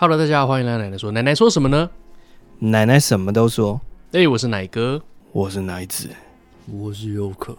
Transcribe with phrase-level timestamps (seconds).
[0.00, 1.10] Hello，大家好，欢迎来奶奶说。
[1.10, 1.90] 奶奶说什么呢？
[2.60, 3.80] 奶奶什么都说。
[4.12, 6.08] 哎、欸，我是奶哥，我是奶子，
[6.70, 7.58] 我是优可。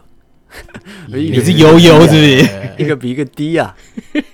[1.11, 2.49] 你是悠悠是不是？
[2.81, 3.75] 一个比一个低啊！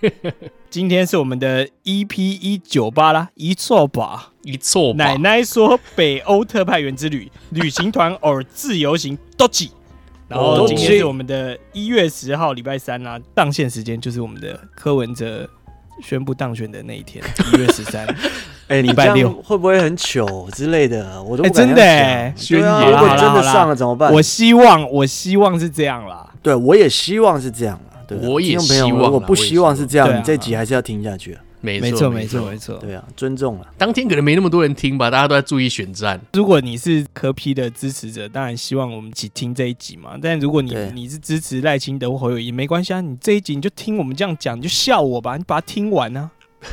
[0.70, 4.94] 今天是我们的 EP 一九八啦，一错吧，一错。
[4.94, 9.72] 奶奶说北欧特派员之旅，旅行团偶自由行都挤。
[10.28, 15.50] 然后今天是我们的一月十号礼拜三啦，当线时间就是我们的柯文哲。
[16.02, 17.24] 宣布当选的那一天，
[17.54, 18.06] 一月十三，
[18.68, 21.22] 哎，礼拜六会不会很糗之类的？
[21.24, 24.12] 我都不真的哎，宣言如果真的上了怎么办？
[24.12, 26.30] 我希望，我希望是这样啦。
[26.42, 28.02] 对，我也希望是这样啦。
[28.08, 29.04] 对，我也希望。
[29.04, 31.38] 如果不希望是这样，你这集还是要听下去。
[31.66, 32.78] 没错，没错，没错。
[32.78, 33.68] 对啊，尊重了。
[33.78, 36.20] 当天可能没那么多人听吧，大家都在注意选战。
[36.34, 40.18] 如果你是柯批的支持者，当然希望我们一起听这一集嘛。
[40.22, 46.32] 但如果你你是支持赖清德或侯友谊，没关系啊，你这一集你就听我们这样讲，你就笑我吧，你把它听完啊。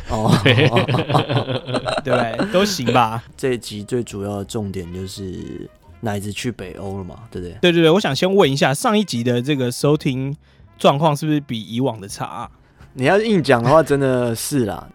[0.08, 0.30] 哦，
[2.02, 2.52] 对？
[2.52, 3.22] 都行吧。
[3.36, 5.68] 这一集最主要的重点就是
[6.00, 7.56] 奶子去北欧了嘛，对不对？
[7.60, 10.34] 对对对，我想先问一下，上一集的这个收听
[10.78, 12.50] 状况是不是比以往的差啊？
[12.94, 14.86] 你要硬讲的话，真的是啦。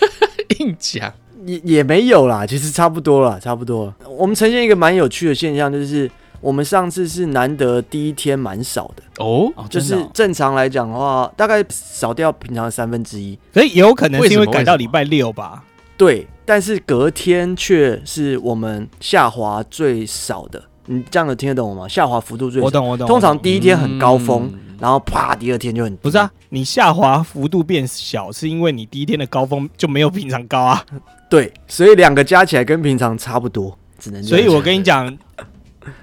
[0.58, 1.12] 硬讲
[1.44, 3.92] 也也没有啦，其实差不多啦，差不多。
[4.08, 13.38] 我们呈现一个蛮有趣的现象，就是我们上次是难得第一天蛮少的哦，就是正常来讲的话，大概少掉平常的三分之一。
[13.52, 15.62] 所以也有可能是因为改到礼拜六吧？
[15.96, 20.62] 对，但是隔天却是我们下滑最少的。
[20.86, 21.88] 你这样子听得懂吗？
[21.88, 23.06] 下滑幅度最少，我懂我懂。
[23.06, 24.50] 通常第一天很高峰。
[24.52, 30.84] 嗯然后啪，第二天就很不是啊，你下滑幅度变小，是因为你第一天的高峰就没有平常高啊。
[31.28, 34.22] 对，所以两个加起来跟平常差不多，只能。
[34.22, 35.16] 所以我跟你讲，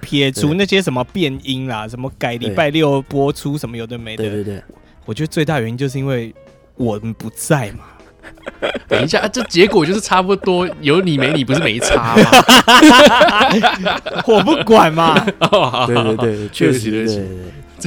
[0.02, 4.64] 撇除那些什么变音啦，什么改礼拜六播出什么有的没的，对对对，
[5.06, 6.34] 我觉得最大原因就是因为
[6.76, 7.86] 我们不在嘛。
[8.88, 12.32] 等一下，这结果就是差不多， 有你没你不是没差吗？
[14.26, 15.20] 我不管嘛。
[15.88, 17.28] 对对对，确实对对。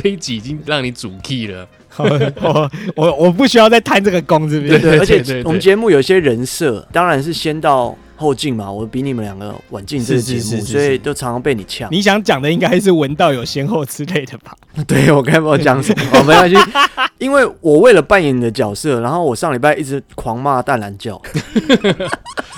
[0.02, 4.78] 这一集已经让你主 key 了， 我我我不需要再贪这个功，是不是？
[4.78, 8.70] 对，对，对，而且我们节目有些人设，当然是先到后进嘛。
[8.70, 11.88] 我比你们两个晚进这个节目，所以都常常被你呛。
[11.90, 14.54] 你想讲的应该是闻道有先后之类的吧？
[14.86, 16.56] 对，我该不知道讲什么，没关系。
[17.18, 21.20] 因为我为了扮演你的角色，然后我上礼拜一直狂骂大蓝教。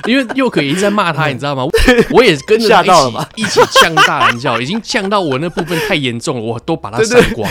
[0.06, 1.64] 因为又可以一直在骂他，你知道吗？
[2.10, 2.82] 我也跟着他
[3.34, 7.50] 一起一起呛大蓝教，已经呛到我那部分太严重了，我都把他删光。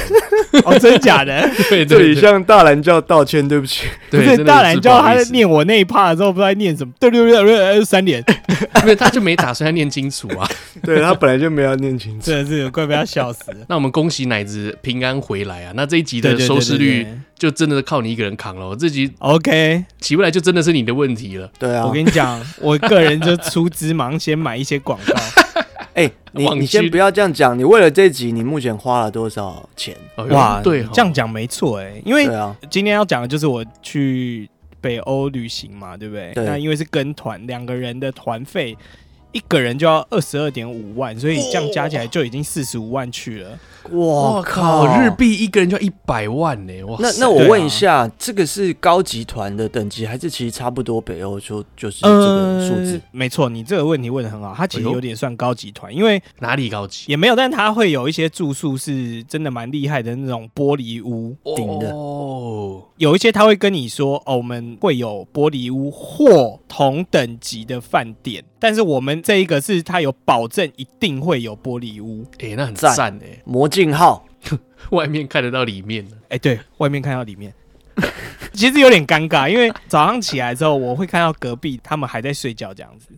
[0.63, 1.47] 哦，真假的？
[1.69, 3.85] 对，这里向大蓝教道歉，对不起。
[4.09, 8.23] 对，大蓝教他在念我那一 part 的时候，不知道在念什么，对对对对，三连，
[8.83, 10.47] 因为他就没打算要念清楚啊。
[10.83, 13.57] 对，他本来就没有念清楚，真的是快被他笑死了。
[13.69, 15.73] 那我们恭喜奶子平安回来啊！
[15.75, 18.75] 那这一集的收视率就真的是靠你一个人扛了。
[18.75, 21.49] 这集 OK 起不来，就真的是你的问题了。
[21.57, 22.39] 对啊，我跟你讲。
[22.61, 25.13] 我个人就出资忙，先买一些广告。
[25.93, 27.57] 哎、欸，你你先不要这样讲。
[27.57, 29.95] 你为了这集，你目前花了多少钱？
[30.29, 31.99] 哇，对，这样讲没错哎。
[32.05, 32.29] 因为
[32.69, 34.47] 今天要讲的就是我去
[34.81, 36.33] 北欧旅行嘛，对不对？
[36.33, 36.45] 对。
[36.45, 38.77] 那因为是跟团，两个人的团费，
[39.31, 43.59] 一个人就要二十二点五万，所以这样加起来就已经四十五万去了。
[43.91, 44.99] 哇靠！
[44.99, 46.83] 日币一个人就要一百万呢！
[46.83, 50.99] 哇，那那我问一下，啊、这个是高级团的等级，还是其实差不多？
[50.99, 52.95] 北欧就就是这个数字？
[52.95, 62.83] 呃、没错，你这个问题问的很好，它其实有点算高级团，因为哪里高级也没有，但它会有一些住宿是真的蛮厉害的那种玻璃屋顶的哦。
[62.97, 72.25] 有一些他会跟你说，哦，我们会有玻璃屋或同等级的饭店，但是我们这一个是他有保证一定会有玻璃屋。
[72.39, 74.25] 哎、欸，那很赞哎，魔镜号，
[74.89, 77.53] 外面看得到里面哎、欸，对，外面看到里面，
[78.51, 83.09] 其实有点尴尬，因为早上起来之后，我会看到隔壁他们还在睡觉这样子。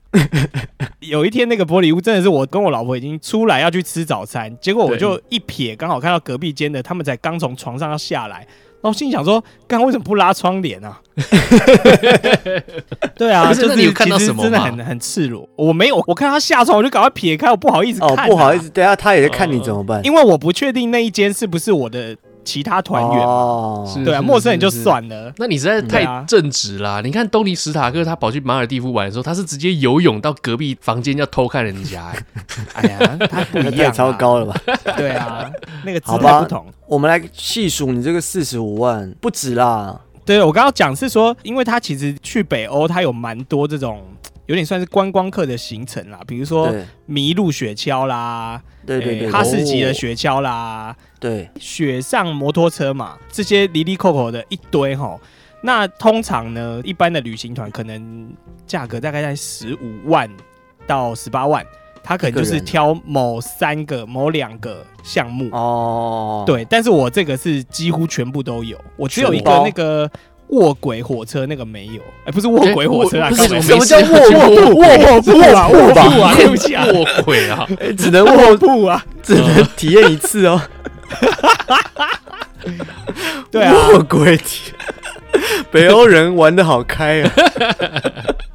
[0.99, 8.45] 有一天那个玻璃屋真的是我跟我老婆已经出来要去吃早餐，结果我就一瞥，刚好看到隔壁间的他们才刚从床上要下来。
[8.81, 10.99] 然后心里想说，刚刚为什么不拉窗帘啊？
[13.15, 14.43] 对啊，就是你有看到什么吗？
[14.43, 15.47] 真的很很赤裸。
[15.55, 18.23] 我没有，我看他下床，我就赶快撇开，我不好意思看、啊。
[18.23, 19.97] 哦，不好意思，等下他也在看你怎么办？
[19.97, 22.15] 呃、因为我不确定那一间是不是我的。
[22.49, 25.31] 其他团员哦，对啊，陌生人就算了。
[25.37, 26.99] 那你实在太正直啦！
[27.03, 32.11] 你看东尼史塔克他跑去马尔蒂夫玩的时候，他是直接游泳到隔壁房间要偷看人家。
[32.73, 34.59] 哎 呀，他不一样，太糟糕了吧？
[34.97, 35.47] 对啊，
[35.85, 36.65] 那个姿态不同。
[36.87, 39.99] 我们来细数你这个四十五万不止啦。
[40.25, 44.03] 对，我刚刚讲是说，因为他其实去北欧，他有蛮多这种。
[44.49, 46.73] 有点算是观光客的行程啦，比如说
[47.07, 55.15] 麋鹿雪橇啦，对对对，欸、哈士奇的雪橇啦，对，雪上摩托车嘛，这些离离扣扣的一堆哈。
[55.61, 58.33] 那通常呢，一般的旅行团可能
[58.65, 60.27] 价格大概在十五万
[60.87, 61.63] 到十八万，
[62.03, 66.43] 他可能就是挑某三个、某两个项目哦。
[66.47, 70.09] 对，但是我这个是几乎全部都有，我只有一个那个。
[70.49, 75.67] 卧轨火车那个没有，哎，不是卧轨火车啊，什么叫卧卧卧卧铺啊？
[75.67, 76.33] 卧铺啊？
[76.35, 77.67] 对不起啊，卧轨啊，
[77.97, 80.59] 只能卧铺啊，只能体验一次哦。
[83.51, 84.73] 对啊，卧轨体，
[85.71, 87.31] 北欧人玩的好开啊！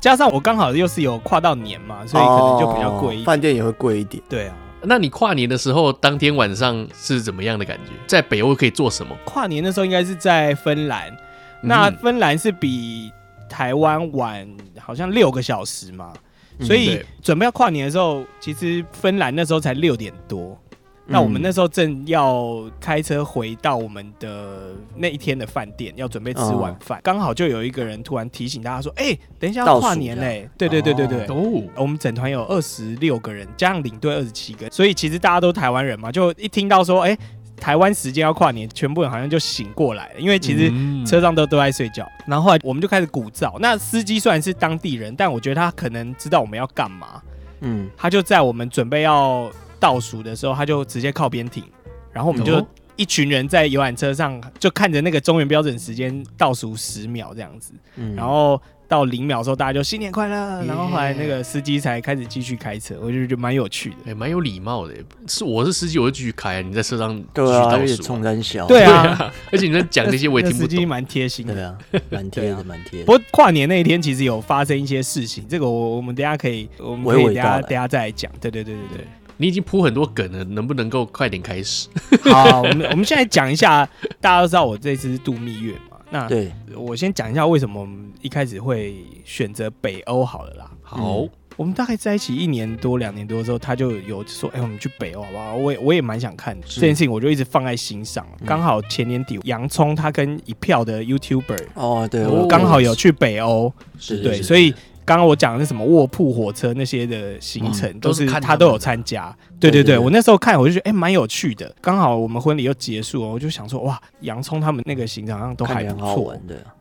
[0.00, 4.22] 加上我刚好又是有跨到年嘛，所以可能就比较贵一点，饭店也会贵一点。
[4.28, 7.92] 对啊，那你跨年的时候，当天晚上是怎么样的感觉？
[8.06, 9.16] 在北欧可以做什么？
[9.24, 11.16] 跨年的时候应该是在芬兰。
[11.64, 13.10] 那芬兰是比
[13.48, 16.12] 台湾晚好像六个小时嘛，
[16.60, 20.58] 所以准备要跨年的时候，其实芬兰那时候才六点多。
[21.06, 31.26] 那我们那时候正要开车回到我们的那一天的饭店，要准备吃晚饭，刚好就有一个人突然提醒大家说：“哎，等一下要跨年嘞！”对对对对对。
[31.26, 37.16] 哦，我们整团有二十六个人，加上领队二十七个，所以其实大家都台湾人嘛，就一听到说：“哎。”
[37.56, 40.70] 台湾时间要跨年，全部人好像就醒过来了，因为其实
[41.06, 42.06] 车上都都在睡觉。
[42.26, 43.58] 然后后来我们就开始鼓噪。
[43.58, 47.22] 那司机虽然是当地人，但我觉得他可能知道我们要干嘛。
[47.60, 51.64] 嗯，他就在我们准备要倒数的时候，他就直接靠边停，
[52.12, 52.66] 然后我们就
[52.96, 57.72] 一群人在游览车上就看着那个中原标准时间倒数十秒这样子，
[58.16, 58.60] 然后。
[58.86, 60.64] 到零秒的时候，大家就新年快乐。
[60.64, 64.94] 然后后来那个司机才开始继续开车，我就觉得蛮有趣的，也蛮有礼貌的。
[65.26, 66.62] 是我是司机，我就继续开。
[66.62, 70.70] 你在车上对啊，而且冲三小，对啊，而且你在讲那些我也 听不懂。
[70.70, 71.76] 司机蛮贴心的，对啊，
[72.10, 73.04] 蛮贴的，蛮贴。
[73.04, 78.30] 不过跨年那一天其实有发生一些事情，这个我我们等下可以，我们可以等下等下再来讲。
[78.40, 79.06] 对对对对对，
[79.38, 81.88] 你已经铺很多梗了，能不能够快点开始？
[82.30, 83.88] 好，我们我们现在讲一下，
[84.20, 85.93] 大家都知道我这次是度蜜月嘛。
[86.10, 90.70] 那对，我先讲一下为什么我们一开始会选择北欧好了啦。
[90.82, 98.26] 好，嗯、我们大概在一起一年多、两年多之后，他就有说：“哎、欸，我们去北欧好不好？”我也我也蛮想看是这件事情，我就一直放在心上。
[98.44, 104.74] 刚、嗯、好前年底，洋葱他跟一票的 YouTuber 哦，对，我刚好有去北欧，是对，所以。
[105.04, 109.36] 刚刚我讲的是什么卧铺火车那些的行程，嗯、都是他都有参加。
[109.60, 111.74] 对对对，我那时候看我就觉得哎蛮、欸、有趣的。
[111.80, 116.34] 刚好我们婚礼又结束了，我就想说哇，洋葱他们那个行程好像都还不错。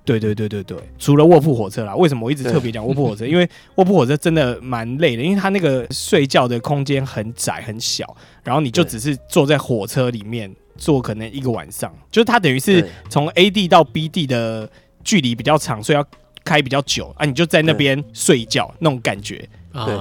[0.06, 3.26] 对对对对对，除了卧铺火车啦，为什么我一直特别讲卧铺火车？
[3.26, 8.06] 因为卧铺火车真的蛮累的，因为它那个睡觉的空间很窄很小，
[8.44, 14.70] 然后你就只是坐在火车里面坐可能一个晚上，就是它等于是从 A 地到 B 地的
[15.04, 16.06] 距离比较长，所以要。
[16.44, 19.98] 开比较久啊，你就在那边睡觉那种感觉，对，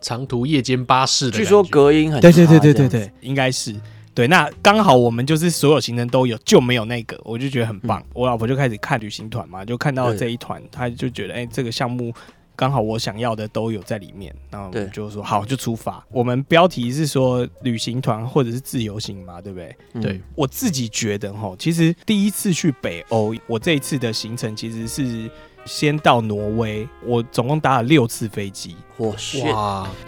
[0.00, 3.74] 长途夜间巴士的，据说隔音很对对对对对对，应该是。
[4.14, 4.26] 对。
[4.26, 8.04] 那刚好我们就是所有行程都有，就没有那个，我就觉得很棒。
[8.12, 12.12] 我老婆就开始看旅行团嘛，就看到这一团，她就觉得哎，这个项目
[12.56, 16.04] 刚好我想要的都有在里面，然后我就说好，就出发。
[16.10, 19.76] 我们标题是说旅行团或者是自由行嘛，对不对？
[20.00, 25.30] 对，我自己觉得哈，其实第一次去北欧，我这一次的行程其实是。
[25.64, 28.74] 先到挪威，我总共搭了六次飞机。
[28.96, 29.40] 哇塞！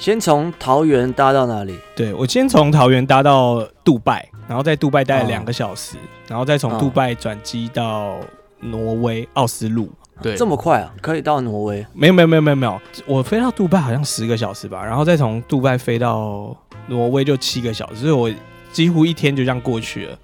[0.01, 1.79] 先从桃园搭到哪里？
[1.95, 8.19] 对，我先从桃园搭到杜拜，然后在杜拜待了两个小时，哦、然后再从杜拜转机到
[8.59, 9.89] 挪威奥斯陆。
[10.25, 10.91] 对，这么快啊？
[11.03, 11.87] 可以到挪威？
[11.93, 18.31] 没有没有没有没有没有，我飞到杜拜好像十个小时吧，然后再从杜拜飞到挪威就七个小时，所以我
[18.73, 20.19] 几乎一天就这样过去了。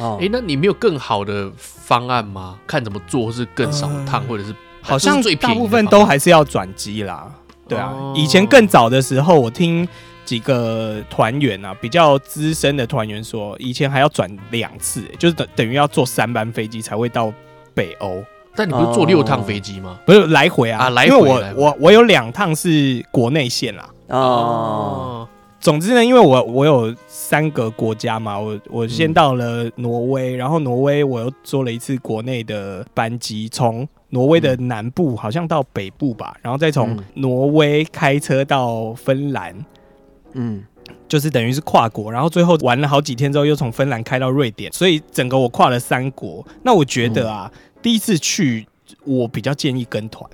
[0.00, 2.58] 哦，哎、欸，那你没有更好的方案吗？
[2.66, 4.54] 看怎么做，或是更少趟，或者是？
[4.82, 7.30] 好像大部分都还是要转机啦，
[7.66, 7.92] 对啊。
[8.14, 9.86] 以前更早的时候，我听
[10.24, 17.32] 几个团员啊，比较资深的团员说，以前还要转两次，就是等等于要坐三班飞机才会到
[17.74, 18.22] 北欧。
[18.58, 19.98] 但你不是坐六趟飞机吗？
[20.04, 21.08] 不是来回啊，来回。
[21.08, 23.88] 因为我我我有两趟是国内线啦。
[24.08, 25.28] 哦。
[25.60, 33.88] 总之呢，因为我我有三个国家嘛，我我先到了挪威，然后挪威我又坐了一次国内的班机，从。
[34.10, 39.54] 挪威的南部好像到北部吧，然后再从挪威开车到芬兰，
[40.32, 40.64] 嗯，
[41.06, 46.42] 就是等于是跨国，然后最后玩了好几天之后，又从芬兰开到瑞典，所以整个我跨了三国。
[46.62, 47.52] 那我觉得啊，
[47.88, 48.66] 第一次去
[49.06, 50.30] 我比较建议跟团，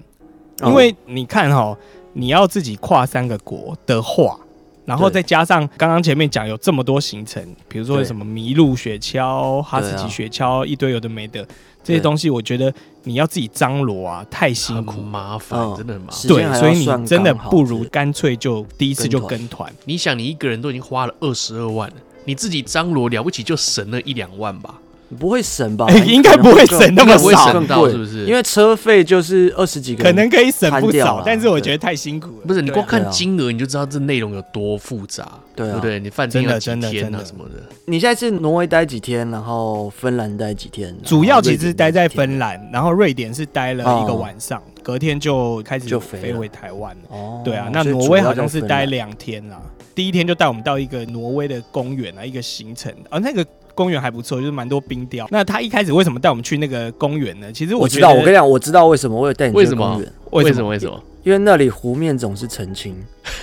[0.64, 1.78] 因为你看哈，
[2.12, 4.37] 你要自己跨三个国的话，
[4.84, 11.46] 然后再加上刚刚前面讲有这么多行程，比如说什么麋鹿雪橇、哈士奇雪橇，一堆有的没的。
[11.84, 16.26] 这些东西我觉得你要自己张罗啊，太辛苦麻烦，真的很麻烦。
[16.26, 19.73] 对，所以你真的不如干脆就第一次就跟团。
[19.84, 24.80] 你想，你一个人都已经花了二十二万了，你自己张罗了不起就省了一两万吧？
[25.18, 25.88] 不会省吧？
[26.06, 28.25] 应该不会省那么少，省到是不是？
[28.25, 32.46] 因为车费就是二十几个，可能可以省不少，但是我觉得太辛苦了。
[32.46, 36.00] 不是你光看金额你就知道这内容有多复杂，对不对？
[36.00, 37.62] 你饭店要几天啊什么的？
[37.87, 40.96] 你现在是挪威待几天，然后芬兰待几天？
[41.04, 47.02] 主要其实待在芬兰，然后瑞典是待了一个晚上，隔天就开始就飞回台湾了。
[47.11, 49.61] 哦，对啊，那挪威好像是待两天啦。
[49.94, 53.46] 第一天就带我们到一个挪威的公园啊，一个行程，而那个。
[53.75, 55.26] 公园还不错，就是蛮多冰雕。
[55.31, 57.52] 那他一开始为什么带我们去那个公园呢？
[57.52, 60.12] 其实我，我知道，我跟你讲，我知道为什么我有带你去公园。
[60.31, 60.69] 为什么？
[60.69, 61.02] 为什么？
[61.23, 62.95] 因为那里湖面总是澄清，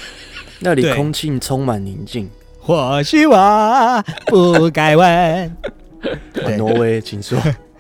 [0.60, 2.30] 那里空气充满宁静。
[2.60, 5.58] 或许我不该问。
[6.58, 7.38] 挪威，请说。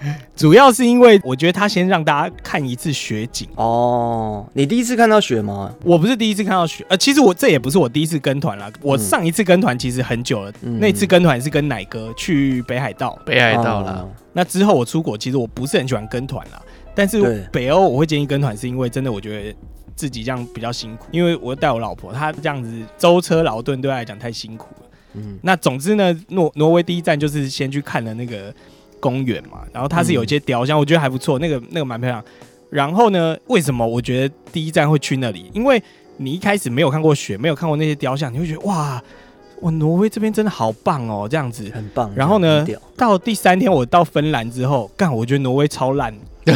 [0.42, 4.44] 主要是因为我觉得他先让大家看一次雪景哦。
[4.54, 5.72] 你第一次看到雪吗？
[5.84, 8.68] 我不是第一次看到雪，呃，其实我这也不是我第一次跟团了。
[8.82, 14.02] 我上一次跟团其实很久了，嗯、那次跟团是跟奶哥去北海道，北海道了。
[14.02, 16.60] 哦、那之后我出国，其实我不是很喜欢跟团了。
[16.96, 19.56] 但是北欧我会建议跟团，是因为真的我觉得
[19.96, 24.88] 自己这样比较辛苦，因为我带我老婆，她这样子舟车劳顿对她来讲太辛苦了。
[25.14, 28.52] 嗯，那总之呢，挪挪威第一站就是先去看了那个。
[29.02, 32.24] 公园嘛，然后它是有一些雕像，嗯、我觉得还不错，那个那个蛮漂亮。
[32.70, 35.52] 然后呢，为什么我觉得第一站会去那里？
[35.54, 35.84] 因为
[36.16, 39.02] 你一开始没有看过雪，没有看过那些雕像，你会觉得哇，
[39.60, 42.10] 我，挪威这边真的好棒哦，这样子很棒。
[42.16, 42.66] 然后呢，
[42.96, 46.14] 到第三天我到芬兰之后，干，我觉得挪威超烂，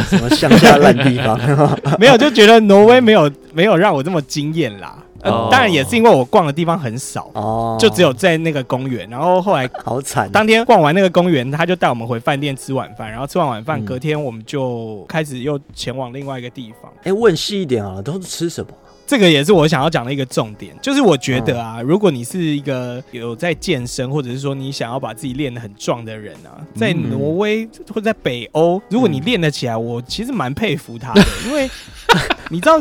[0.08, 1.38] 什么乡下烂地方，
[2.00, 5.02] 没有，就觉得挪威没有没有让我这么惊艳啦。
[5.26, 9.08] 呃、当然也是因为我逛的地方很少哦，就只有在那个公园。
[9.10, 13.10] 然后后来 好惨，当天逛完那个公园，他就带我们回饭店吃晚饭。
[13.10, 16.90] 然后吃完晚饭，隔天我们就开始又前往另外一个地方。
[16.98, 18.70] 哎、欸，问细一点啊，都是吃什么？
[19.06, 31.70] 这个也是我想要讲的一个重点，就是我觉得啊，如果你是一个有在健身，或者是说你想要把自己练得很壮的人啊，在挪威或者在北欧，如果你练得起来，我其实蛮佩服他的，因为
[32.50, 32.80] 你知道。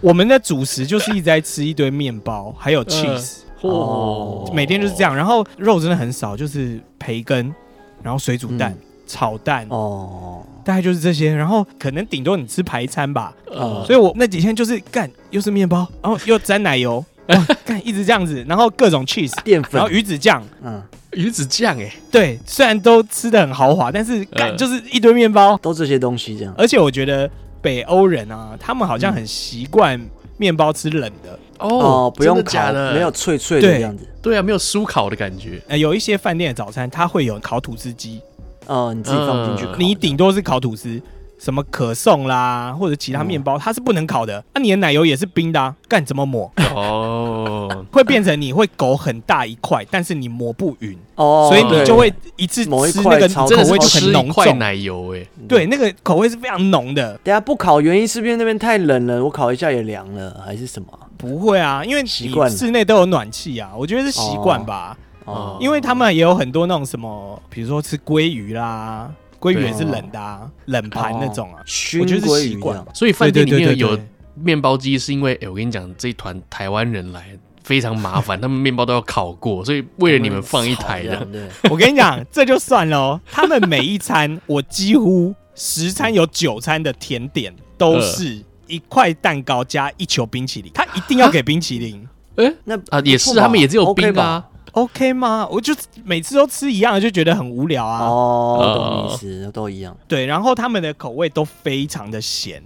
[0.00, 5.14] 我们的主食就是一直在吃一堆面包，还有 cheese，哦，每天就是这样。
[5.14, 7.54] 然后肉真的很少，就是培根，
[8.02, 11.34] 然后水煮蛋、嗯、炒蛋，哦，大概就是这些。
[11.34, 17.04] 然后可能顶多你吃排餐吧，呃，所以我那几天就是干，又是面包，然后又沾奶油，
[17.64, 20.82] 干一直这样子，然后各种 cheese 淀粉，然后鱼子酱，嗯，
[21.12, 26.54] 鱼子酱，哎，对，虽然都吃的很豪华，但是干就是一堆面包，都这些东西这样。
[26.58, 27.30] 而且我觉得。
[27.64, 29.98] 北欧人啊，他们好像很习惯
[30.36, 34.06] 面包吃冷的哦，不用烤的，没有脆脆的样子。
[34.20, 35.62] 对啊，没有酥烤的感觉。
[35.68, 38.20] 呃，有一些饭店的早餐，它会有烤吐司机。
[38.66, 41.00] 哦，你自己放进去，你顶多是烤吐司。
[41.44, 44.42] 什么可颂啦，或者其他面包，它是不能烤的。
[44.54, 46.50] 那你的奶油也是冰的，啊，干怎么抹？
[46.74, 57.20] 哦， 会变成你会勾很大一块，但是你抹不匀哦，所以你就会一次吃那个口味就很浓重奶油哎，对，那个口味是非常浓的。
[57.22, 59.22] 等下不烤原因是不是那边太冷了？
[59.22, 60.88] 我烤一下也凉了，还是什么？
[61.18, 64.96] 不会啊，因为习惯室内都有暖气啊，我觉得是习惯吧。
[65.26, 69.10] 哦，因为他们也有很多那种什么，比如说吃鲑鱼啦。
[69.44, 71.60] 鲑鱼也是冷的，啊，冷盘那种啊，
[72.00, 72.82] 我觉得是习惯。
[72.94, 73.98] 所以饭店里面有
[74.34, 77.26] 面包机，是因为哎，我跟你讲，这一团台湾人来
[77.62, 81.28] 非常麻烦，他们面包都要烤过，所以为了你们放一台的。
[81.70, 92.08] 我跟你讲，这就算了， 他们每一餐，我几乎十餐有九餐的甜点都是一块蛋糕加一球冰淇淋，他一定要给冰淇淋。
[92.36, 94.42] 哎，那啊也是，他们也只有冰啊。
[94.74, 95.46] OK 吗？
[95.50, 98.04] 我就每次都吃一样的，就觉得很无聊啊。
[98.06, 99.96] 哦，懂意思，都一样。
[100.08, 102.60] 对，然后他们的口味都非常的咸，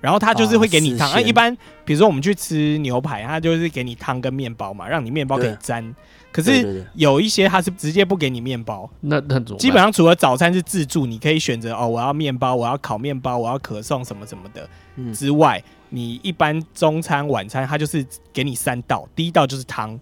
[0.00, 1.10] 然后他就是会给你汤。
[1.12, 5.94] 啊，一般比如说我们去吃牛排，他就是给你汤跟面包嘛，让你面包可以沾。
[6.32, 8.88] 可是有一些他是直接不给你面包。
[9.00, 14.66] 那那基本上除了早餐是自助，你可以选择哦，我要面包，我要烤面包，我要可颂什么什么的
[15.12, 20.00] 之外，你一般中餐晚餐他就是给你三道，第一道就是汤。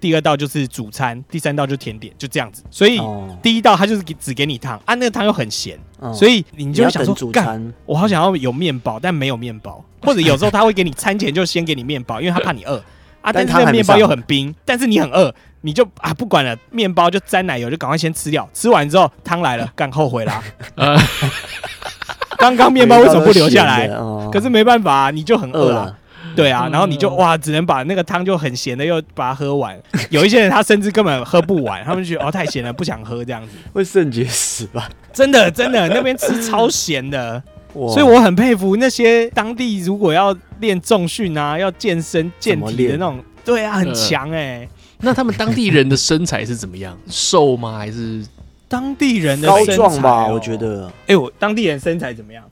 [0.00, 2.62] 第二道就是主餐，第三道就是甜点，就这样子。
[2.70, 3.00] 所以
[3.42, 5.78] 第一道它就是给只给你汤啊，那个汤又很咸，
[6.14, 9.84] 所以你就会想说，干，我好想要有面包，但没有面包。
[10.02, 12.76] 或者有时候他会给你餐前就先给你面包，因为他怕你饿
[13.20, 13.32] 啊。
[13.32, 18.48] 但是那个面包又很冰，但是你很饿，你就啊不管了，面包就沾奶油，就赶快先吃掉。
[18.54, 20.40] 吃完之后汤来了， 干后悔啦。
[22.38, 23.88] 刚刚面包为什么不留下来？
[24.30, 25.98] 可是没办法，你就很饿啊。
[26.38, 29.76] 对啊，然后你就哇，只能把那个汤就很咸的又把它喝完。
[30.10, 33.56] 有一些人他甚至根本喝不完，他们就觉得哦太咸了，不想喝这样子。
[33.72, 34.88] 会肾结石吧？
[35.12, 37.42] 真的真的，那边吃超咸的，
[37.74, 44.68] 所以我很佩服那些当地如果要练重训啊，要健身健体的那种，对啊，很强哎、欸。
[45.00, 46.96] 那他们当地人的身材是怎么样？
[47.08, 47.78] 瘦吗？
[47.78, 48.24] 还是
[48.68, 52.44] 当地人的高身壮吧，我觉得哎、我当地人身材怎么样？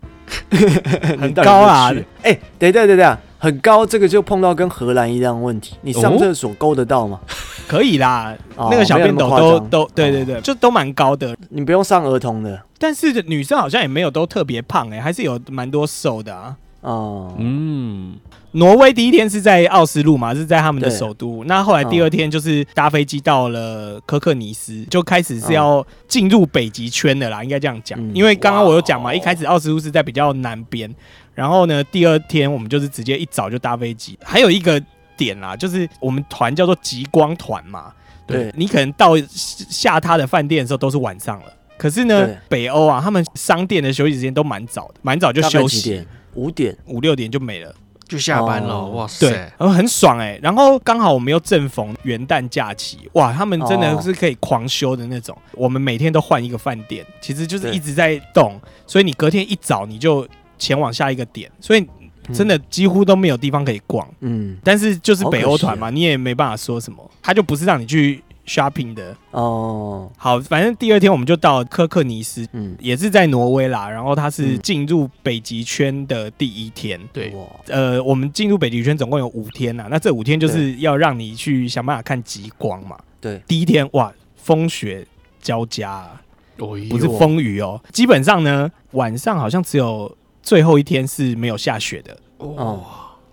[1.20, 1.92] 很高啊！
[2.22, 7.20] 哎、欸，等一下，等一下，很高，这个就碰到跟荷兰一样的问题，你上厕所够得到吗？
[7.68, 11.36] 可以啦，哦、那个小便斗都都对对对，哦、就都蛮高的。
[11.48, 16.56] 你不用上儿童的，但是女生好像也没有都特别胖哎、欸，还是有蛮多瘦的啊。
[16.82, 18.14] 哦，嗯。
[18.52, 21.44] 挪威第一天是在奥斯陆嘛，是在他们的首都。
[21.44, 28.00] 那后来第二天就是搭飞机到了科克尼斯，就开始是要进入北极圈的啦，应该这样讲。
[28.00, 30.90] 嗯、因为刚刚我有讲嘛，一开始奥斯陆是在比较南边，
[31.36, 34.18] 然后呢，第二天我们就是直接一早就搭飞机。
[34.24, 34.82] 还有一个
[35.16, 37.92] 点啦，就是我们团叫做极光团嘛，
[38.26, 41.52] 对，你可能到下榻的饭店的时候都是晚上了。
[41.78, 46.76] 可是呢，北欧啊，他们商店的休息时间都蛮早的，蛮早就休息，五点。
[46.86, 47.72] 五六点就没了。
[48.08, 55.36] 就下班了，哦、哇塞，对，然后很爽哎、欸，然后刚好我们又正逢元旦假期，哇，他们真的是可以狂休的那种。
[55.36, 60.24] 哦、我们每天都换一个饭店，其实就是一直在动，所以你隔天一早你就
[60.58, 61.86] 前往下一个点，所以
[62.32, 64.06] 真的几乎都没有地方可以逛。
[64.20, 68.22] 嗯，但是就是北欧团嘛，你也没办法说什么，他就不是让你去。
[68.48, 73.90] shopping 的哦，好，反正第二天我们就到科克尼斯，嗯，也是在挪威啦。
[73.90, 77.34] 然后它是进入北极圈的第一天，对，
[77.66, 79.88] 呃，我们进入北极圈总共有五天呐。
[79.90, 82.96] 那这五天就是要让你去想办法看极光嘛。
[83.20, 85.04] 对，第一天哇，风雪
[85.42, 86.20] 交加，啊，
[86.56, 87.82] 不是风雨哦。
[87.92, 92.80] 基本上呢，晚上好像只有最后一天是没有下雪的哦。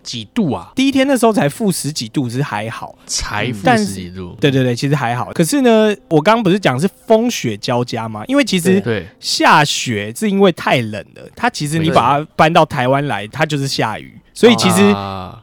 [0.02, 0.74] 几度啊？
[0.76, 4.36] 第一天那时候才负十几度，是还好，才负十几度。
[4.42, 5.32] 对对对，其实还好。
[5.32, 8.22] 可是呢，我刚刚不是讲是风雪交加吗？
[8.28, 14.20] 因为其实对下雪是因为太冷了，它其实你把它搬到台湾来，它就是下雨。
[14.34, 14.82] 所以其实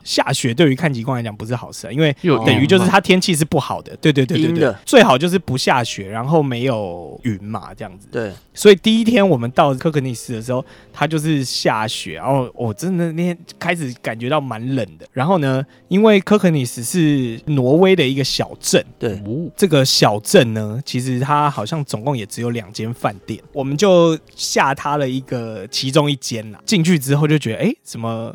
[0.02, 3.96] 下雪对于看极光来讲不是好事，因为等于就是它天气是不好的。
[3.96, 8.08] 对对对对对，最好就是不下雪，然后没有云嘛，这样子。
[8.10, 8.32] 对。
[8.52, 15.06] 所以第一天我们到科克尼斯的时候，它就是下雪，然后我真的那天开始感觉到蛮冷的。
[15.12, 19.22] 然后呢，因为科克尼斯是挪威的一个小镇，对，
[19.56, 26.60] 这个小镇呢，其实它好像总共也只有两间饭店，我们就下它了一个其中一间啦。
[26.66, 28.34] 进去之后就觉得，哎，什么？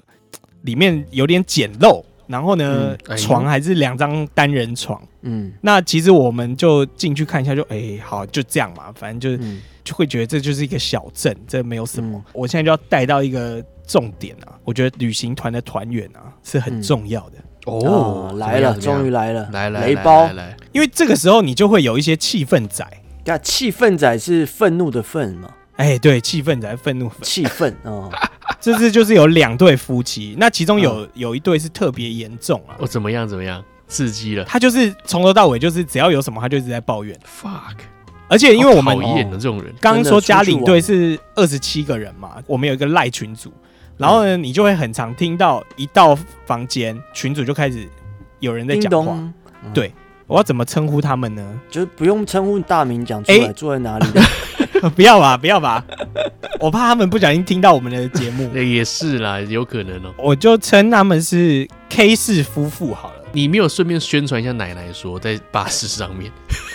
[0.66, 5.02] 里面有点简陋，然后呢，嗯哎、床还是两张单人床。
[5.22, 12.18] 嗯，那其实我们就进去看一下就，就哎，好，就这样嘛，反正就、嗯、就会觉得这就是一个小镇，这没有什么。
[12.18, 17.38] 嗯、我现在就要带到一个重点啊，我觉得旅行团的团员啊是很重要的。
[17.68, 20.30] 嗯、哦，来了，终于来了，来来雷包，
[20.72, 22.86] 因为这个时候你就会有一些气氛仔。
[23.26, 25.50] 那，气氛仔是愤怒的愤嘛？
[25.78, 28.10] 哎，对，气愤才愤怒，气愤哦。
[28.62, 32.76] 这次就是有两对夫妻，那其中有、嗯、有一对是特别严重啊。
[32.80, 33.28] 哦，怎么样？
[33.28, 33.64] 怎么样？
[33.88, 34.44] 刺激了？
[34.46, 37.16] 他就是从头到尾就是只要有什么，他就一直在抱怨。
[37.26, 37.76] Fuck！
[38.28, 43.54] 而且因为我们讨厌的这种人，刚刚说家领队是二十七个人嘛，我们有一个赖群组，
[43.98, 47.88] 然后呢，你就会很常听到一到房间群组就开始
[48.40, 49.14] 有人在讲话。
[49.64, 49.94] 嗯、对，
[50.26, 51.62] 我要怎么称呼他们呢？
[51.70, 54.22] 就是不用称呼大名，讲出来，欸、坐在哪里的。
[54.96, 55.84] 不要吧，不要吧，
[56.60, 58.52] 我怕他们不小心听到我们的节目。
[58.58, 60.30] 也是啦，有可能哦、喔。
[60.30, 63.16] 我就称他们是 K 氏夫妇好了。
[63.32, 66.32] 你没有顺便宣传一下奶奶说在巴士上面？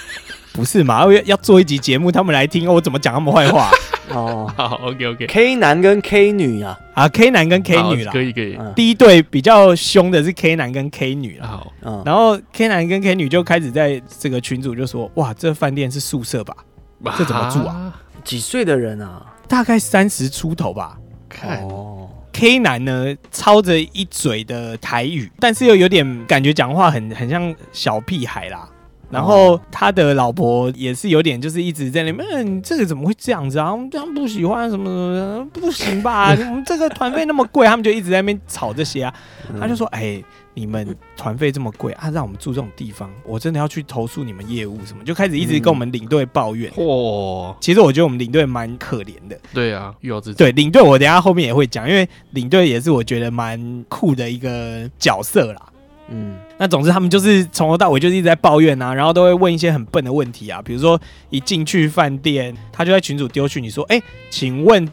[0.52, 1.02] 不是嘛？
[1.04, 3.70] 要要做一集节目，他们来听，我怎么讲他们坏话？
[4.10, 5.26] 哦，好，OK OK。
[5.28, 8.58] K 男跟 K 女啊，啊，K 男跟 K 女啦，可以可以。
[8.74, 11.46] 第一对比较凶的是 K 男跟 K 女啦。
[11.46, 16.52] 好，嗯，然后 K 男跟 K 女就开始在这个群组就说：“哇，这饭店是宿舍吧？
[17.18, 17.92] 这怎么住啊？”
[18.24, 19.24] 几岁的人啊？
[19.48, 20.98] 大概三十出头吧。
[21.28, 28.68] 看哦，K 男呢，操着一嘴的台语，但是又有点感觉讲话很很像小屁孩啦。
[29.10, 33.72] 然后他的老婆也是有点，就是一直在那边，嗯，这个怎么会这样子啊？
[33.72, 36.30] 我们这样不喜欢什么什么，不行吧？
[36.30, 39.14] 我 们这个团费那么贵，他们就一直在那边吵这些啊。
[39.58, 40.22] 他就说，哎。
[40.60, 45.02] 你们团费这么贵啊，让我们住这种地方，我真的要去投诉你们业务什么？
[45.02, 46.70] 就开始一直跟我们领队抱怨。
[46.72, 49.40] 嚯、嗯，其实我觉得我们领队蛮可怜的。
[49.54, 55.62] 对啊，又要自己对领队，我等下后面也会讲，因为领队也是我觉得蛮酷的一个角色啦。
[56.08, 64.86] 嗯，那总之他们就是从头到尾就是一直在抱怨啊，然后都会问一些很笨的问题啊，比如说一进去饭店，他就在群主丢去你说，哎、欸，请问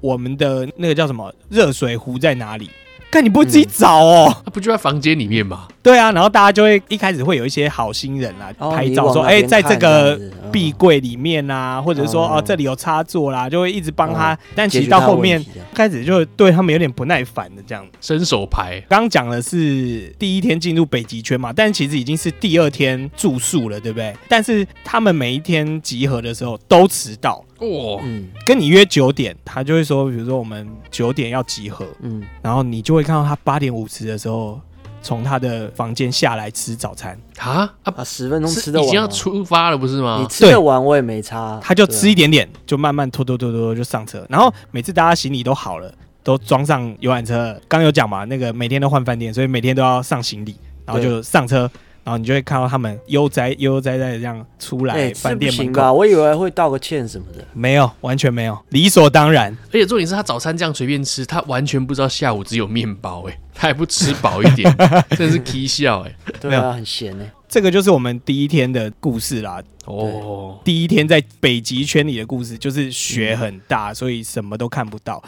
[0.00, 2.68] 我们的那个叫什么热水壶在哪里？
[3.14, 5.68] 但你不会自己找哦、他，不就在房间里面吗？
[5.84, 14.34] 对啊，然后大家就会一开始会有一些好心人啦，哦拍照说，哎、你往那边在这个这样子嗯壁柜里面啊，或者说哦哦这里有插座啦，就会一直帮他。
[14.34, 17.86] 哦但其实到后面题这样开始就对他们有点不耐烦的这样。
[18.00, 24.12] 伸手牌，刚刚讲的是第一天进入北极圈嘛，但其实已经是第二天住宿了，对不对？
[24.28, 28.28] 但是他们每一天集合的时候都迟到，哇，嗯。
[28.44, 34.60] 跟你约九点，他就会说，比如说我们九点要集合，嗯，然后你就会看到他八点五十的时候
[35.02, 40.26] 从他的房间下来吃早餐，啊啊，把，十分钟是吃得完、已经要哦，出发了，不是你吗？
[40.30, 51.70] 吃得完我也没差，他就吃一点，点点，就慢慢拖拖拖拖就上车，然后每次大家行李都好了，都装上游览车，刚有讲嘛，那个每天都换饭店，所以每天都要上行李，然后就上车。
[52.04, 55.92] 然后你就会看到他们悠哉悠哉哉的这样出来哎，饭店门口？
[55.92, 59.56] 我以为会道个歉什么的，没有，完全没有，理所当然。
[59.68, 64.70] 而且重点是他早餐这样随便吃，他完全不知道下午只有面包，哎，他还不吃饱一点，
[65.16, 69.62] 真是啼笑，哎，对啊，很闲哎，这个就是我们第一天的故事啦。
[69.86, 75.22] 哦，第一天在北极圈里的故事，就是雪很大，所以什么都看不到。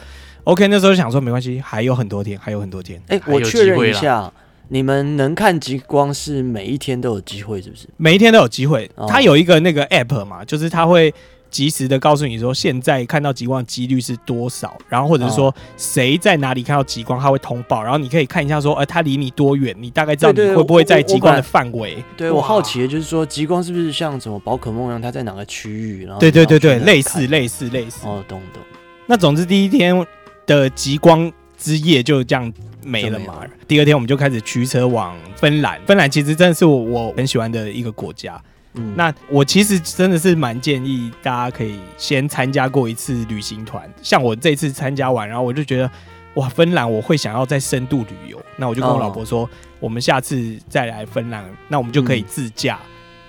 [0.44, 4.32] OK，那时候就想说没关系，还有很多天，还有很多天，哎，我确认一下，
[4.68, 7.88] 你们能看极光是每一天都有机会，是不是？
[7.96, 8.90] 每一天都有机会。
[8.96, 11.12] 哦它有一个那个 app 嘛，就是它会
[11.48, 22.02] 及时的告诉你说现在看到极光的几率是多少，然后或者是说谁在哪里看到极光，它会通报，然后你可以看一下说，呃，它离你多远，你大概知道你会不会在极光的范围。
[22.16, 26.04] 对我好奇的就是说，极光是不是像什么宝可梦一样，它在哪个区域？
[26.04, 28.06] 然后对对对对，类似类似类似。
[28.06, 28.60] 哦，懂懂。
[29.06, 30.04] 那总之第一天
[30.44, 32.52] 的极光之夜就这样
[32.86, 33.50] 没了嘛了。
[33.66, 35.80] 第二天我们就开始驱车往芬兰。
[35.84, 38.40] 芬兰其实真的是我我很喜欢的一个国家。
[38.74, 43.90] 嗯，那我其实真的是蛮建议大家可以先参加过一次旅行团。
[44.02, 45.90] 像我这次参加完，然后我就觉得
[46.34, 48.40] 哇，芬兰我会想要再深度旅游。
[48.56, 49.48] 那我就跟我老婆说，
[49.80, 52.78] 我们下次再来芬兰，那我们就可以自驾。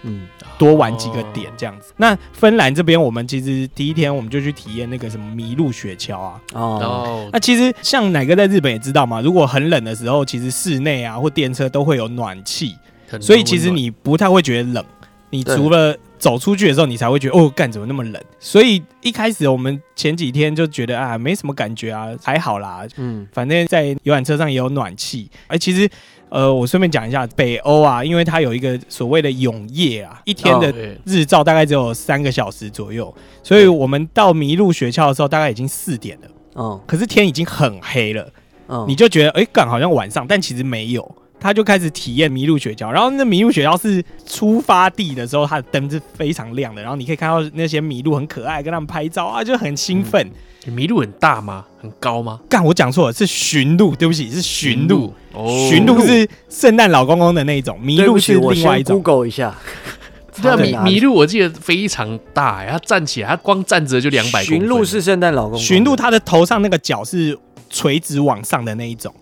[0.04, 1.94] 嗯，多玩几个点这样子。
[1.98, 6.42] 那芬兰这边，我们其实第一天我们就去体验那个什么麋鹿雪橇啊。
[6.54, 12.76] 哦，哦，那其实像奶哥在日本也知道嘛，如果很冷的时候，其实室内啊或电车都会有暖气，
[13.22, 14.86] 所以其实你不太会觉得冷。
[15.30, 18.24] 你除了走出去的时候，你才会觉得哦，干怎么那么冷？
[18.40, 25.30] 所以一开始我们前几天就觉得啊，没什么感觉啊，还好啦，嗯，反正在游览车上也有暖气。
[25.48, 25.88] 而其实
[26.30, 30.74] 呃，我顺便讲一下，北欧啊，因为它有一个所谓的永夜啊，一天的
[31.06, 36.80] 日照大概只有三个小时左右，所以我们到麋鹿雪橇的时候，大概已经四点了，嗯。
[36.86, 38.30] 可是天已经很黑了，
[38.68, 41.16] 嗯，你就觉得哎，干、好像晚上，但其实没有。
[41.40, 50.30] 他就开始体验麋鹿雪橇，然后那麋鹿雪橇是出发地的时候，它的灯是非常亮的，然后你可以看到那些麋鹿很可爱，跟他们拍照啊，就很兴奋。
[50.66, 51.64] 麋鹿很大吗？
[51.82, 52.42] 很高吗？
[52.50, 55.14] 干、我讲错了，是驯鹿，对不起，是驯鹿。
[55.32, 59.02] 哦，驯鹿是圣诞老公公的那一种，麋鹿是另外一种。
[59.02, 59.56] Google 一下。
[60.42, 64.60] 对啊，麋鹿我记得非常大，哎，它站起来，它光站着就两百公分。
[64.60, 67.38] 驯鹿是圣诞老公公，驯鹿它的头上那个角是
[67.70, 69.14] 垂直往上的那一种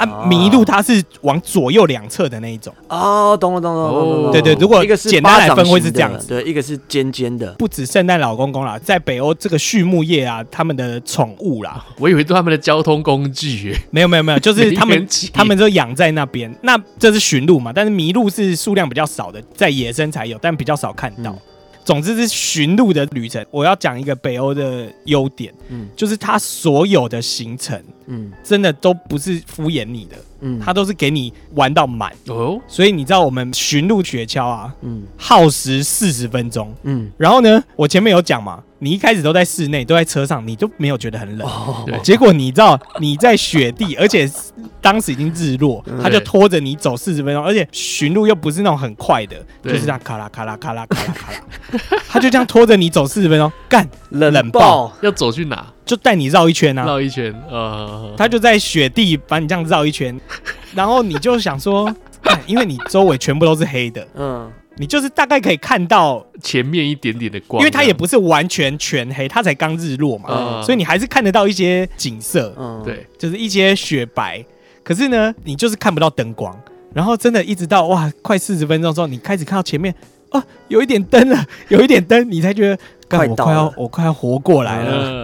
[0.00, 2.74] 啊，哦麋鹿它是往左右两侧的那一种。
[2.88, 4.32] 哦，懂了懂了懂了。
[4.32, 7.52] 对对如果一个是简单来分会是这样子对，一个是尖尖的。
[7.52, 16.52] 不止圣诞老公公啦，在北欧这个畜牧业啊，他们的宠物啦，我以为都他们的交通工具，哎，没有没有没有，就是他们他们就养在那边。
[16.62, 21.30] 那这是驯鹿嘛，但是麋鹿是数量比较少的，在野生才有，但比较少看到。
[21.30, 21.38] 嗯
[21.84, 23.44] 总之是寻路的旅程。
[23.50, 32.12] 我要讲一个北欧的优点，嗯就是它所有的行程嗯真的都不是敷衍你的，嗯，它都是给你玩到满。
[32.28, 36.72] 哦，所以你知道我们寻路雪橇啊，嗯耗时四十分钟。
[36.82, 41.46] 嗯然后呢，我前面有讲嘛，你一开始都在室内，都在车上，你都没有觉得很冷。
[41.46, 41.86] 哦。
[42.02, 44.28] 结果你知道你在雪地，而且
[44.80, 46.02] 当时已经日落，嗯。
[46.02, 51.40] 他就拖着你走四十分钟，而且寻路又不是那种很快的，就是这样咔啦咔啦咔啦咔啦咔啦，
[52.08, 55.66] 他就这样拖着你走四十分钟，干冷冷爆，要走去哪？
[55.84, 56.86] 就带你绕一圈啊。
[56.86, 60.18] 绕一圈，呃，他就在雪地把你这样绕一圈，
[60.74, 72.54] 然后你就想说，干因为你周围全部都是黑的，嗯你就是大概可以看到，前面一点点的光，因为它也不是完全全黑，它才刚日落嘛，嗯所以你还是看得到一些景色。
[72.58, 74.42] 嗯，对，就是一些雪白，
[74.82, 76.58] 可是呢，你就是看不到灯光。
[76.94, 79.94] 然后真的一直到哇，快四十分钟之后，你开始看到前面
[80.30, 84.92] 哦，有一点灯了，有一点灯，你才觉得，快我快要我快要活过来了。
[84.92, 85.19] 呃，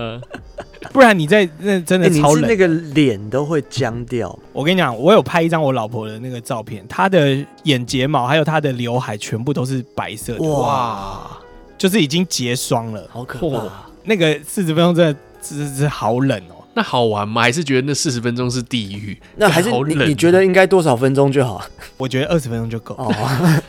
[0.96, 2.40] 不然你在那真的超冷。
[2.40, 4.34] 是那个脸都会僵掉。
[4.54, 11.38] 我跟你讲，我有拍一张我老婆的那个照片，她的眼睫毛还有她的刘海全部都是白色的，哇，
[11.76, 13.06] 就是已经结霜了。
[13.12, 13.70] 好可嚯怕。
[14.04, 16.64] 那个四十分钟真的是是好冷哦。
[16.72, 17.42] 那好玩吗？
[17.42, 19.20] 还是觉得那四十分钟是地狱？
[19.36, 21.62] 那还是你你觉得应该多少分钟就好？
[21.98, 22.94] 我觉得二十分钟就够。
[22.94, 23.12] 哦，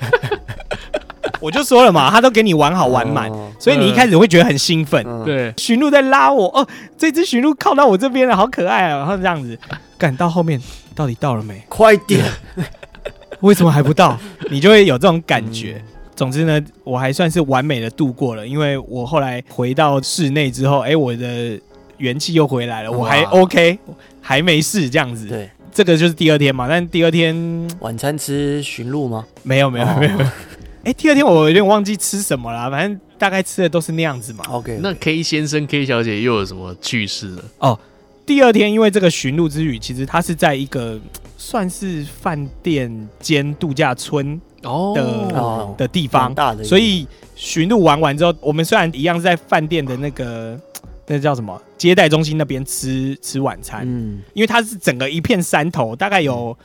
[1.40, 5.04] 我就说了嘛，他都给你玩好玩满，哦、所以你一开始会觉得很兴奋。
[5.08, 8.98] 嗯、对，驯鹿在拉我哦，这只驯鹿靠到我这边了，好可爱啊！
[8.98, 9.58] 然后这样子，
[9.98, 10.62] 赶到后面
[10.96, 11.62] 到底到了没？
[11.68, 12.24] 快点！
[13.42, 14.18] 为什么还不到？
[14.50, 15.76] 你就会有这种感觉。
[15.78, 21.62] 嗯总之呢，我还算是完美的度过了，因为我后来回到室内之后，哎、欸，我的
[21.98, 23.78] 元气又回来了，我还 OK，
[24.20, 25.28] 还没事这样子。
[25.28, 26.68] 对，这个就是第二天嘛。
[26.68, 29.24] 但第二天晚餐吃驯鹿吗？
[29.44, 30.18] 没有，没有，没有。
[30.88, 34.46] 哎，第二天我有点忘记吃什么了，反正大概吃的都是那样子嘛。
[34.48, 37.44] OK，那 K 先生、K 小姐又有什么趣事呢？
[37.58, 37.78] 哦，
[38.26, 40.98] 第二天因为这个寻路之旅，其实它是在一个
[41.38, 44.40] 算是饭店兼度假村。
[44.64, 44.94] 哦。
[44.96, 45.04] 的、
[45.38, 50.58] 哦、的地方，所以寻路玩完之后，我们虽然一样是在饭店的那个
[51.08, 56.58] 那叫什么接待中心那边吃吃晚餐，嗯，因为它是整个一片山头，大概有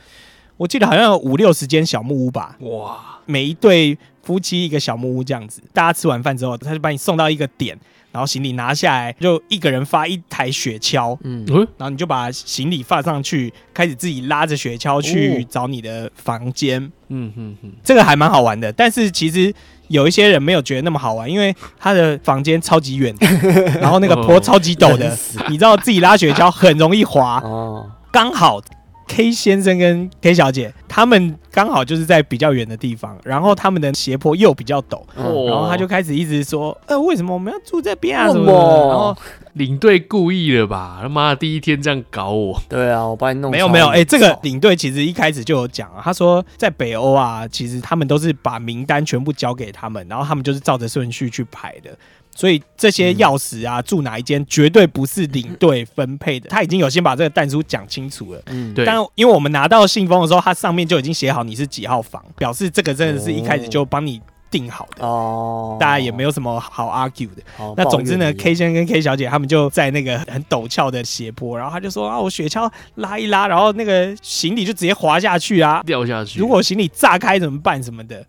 [0.55, 7.77] 我记得好像有五六十间小木屋吧，哇，每一对夫妻一个小木屋这样子，大家吃完饭之后，他就把你送到一个点。
[8.11, 18.71] 然后行李拿下来，就一个人发一台雪橇，嗯，然后你就把行李放上去，开始自己拉着雪橇去找你的房间，嗯嗯嗯，这个还蛮好玩的。
[18.71, 19.51] 但是其实
[19.87, 23.11] 有一些人没有觉得那么好玩，因为他的房间超级远，
[23.81, 25.09] 然后那个坡超级陡的，
[25.41, 28.61] 哦、你知道自己拉雪橇很容易滑，哦，刚好。
[29.07, 38.27] K 先生跟 K 小姐，他们刚好就是在比较远的地方，然后他们的斜坡又比较陡，哦、然后他就开始一直说：“呃，为什么我们要住这边啊？
[38.27, 39.15] 什么的？”然后
[39.53, 40.99] 领队故意了吧？
[41.01, 42.59] 他妈的，第一天这样搞我。
[42.67, 43.87] 对啊，我把你弄没有没有。
[43.87, 51.95] 哎、欸，这个领队其实一开始就有讲啊，他说在北欧啊，其实他们都是把名单全部交给他们，然后他们就是照着顺序去排的。
[52.35, 58.41] 所以这些钥匙啊，嗯、住哪一间绝对不是领队分配的，他已经有先把这个弹书讲清楚了。
[58.47, 58.85] 嗯，对。
[58.85, 65.05] 但因为我们拿到信封的时候，它上面就已经写好你是几号房，表示这个真的是一开始就帮你定好的。
[65.05, 65.77] 哦。
[65.79, 67.41] 大家也没有什么好 argue 的。
[67.57, 67.73] 哦。
[67.77, 76.39] 那总之呢，K 先生跟 K 小姐他们就在那个很陡峭的斜坡，然后他就说啊，我雪橇拉一拉，然后那个行李就直接滑下去啊，掉下去。
[76.39, 77.81] 如果行李炸开怎么办？
[77.81, 78.25] 什么的。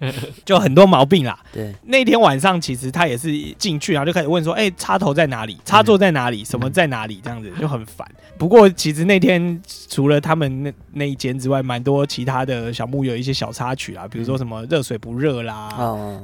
[0.44, 1.38] 就很多毛病啦。
[1.52, 5.58] 对，那天晚上其实他也是进去，然后就开始问说：“哎、欸，插头在哪里？
[5.64, 6.44] 插座在哪里？
[6.44, 8.06] 什么在哪里？”这样子就很烦。
[8.36, 15.68] 不过其实那天除了他们那那一间之外，蛮多其他的小木有一些小插曲啦，比如说什么热水不热啦，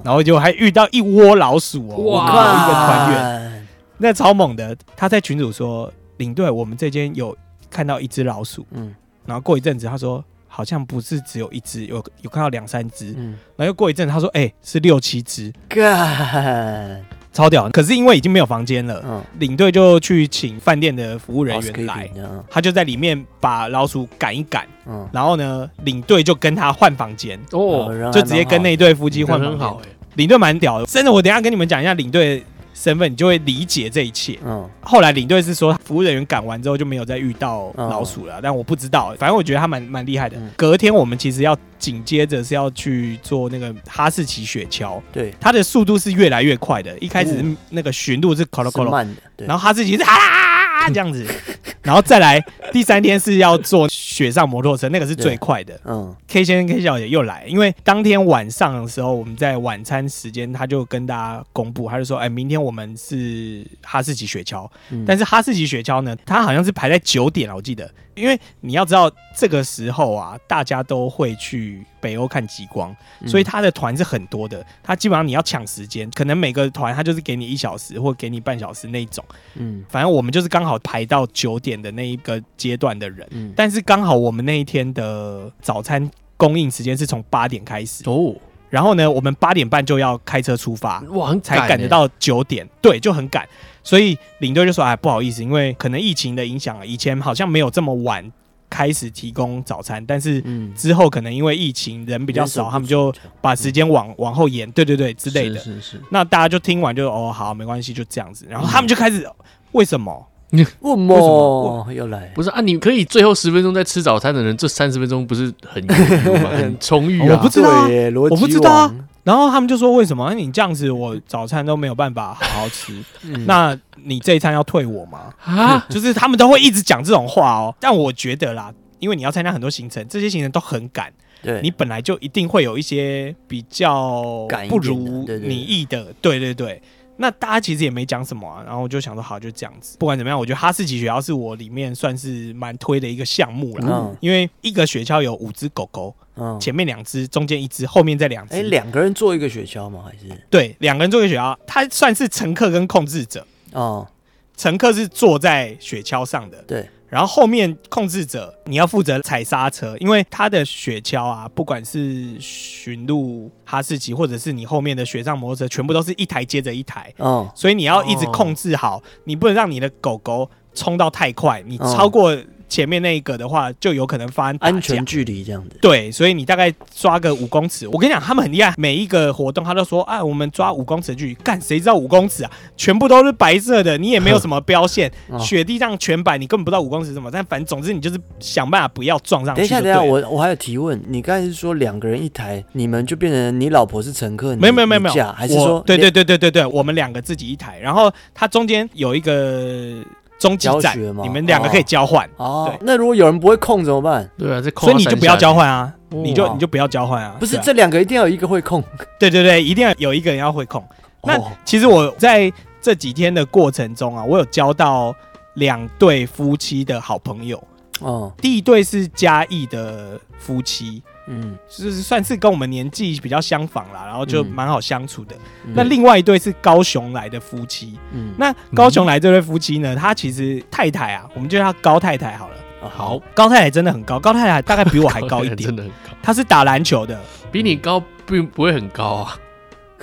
[0.04, 3.66] 然后就还遇到一窝老鼠哦、喔，哇，一个团员，
[3.98, 4.76] 那超猛的。
[4.96, 7.36] 他在群主说：“领队，我们这间有
[7.70, 10.22] 看到一只老鼠。”嗯，然后过一阵子他说。
[10.52, 17.00] 好像不是只有一只，有有看到两三只，嗯，然后又过一阵，他说：“哎、欸，是六七只，干，
[17.32, 17.70] 超屌！
[17.70, 22.10] 可是因为已经没有房间了，嗯，领队就去请饭店的服务人员来，
[22.50, 32.44] 他就在里面把老鼠赶一赶，嗯，然后呢，领队就跟他换房间，哦，就直接跟那对夫妻换房间，领队蛮屌的，真的，我等一下跟你们讲一下领队。”
[32.80, 34.38] 身份，你就会理解这一切。
[34.42, 39.14] 嗯，后来领队是说，服务人员赶完之后就没有再遇到老鼠了，但我不知道。
[39.18, 40.40] 反正我觉得他蛮蛮厉害的。
[40.56, 44.98] 隔天我们其实要紧接着是要去做那个哈士奇雪橇。
[45.12, 46.96] 对，它的速度是越来越快的。
[47.00, 50.49] 一开始那个巡路是咯咯咯咯，然后哈士奇是啊
[50.88, 51.26] 这样子，
[51.82, 55.78] 然后再来第三天是要坐雪上摩托车，那个是最快的。
[55.84, 64.68] 嗯，K 先生 K 小姐又来，因为当天晚上的时候我们在晚餐时间，他就跟大家公布，他就说：“哎，明天我们是哈士奇雪橇，
[65.06, 67.90] 但是哈士奇雪橇呢，它好像是排在九点了，我记得。”
[68.20, 72.94] 因为你要知道，这个时候啊，大家都会去北欧看极光，
[73.26, 74.64] 所以他的团是很多的。
[74.82, 79.24] 他基本上你要抢时间，可能每个团他就是给你一小时或给你半小时那种。
[79.54, 83.26] 嗯，反正我们就是刚好排到九点的那一个阶段的人。
[83.30, 88.34] 嗯，但是刚好我们那一天的早餐供应时间是从八点开始哦。
[88.68, 92.64] 然后呢，我们八点半就要开车出发，哇，才赶得到九点。
[92.80, 93.44] 对，就很赶。
[93.82, 98.30] 所以领队就说：“哎，不好意思，因为可能疫情的影响，以前好像没有这么晚
[98.68, 100.42] 开始提供早餐，但是
[100.76, 105.56] 之后可能因为疫情人比较少，他们就把时间往往后延，对对对之类的。
[105.58, 106.00] 是是是。
[106.10, 108.46] 那大家就听完就哦，好，没关系，就这样子。
[108.48, 109.28] 然后他们就开始
[109.72, 110.26] 为什么？
[110.52, 111.14] 你问么？
[111.14, 112.26] 为什么又来？
[112.34, 117.34] 不是啊，你可以最后十分钟再吃早餐的人，这三十分钟不是很很充裕啊？
[117.38, 117.86] 我不知道，
[118.30, 120.32] 我不知道。”然后他们就说：“为什么？
[120.34, 122.92] 你这样子，我早餐都没有办法好好吃。
[123.24, 125.32] 嗯、那你这一餐要退我吗？
[125.44, 127.74] 啊，就是他们都会一直讲这种话哦。
[127.78, 136.80] 但我觉得啦，因为你要参加很多行程，这些行程都很赶，对，你本来就一定会有一些比较不如你意的，对对对。
[137.20, 139.98] 那大家其实也没讲什么啊，然后我就想说好，就这样子。
[139.98, 143.86] 不管怎么样，我觉得哈士奇雪橇是我里面算是蛮推的一个项目了。
[143.86, 148.54] 嗯，因为一个雪橇有五只狗狗，嗯，前面两只，中间一只，后面再两只。
[148.54, 150.04] 哎，两个人坐一个雪橇吗？
[150.06, 150.34] 还是？
[150.48, 153.46] 对，两个人坐一个雪橇，它算是乘客跟控制者。
[153.72, 154.08] 哦，
[154.56, 156.64] 乘客是坐在雪橇上的。
[156.66, 156.88] 对。
[157.10, 170.48] 然后后面控制者，你要负责踩刹车，因为它的雪橇啊，不管是驯鹿、哈士奇，或者是你后面的雪上摩托车，全部都是一台接着一台，哦，所以你要一直控制好，你不能让你的狗狗
[170.80, 172.34] 冲到太快，你超过。
[172.70, 175.76] 前面那一个的话，就有可能发生安全距离这样子。
[175.82, 177.84] 对，所以你大概抓个五公尺。
[177.88, 181.34] 我跟你讲，他们很厉害，每一个活动他都说，哎，我们抓五公尺的距离。
[181.34, 182.50] 干，谁知道五公尺啊？
[182.76, 187.28] 全部都是白色的，你也没有什么标线，雪地上全白，你根本不知道五公尺什么。
[187.28, 189.62] 但反正总之你就是想办法不要撞上去。
[189.62, 194.54] 等一下，等一下，我我还有提问，你刚才是说两个人一台，你们就变成你老婆是乘客？
[194.54, 200.04] 没有没有没有没有，还是说对对对对对对，我们两个自己一台，然后它中间有一个。
[200.40, 202.28] 终极战，你们两个可以交换。
[202.38, 204.28] 哦，对，那如果有人不会控怎么办？
[204.36, 207.36] 对啊，这所以你就不要交换啊，你就你就不要交换啊。
[207.38, 208.82] 不是，这两个一定要有一个会控。
[209.18, 210.82] 对对对，一定要有一个人要会控。
[211.22, 212.50] 那其实我在
[212.80, 215.14] 这几天的过程中啊，我有交到
[215.54, 217.62] 两对夫妻的好朋友。
[218.00, 221.02] 哦，第一对是嘉义的夫妻。
[221.26, 225.36] 嗯，就是算是跟我们年纪比较相仿啦，然后就蛮好相处的。
[225.64, 232.54] 嗯、那另外一对是高雄来的夫妻，嗯，那高雄来这对夫妻呢，他其实太太啊，我们就叫他高太太好了。
[232.88, 236.16] 好，高太太真的很高，高太太大概比我还 高一点，真的很高。
[236.22, 237.20] 他是打篮球的，
[237.52, 239.36] 比你高并不会很高啊，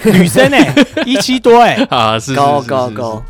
[0.05, 3.23] 女生哎、欸， 一七多哎、欸，啊，是高高高。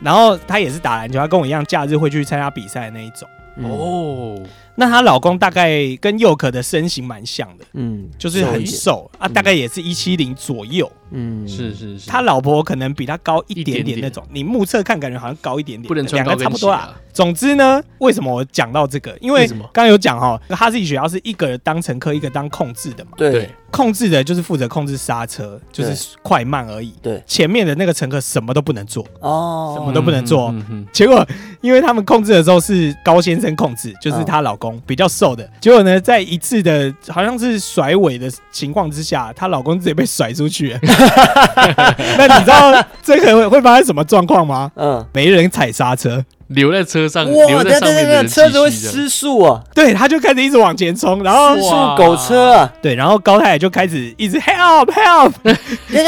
[0.00, 3.28] 然后他也是打篮球，他跟我一样，假日会去参加比赛的那一种。
[3.68, 4.40] 哦。
[4.76, 11.05] 那她老公大概跟佑可的身形蛮像的，嗯，就是很瘦啊，大概也是一七零左右，嗯，
[11.46, 12.08] 是是是。
[12.10, 16.94] 他老婆可能比他高一点点那种，你目测看感觉好像高一点点，不能穿高跟鞋，两个差不多啦。
[17.12, 19.16] 总之呢，为什么我讲到这个？
[19.20, 27.22] 因为刚刚有讲哈，哈士奇学校是一个人当乘客，一个当控制的嘛，对，控制的就是负责控制刹车，就是快慢而已，对。
[27.26, 30.54] 前面的那个乘客什么都不能做哦，什么都不能做。
[30.92, 31.26] 结果
[31.62, 40.80] 因为他们控制的时候是高先生控制，就是她老公比较瘦的，结果呢，在一次的好像是甩尾的情况之下，她老公直接被甩出去了。
[42.18, 44.70] 那你知道这个会会发生什么状况吗？
[44.76, 49.62] 嗯，没人踩刹车，留在车上，哇，留在上面的人车子会失速啊。
[49.74, 52.72] 对，他就开始一直往前冲，然后失速狗车啊。
[52.82, 55.32] 对，然后高太太就开始一直 help help。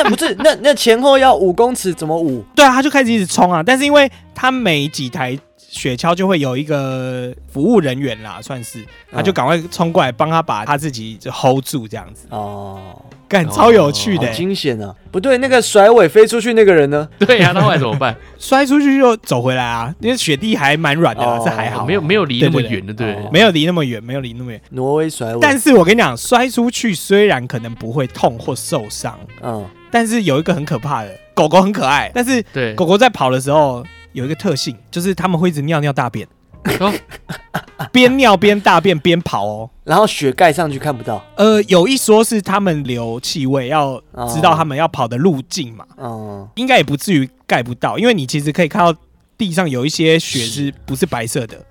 [0.09, 2.45] 不是，那那前后要五公尺，怎么五？
[2.55, 3.63] 对啊，他就开始一直冲啊。
[3.65, 5.39] 但是因为他每几台。
[5.71, 12.27] 雪橇就会有一个服务人员啦，算是，他就赶快冲过来帮他把他自己就 hold 住这样子。
[12.31, 12.81] 哦，
[13.29, 14.95] 干超有趣的，惊险啊！
[15.11, 17.07] 不对，那个甩尾飞出去那个人呢？
[17.21, 18.17] 对呀，那后来怎么办？
[18.39, 24.61] 摔出去就走回来啊，因为雪地还蛮软的，这还好，没有没有离那么远的，对，没有离那么远，没有离那么远。
[24.71, 33.85] 挪威甩尾，但是我跟你讲，摔出去虽然可能不会痛或受伤，嗯，但是有一个很可怕的，狗狗很可爱，但是对狗狗在跑的时候。
[34.13, 36.27] 有一个特性，就是他们会一直尿尿大便，
[37.93, 41.25] 边尿边大便边跑哦，然后雪盖上去看不到。
[41.37, 44.01] 呃，有一说是他们留气味，要
[44.35, 45.85] 知道他们要跑的路径嘛。
[45.97, 48.99] 哦，应该也不至于盖不到，因为你其实可以看到
[49.39, 51.57] 地上有一些雪是不是白色的。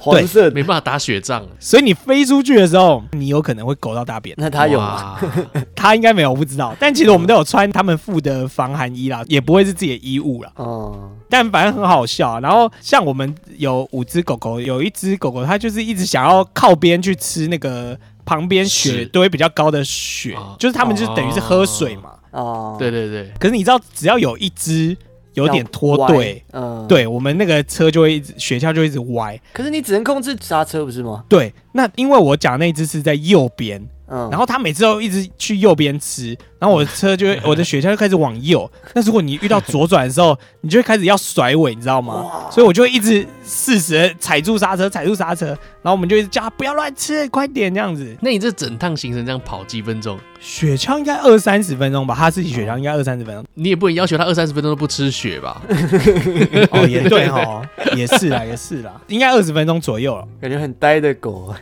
[0.00, 4.34] 黄色没办法打雪仗，所以你飞出去的时候，你有可能会狗到大便。
[4.38, 5.18] 那他有吗？
[5.74, 6.74] 他应该没有，我不知道。
[6.80, 10.50] 但其实我们都有穿他们附的防寒衣啦，也不会是自己的衣物啦。
[10.56, 12.40] 哦，但反正很好笑啊。
[12.40, 22.14] 然后像我们有五只狗狗，有一只狗狗它就是一直想要靠边去吃那个旁边雪堆比较高的雪，就是他们就等于是喝水嘛。
[22.32, 23.30] 哦，对对对。
[23.38, 24.96] 可是你知道，只要有一只。
[25.34, 29.40] 有点脱队，嗯，对我们那个车就会一直雪橇就一直歪。
[29.52, 31.24] 可是你只能控制刹车不是吗？
[31.28, 33.86] 对，那因为我讲那只是在右边。
[34.06, 38.70] 嗯，然后他每次都一直去右边吃，然后我的车就会， 我的雪橇就开始往右。
[38.94, 42.48] 那如果你遇到左转的时候，你就会开始要甩尾，你知道吗？
[42.50, 48.14] 所以我就会一直适时踩住刹车，踩住刹车，然后我们就一直叫他不要乱吃，快点这样子。
[48.20, 50.18] 那你这整趟行程这样跑几分钟？
[50.38, 53.42] 雪橇应该二三十分钟吧，他自己雪橇应该二三十分钟。
[53.54, 55.62] 你也不能要求他二三十分钟都不吃雪吧？
[56.70, 57.64] 哦，也对哦，
[57.96, 60.28] 也是啦，也是啦，应该二十分钟左右了。
[60.42, 61.54] 感觉很呆的狗。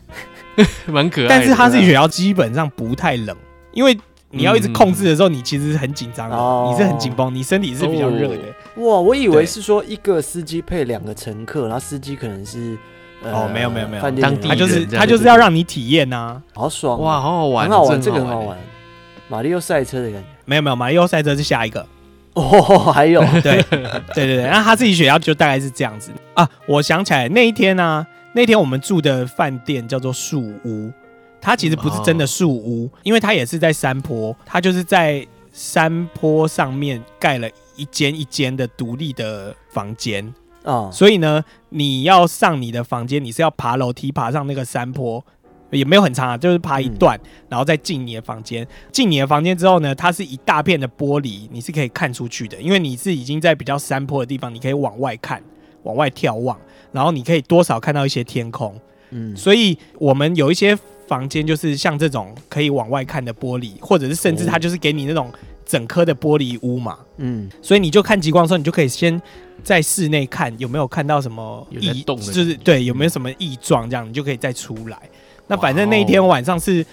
[0.86, 3.36] 蛮可爱，但是哈士奇雪橇基本上不太冷，
[3.72, 3.98] 因为
[4.30, 6.36] 你要一直控制的时候，你其实是很紧张的，
[6.70, 8.38] 你是很紧绷，你身体是比较热的。
[8.76, 12.76] 哇，我以为是说一个司机配两个乘客，然后司机可能是
[13.24, 17.00] 哦，没有没有没有，当地他就是他就是要让你体验呐，好爽。
[17.00, 18.58] 哇，好好玩，很好玩，这个很好玩，
[19.28, 20.26] 马里奥赛车的感觉。
[20.44, 21.86] 没有没有，马里奥赛车是下一个。
[22.34, 23.84] 哦，还有， 对对
[24.14, 24.36] 对。
[24.36, 26.10] 对，那他自己学校就大概是这样子。
[26.32, 26.48] 啊。
[26.66, 30.92] 我想起来那一天呢、啊，那天我们住的饭店叫做树屋，
[31.40, 40.32] 它其实不是真的树屋，因为它也是在山坡，它就是在山坡上面盖了一间一间的独立的房间
[40.64, 40.90] 啊。
[40.90, 45.24] 所以呢，你要上你的房间，你是要爬楼梯爬上那个山坡。
[45.70, 48.68] 也没有很长啊，就是爬一段，嗯、然后再进你的房间。
[48.92, 55.42] 进你的房间之后呢，它是一大片的玻璃，你是可以看出去的，因为你是已经在比较山坡的地方，你可以往外看，
[55.84, 56.60] 往外眺望，
[56.92, 58.78] 然后你可以多少看到一些天空。
[59.10, 65.30] 嗯，所以我们有一些房间就是像这种可以往外看的玻璃，或者是甚至它就是给你那种
[65.66, 66.98] 整颗的玻璃屋嘛。
[67.18, 69.20] 嗯，所以你就看极光的时候，你就可以先
[69.62, 74.98] 在室内看有没有看到什么异动，就是对有没有什么异状，这样你就可以再出来。
[75.46, 76.84] 那反正那一天晚上是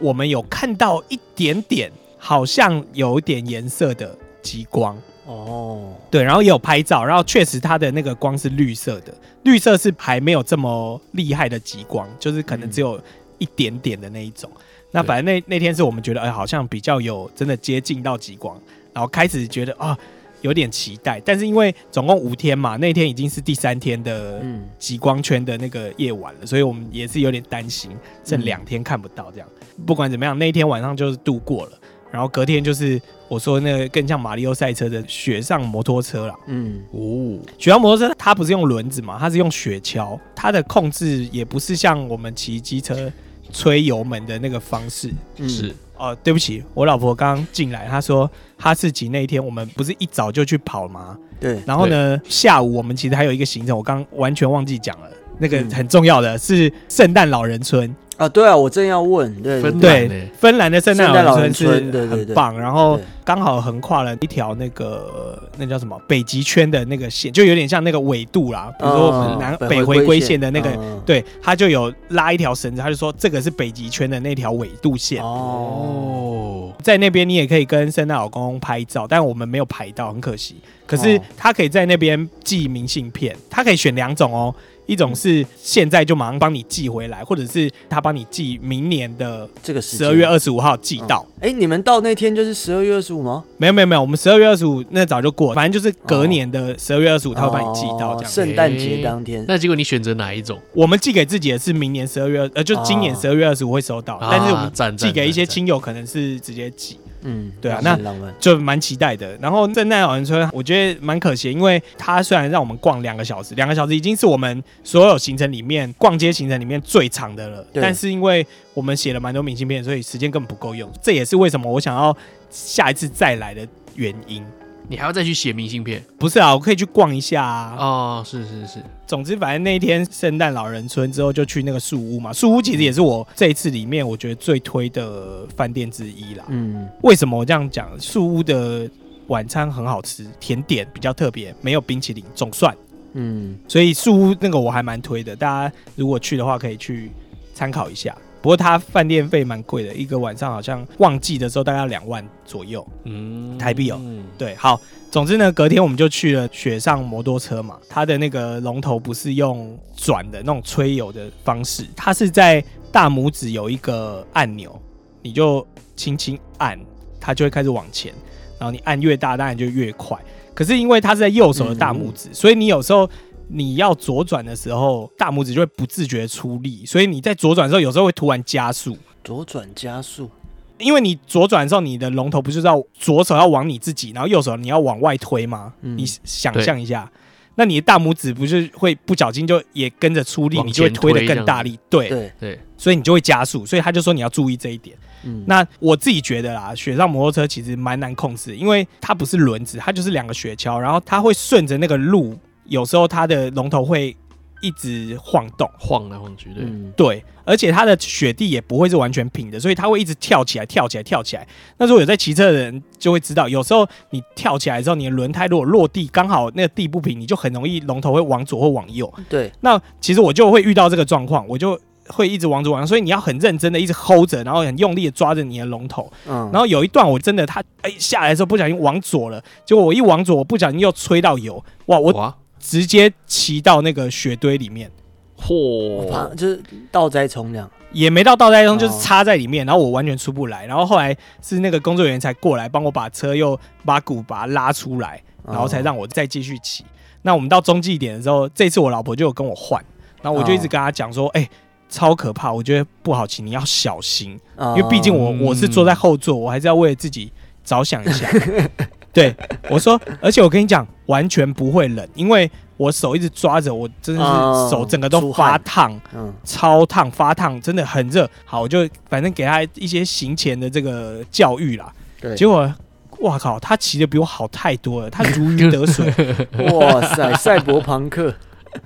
[0.00, 9.14] 我们有看到一点点，好像有点颜色的极光哦，对，然后也有拍照，然后确实它的那个光是绿色的，
[9.44, 13.00] 绿色是还没有这么厉害的极光，就是可能只有
[13.38, 14.50] 一点点的那一种。
[14.90, 18.58] 那反正那那天是我们觉得，哎，好像比较有真的接近到极光，
[18.92, 19.96] 然后开始觉得啊。
[20.40, 24.40] 有点期待，但是因为总共五天嘛，那天已经是第三天的
[24.78, 27.90] 极光圈的那个夜晚了，所以我们也是有点担心，
[28.24, 29.48] 剩两天看不到这样。
[29.84, 31.72] 不管怎么样，那一天晚上就是度过了，
[32.12, 36.34] 然后隔天就是我说那个更像马里奥赛车的雪上摩托车了。
[36.46, 43.12] 嗯，哦，雪上摩托车它不是用轮子嘛，它是用雪橇，它的控制也不是像我们骑机车
[43.52, 45.12] 吹油门的那个方式，
[45.46, 45.74] 是。
[45.96, 51.18] 哦，对不起，我老婆刚刚进来，她说哈士奇那一天我们不是一早就去跑吗？
[51.40, 51.60] 对。
[51.66, 57.94] 然后呢，下午我们其实还有一个行程，我刚完全忘记讲了，那个很重要的是圣诞老人村。
[58.18, 80.56] 啊，对啊，我正要问，对对，芬兰的圣诞老人村是很棒，然后刚好横跨了一条那个那叫什么北极圈的那个线，就有点像那个纬度啦，比如说我们南北回归线的那个，对，他就有拉一条绳子，他就说这个是北极圈的那条纬度线哦，在那边你也可以跟圣诞老公公拍照，但我们没有拍到，很可惜。
[80.86, 84.52] 可是他可以在那边寄明信片，他可以选两种哦。
[84.88, 91.24] 一种是现在就马上帮你寄回来，或者是他帮你寄明年的这个十二月二十五号寄到。
[91.40, 93.44] 哎、嗯欸，你们到那天就是十二月二十五吗？
[93.58, 98.32] 没有没有没有，我们十二月二十五那早就过了，反正就是隔年的十二月二十五，他会帮你寄到这样。
[98.32, 99.44] 圣诞节当天。
[99.46, 100.58] 那结果你选择哪一种？
[100.72, 106.98] 我们寄给自己的是明年十二月，呃，就今年十二月二十五会收到，啊、但是我们寄给一些亲友可能是直接寄。
[107.22, 107.98] 嗯，对啊，那
[108.38, 109.36] 就蛮期待的。
[109.40, 117.66] 然后圣诞老人村，我觉得蛮可惜，因为它虽然让我们逛两个小时，两个小时已经是我们所有行程里面逛街行程里面最长的了。
[117.74, 120.90] 但是因为我们写了蛮多明信片，所以时间根本不够用。
[121.02, 122.16] 这也是为什么我想要
[122.50, 124.44] 下一次再来的原因。
[124.88, 126.02] 你还要再去写明信片？
[126.18, 127.76] 不是啊，我可以去逛一下啊。
[127.78, 128.82] 哦，是是是。
[129.06, 132.32] 总之，反正那一天圣诞老人村之后就去那个树屋嘛。
[132.32, 136.44] 树屋其实也是我这一次里面我觉得最推的饭店之一啦。
[136.48, 136.88] 嗯。
[137.02, 137.88] 为什么我这样讲？
[138.00, 138.90] 树屋的
[139.26, 142.74] 晚餐很好吃，甜点比较特别，没有冰淇淋，总算。
[143.12, 143.58] 嗯。
[143.68, 147.10] 所以树屋那个我还蛮推的，大家如果去的话可以去
[147.52, 148.16] 参考一下。
[148.40, 154.00] 不过他饭店费蛮贵的，一个晚上好像旺季的时候大概要两万左右，嗯，台币哦。
[154.36, 154.80] 对，好，
[155.10, 157.76] 总之呢，隔天我们就去了雪上摩托车嘛。
[157.88, 164.80] 它的那个龙头不是用转的那种吹油的方式，它是在大拇指有一个按钮，
[165.20, 165.66] 你就
[165.96, 166.78] 轻轻按，
[167.20, 168.12] 它就会开始往前，
[168.58, 170.16] 然后你按越大，当然就越快。
[170.54, 173.08] 可是因为它是在右手的大拇指，嗯、所以你有时候。
[173.48, 178.96] 你要左转的时候，大拇指就会不自觉出力，所以你在左转的时候，有时候会突然加速。
[179.24, 180.30] 左转加速，
[180.78, 185.72] 因为你左转的时候，你的龙头不是要左手要往你自己，然后右手你要往外推吗？
[185.82, 187.10] 嗯、你想象一下，
[187.56, 191.78] 那你的大拇指不是会不小心就也跟着出力，你就会推得更大力。
[191.90, 193.66] 对对对，所以你就会加速。
[193.66, 194.96] 所以他就说你要注意这一点。
[195.24, 202.38] 嗯，那我自己觉得啦，雪上摩托车其实蛮难控制，因为它不是轮子，它就是两个雪橇，然后它会顺着那个路。
[202.68, 204.16] 有时候它的龙头会
[204.60, 211.46] 一直晃动，晃来晃去，对、嗯、对，而且它的雪地也不会是完全平的，所以它会一直跳起来，跳起来，跳起来。
[211.76, 219.12] 那如果有在骑车的人就会知道，有时候你跳起来之后，你的轮胎如果落地刚好那个地不平，你就很容易龙头会往左或往右。
[219.28, 226.10] 对，那其实我就会遇到这个状况，我就会一直往左往右，所以你要很认真的一直 hold 着，然后很用力的抓着你的龙头。
[226.26, 232.34] 嗯，然后有一段我真的它哎、欸、下来的时候不小心往左了，结果我一往左，我不小心又吹到油，哇我。
[232.60, 234.90] 直接骑到那个雪堆里面，
[235.36, 240.66] 嚯，就是倒栽葱这样，也没到倒栽葱，就是插在里面，然后我完全出不来。
[240.66, 246.84] 然后后来是那个工作人员才过来帮我把车又把鼓把它拉出来，然后才让我再继续骑。
[247.22, 249.82] 那我们到中继点的时候，这次我老婆就有跟我换，
[250.22, 251.48] 然后我就一直跟她讲说，哎，
[251.88, 254.38] 超可怕，我觉得不好骑，你要小心，
[254.76, 257.32] 因为毕竟我我是坐在后座，我还是要为了自己
[257.64, 258.28] 着想一下。
[259.12, 259.34] 对，
[259.68, 268.28] 我说，而且我跟你讲，完全不会冷，因为我手一直抓着，我真的是手整个都发烫，嗯，超烫，发烫，真的很热。
[268.44, 271.92] 好，我就反正给他一些行前的这个教育啦。
[272.20, 272.72] 对，结果，
[273.20, 276.06] 哇靠，他骑的比我好太多了，他如鱼得水。
[276.72, 278.32] 哇塞，赛博朋克，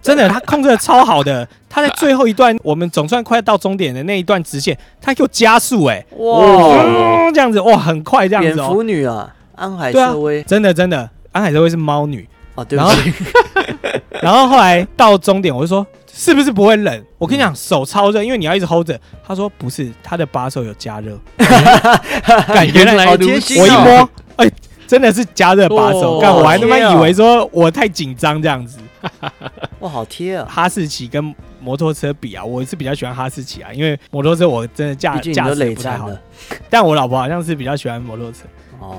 [0.00, 1.46] 真的，他控制的超好的。
[1.68, 8.54] 他在最后一段，我们总算快到终点的那一段直线，他给我加速，哎，哇，这样子，哇，很快这样子。
[8.54, 9.34] 蝙蝠女啊。
[9.54, 13.12] 安海瑟薇、啊，真的真的，安海瑟薇是猫女哦，对不起。
[13.12, 13.12] 然
[13.92, 17.04] 后， 然后后来到终点，我就说是不是不会冷？
[17.18, 18.98] 我跟你讲，手超热，因为你要一直 hold 着。
[19.26, 21.18] 他说不是，他的把手有加热。
[22.48, 24.50] 感觉来好贴心，我一摸，哎，
[24.86, 26.18] 真的是加热把手。
[26.20, 28.78] 但我还他妈以为说我太紧张这样子。
[29.80, 30.46] 哇，好贴啊！
[30.48, 36.10] 哈士奇跟摩托车比啊，我是比较喜欢哈士奇啊，因为摩托车我真的驾驾驶不太好。
[36.68, 38.40] 但我老婆好像是比较喜欢摩托车。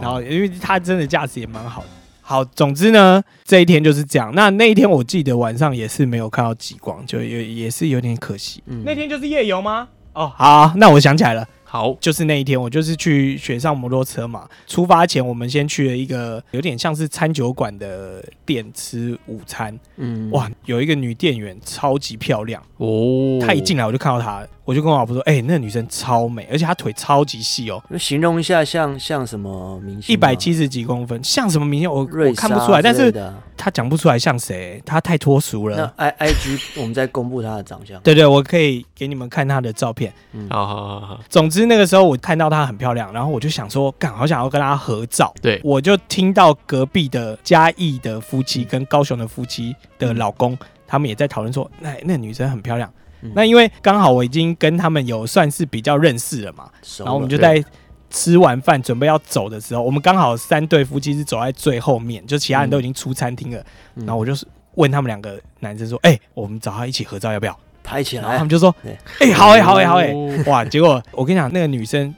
[0.02, 1.88] 然后，因为她真的驾驶也蛮好的。
[2.26, 4.34] 好，总之呢，这一天就是这样。
[4.34, 8.64] 那那一天我记得晚上也是没有看到极光，就也也是有点可惜。
[8.66, 9.90] 嗯，那天就是夜游吗？
[10.14, 11.46] 哦，好，那我想起来了。
[11.66, 14.48] 好，就是那一天，我就是去雪上摩托车嘛。
[14.68, 19.78] 出发前，我们先去了一个有点像是餐酒馆的店吃午餐。
[19.98, 23.40] 嗯，哇，有一个女店员超级漂亮哦。
[23.42, 30.14] 她一进来我就看到她，我就跟我老婆说：“哎、欸，那个女生超美，而且她腿超级细哦。”形容一下像，像像什么明星？
[30.14, 31.92] 一百七十几公分，像什么明星？
[31.92, 33.12] 我我看不出来，但是
[33.58, 35.76] 她讲不出来像谁，她太脱俗了。
[35.76, 38.00] 那 I I G 我们再公布她的长相。
[38.02, 40.14] 对，对对，我可以给你们看她的照片。
[40.32, 41.20] 嗯，好好好好。
[41.28, 41.66] 总之。
[41.66, 45.34] 那个时候我看到她很漂亮，然后我就想说，干，好想要跟她合照。
[45.42, 50.58] 对，我就听到隔壁的嘉义的夫妻跟高雄的夫妻的老公，
[50.88, 52.90] 他们也在讨论说，那那女生很漂亮。
[53.24, 57.64] 嗯、那因为刚好我已经跟他们有算是比较认识了嘛，了然后我们就在
[58.10, 63.60] 吃完饭准备要走的时候，我们刚好三对夫妻是走在最后面，就其他人都已经出餐厅了。
[63.96, 64.46] 嗯、然后我就是
[64.76, 67.58] 问他们两个男生说，哎、欸，我们找他一起合照要不要？
[67.84, 68.74] 拍起来，他们就说
[69.20, 72.16] ：“哎、欸，好哎、欸，好哎、欸，好哎、欸！”哇，结果我跟你讲，那个女生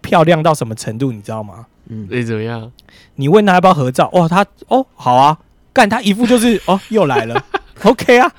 [0.00, 1.66] 漂亮到什么程度，你知道吗？
[1.88, 2.70] 嗯，你怎么样？
[3.16, 4.08] 你问她要不要合照？
[4.12, 5.36] 哇，她哦，好啊，
[5.72, 7.44] 干，她一副就是哦，又来了
[7.84, 8.30] ，OK 啊，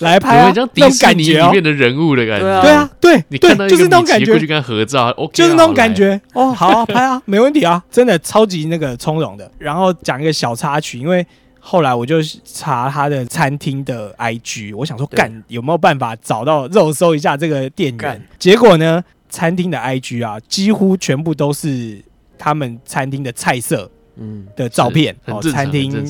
[0.00, 9.50] 来拍啊，像迪士尼里面的人物的感觉，对啊，对，你看到就是那种感觉，过去跟他合照，OK，就是那种感觉，哦， 好啊，拍啊，没问题啊，真的超级那个从容的。
[9.58, 11.26] 然后讲一个小插曲，因为。
[11.66, 18.22] 后来我就查他的餐厅的 IG，我想说干有没有办法找到肉搜一下这个店员？
[18.38, 22.04] 结果呢，餐厅的 IG 啊，几乎全部都是
[22.36, 26.06] 他们餐厅的菜色，嗯的照片哦，餐厅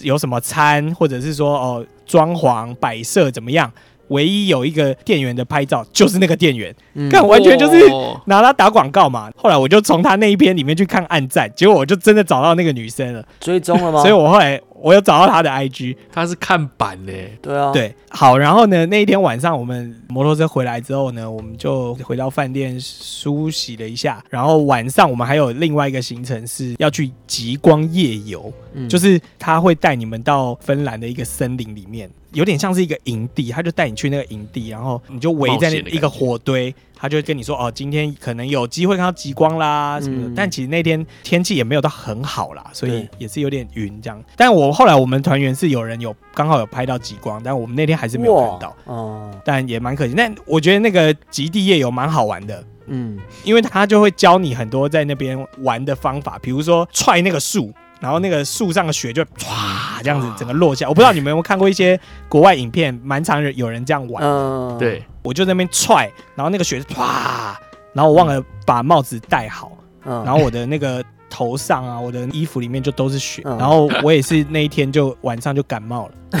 [0.00, 3.70] 有什么餐，或者是说哦装潢摆设怎么样？
[4.08, 6.74] 唯一有一个店员的拍照，就是那个店员，
[7.10, 7.78] 看、嗯、完全就是
[8.24, 9.30] 拿他打广告嘛。
[9.36, 14.00] 后来我就从他那一篇里面去看暗赞，结果我就真的找到那个女生了，追踪了吗？
[14.00, 17.12] 所以我后来我有找到他的 IG，他是看板的，
[17.42, 32.08] 对啊，对，好，然后呢，那一天晚上我们摩托车回来之后呢，我们就回到饭店梳洗了一下，然后晚上我们还有另外一个行程是要去极光夜游，嗯、就是他会带你们到芬兰的一个森林里面。
[32.32, 40.28] 有点像是一个营地，他就带你去那个营地，然后你就围在那一个火堆，他就会跟你说哦，今天可能有机会看到极光啦什么的。
[40.28, 44.22] 嗯、但其实那天天气也没有到很好啦，所以也是有点云这样。
[44.36, 50.14] 但我后来我们团员是有人有刚好有拍到极光，但我们那天还是没有看到哦，但也蛮可惜。
[50.16, 57.72] 但我觉得那个极地夜游蛮好玩的，嗯，因为他就会教你很多在那边玩的方法，比如说踹那个树。
[58.00, 64.22] 然后那个树上的雪就 唰这样子整个落下，我不知道你们有没有看过一些国外影片，蛮常有人这样玩。
[64.24, 67.54] 嗯，对，我就在那边踹，然后那个雪 唰，
[67.92, 69.72] 然后我忘了把帽子戴好，
[70.04, 76.40] 然后我的那个头上啊，我的衣服里面就都是雪，然后我也是那一天就晚上就感冒了，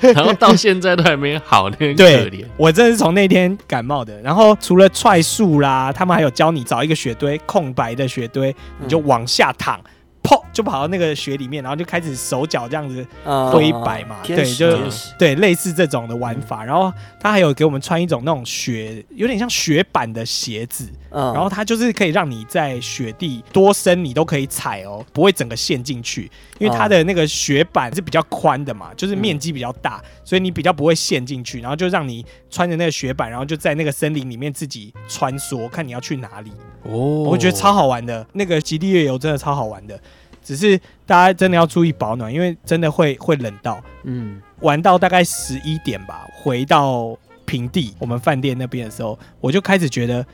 [0.14, 4.18] 然后到现在都还没好，那 可对，我真的是从那天感冒的。
[4.22, 9.80] 然后除了踹树啦，他们还有教你找一个雪堆，空白的雪堆，你就往下躺。
[10.24, 13.06] 砰就跑到那个雪里面，然后就开始手脚这样子
[13.52, 14.78] 挥摆嘛，对，就
[15.18, 16.64] 对类似这种的玩法。
[16.64, 36.50] 然后他还有给我们穿一种那种雪，有点像雪板的鞋子，嗯然后它就是可以让你在雪地多深你都可以踩哦，不会整个陷进去，因为它的那个雪板是比较宽的嘛，就是面积比较大，所以你比较不会陷进去，然后就让你穿着那个雪板，然后就在那个森林里面自己穿梭，看你要去哪里。
[36.84, 39.98] 哦，我觉得超好玩的，那个极地越野真的超好玩的，
[40.44, 43.82] 只是大家真的要注意保暖，因为真的会会冷到。
[44.04, 47.16] 嗯，玩到大概十一点吧，回到
[47.46, 50.24] 平地我们饭店那边的时候，我就开始觉得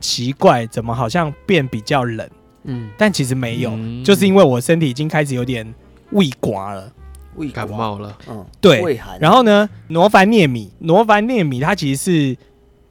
[0.00, 2.28] 奇怪，怎么好像变比较冷？
[2.64, 5.74] 嗯，但其实没有，嗯、就是因为我身体已经开始有点
[6.10, 6.92] 胃刮了，
[7.36, 8.18] 胃感冒了。
[8.28, 8.82] 嗯，对。
[8.82, 9.18] 胃寒。
[9.20, 12.36] 然后呢，罗凡涅米，罗凡涅米它其实是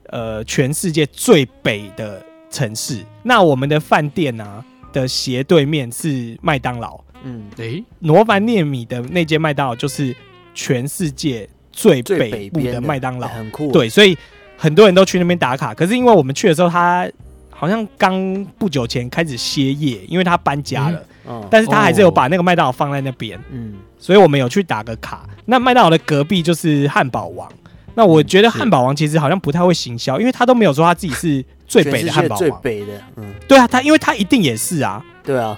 [0.07, 2.25] 呃全世界最北的。
[2.51, 6.99] 城市，那我们的饭店呢、啊、的斜对面是麦当劳。
[7.23, 10.15] 嗯，诶，罗凡涅米的那间麦当劳就是
[10.53, 13.71] 全世界最北部的麦当劳，很酷。
[13.71, 14.17] 对，所以
[14.55, 15.73] 很多人都去那边打卡。
[15.73, 17.09] 可是因为我们去的时候，他
[17.49, 21.03] 好像刚不久前开始歇业，因为他搬家了。
[21.27, 23.37] 嗯，但是他还是有把那个麦当劳放在那边。
[23.51, 25.27] 嗯，所以我们有去打个卡。
[25.45, 27.51] 那麦当劳的隔壁就是汉堡王。
[27.95, 31.43] 那我觉得汉堡王其实好像不太会行销，因为他都没有说他自己是。
[31.69, 35.57] 最北的汉堡王，最北的，嗯，对啊，他因为他一定也是啊，对啊，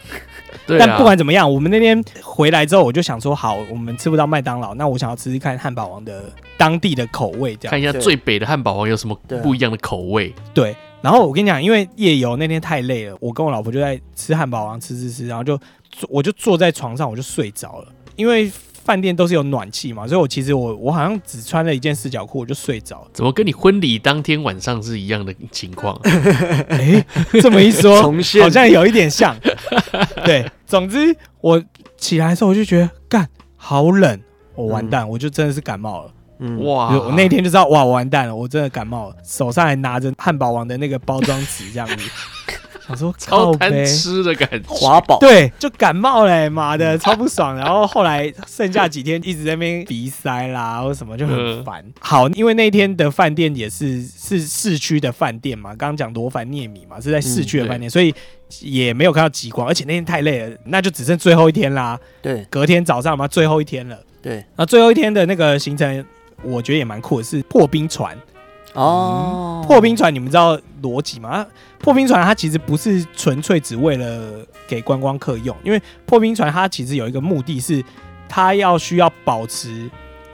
[0.78, 6.26] 但不管怎么样，我们那天回来之后，我就想说，好，我们吃不到麦当劳，那我想要吃吃看汉堡王的
[6.58, 7.72] 当地的口味，这样。
[7.72, 10.36] 看一下最北的汉堡王有什么不一样的口味。
[10.54, 15.58] 对，然后我跟你讲，因为夜游那天太累了，我跟我老婆就在吃汉堡王，吃吃吃，然后就
[16.10, 17.88] 我就坐在床上，我就睡着了，
[18.18, 18.52] 因为。
[18.92, 23.08] 饭店都是有暖气嘛，所以我其实我我好像只穿了一件四角裤，我就睡着。
[23.14, 25.98] 怎么跟你婚礼当天晚上是一样的情况？
[26.04, 28.04] 哎、欸，这么一说，
[28.44, 29.34] 好像有一点像。
[30.26, 31.64] 对，总之我
[31.96, 33.26] 起来的时候我就觉得，干
[33.56, 34.20] 好冷，
[34.56, 36.12] 我完蛋，嗯、我就真的是感冒了。
[36.40, 41.96] 嗯，哇，我那天就知道，哇，我完蛋了，我真的感冒了，手上还拿着汉堡王的那个包装纸这样子。
[42.92, 47.56] 我说超贪吃的感觉，华宝对，就感冒嘞，妈的超不爽。
[47.56, 51.84] 然后后来剩下几天一直在那边鼻塞啦，或什么就很烦。
[52.00, 58.14] 好，因为那天的饭店也是是市区的饭店嘛，刚刚讲罗凡涅米嘛，是在市区的饭店，所以
[58.60, 59.68] 也没有看到极光。
[59.68, 62.00] 而且那天太累了，那就只剩最后一天啦。
[62.22, 63.98] 对，隔天早上嘛，最后一天了。
[64.22, 66.06] 对，那最后一天的那个行程，
[66.44, 68.18] 我觉得也蛮酷的，是破冰船。
[68.74, 71.46] 哦、嗯，破冰船，你们知道逻辑吗？
[71.80, 77.84] 破冰船它其实不是纯粹只为了给观光客用，因为破冰船它其实有一个目的是，
[78.30, 79.90] 它要需要保持。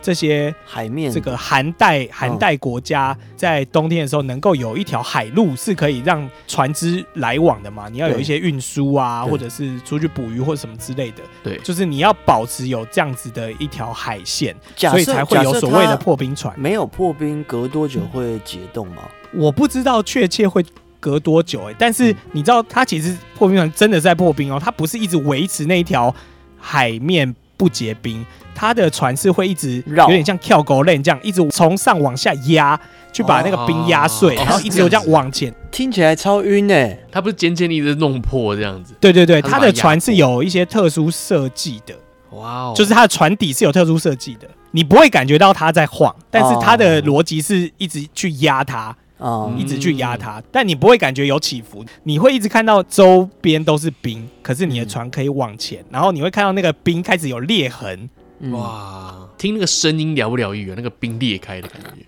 [0.08, 7.90] 这些海面，这个寒带寒带国家在冬天的时候，能够有一条海路是可以让船只来往的嘛？
[7.90, 11.18] 你要有一些运输啊，或者是出去捕鱼或者什么之类的。
[11.44, 16.58] 对，就是你要保持有这样子的一条海线，所以才会有所谓的破冰船。
[16.58, 19.02] 没有破冰，隔多久会解冻吗？
[19.34, 20.64] 我不知道确切会
[21.02, 26.16] 隔多久哎、欸，但是你知道，它其实破冰船真的在破冰哦，它不是一直维持那一条
[26.58, 28.26] 海面不结冰。
[28.56, 32.80] 它的船是会一直有点像跳狗链这样，一直从上往下压，
[33.12, 35.54] 去把那个冰压碎，然后一直有这样往前。
[35.70, 36.98] 听起来超晕哎！
[37.12, 38.96] 它不是渐渐一直弄破这样子？
[39.00, 41.94] 对对对，它的船是有一些特殊设计的。
[42.32, 42.74] 哇哦！
[42.76, 58.10] 就是它的船底是有特殊设计的，你不会感觉到它在晃，但是它的逻辑是一直去压它，哦，一直去压它，但你不会感觉有起伏，你会一直看到周边都是冰，可是你的船可以往前，然后你会看到那个冰开始有裂痕。
[58.52, 60.76] 哇，听那个声音疗不疗愈啊？
[60.78, 62.06] 那个冰裂开的感觉，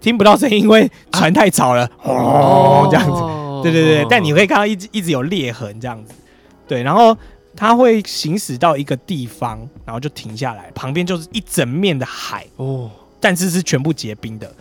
[0.00, 6.12] 听不到声音，因为船太吵了，啊、哦，这样子，对对对，哦、但你会看到一直一直有裂痕这样子，
[6.66, 7.16] 对，然后
[7.54, 12.90] 它会行驶到一个地方，然后就停下来，旁边就是一整面的海哦，
[13.20, 14.52] 但是是全部结冰的。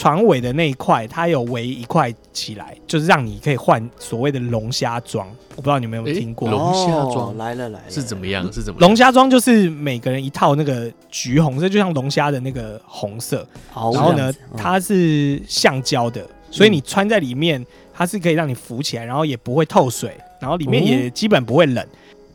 [0.00, 5.28] 船尾的那一块，它有围一块起来，就是让你可以换所谓的龙虾装。
[5.50, 7.36] 我不知道你们有没有听过龙虾装？
[7.36, 8.50] 来了来了，是怎么样？
[8.50, 8.88] 是怎么样？
[8.88, 13.46] 龙虾装就是每个人一套那个橘红色，就像龙虾的那个红色。
[13.74, 21.86] 然后呢，它是橡胶的，所以你穿在里面，它是可以让你浮起来，然后也不会透水，然后里面也基本不会冷，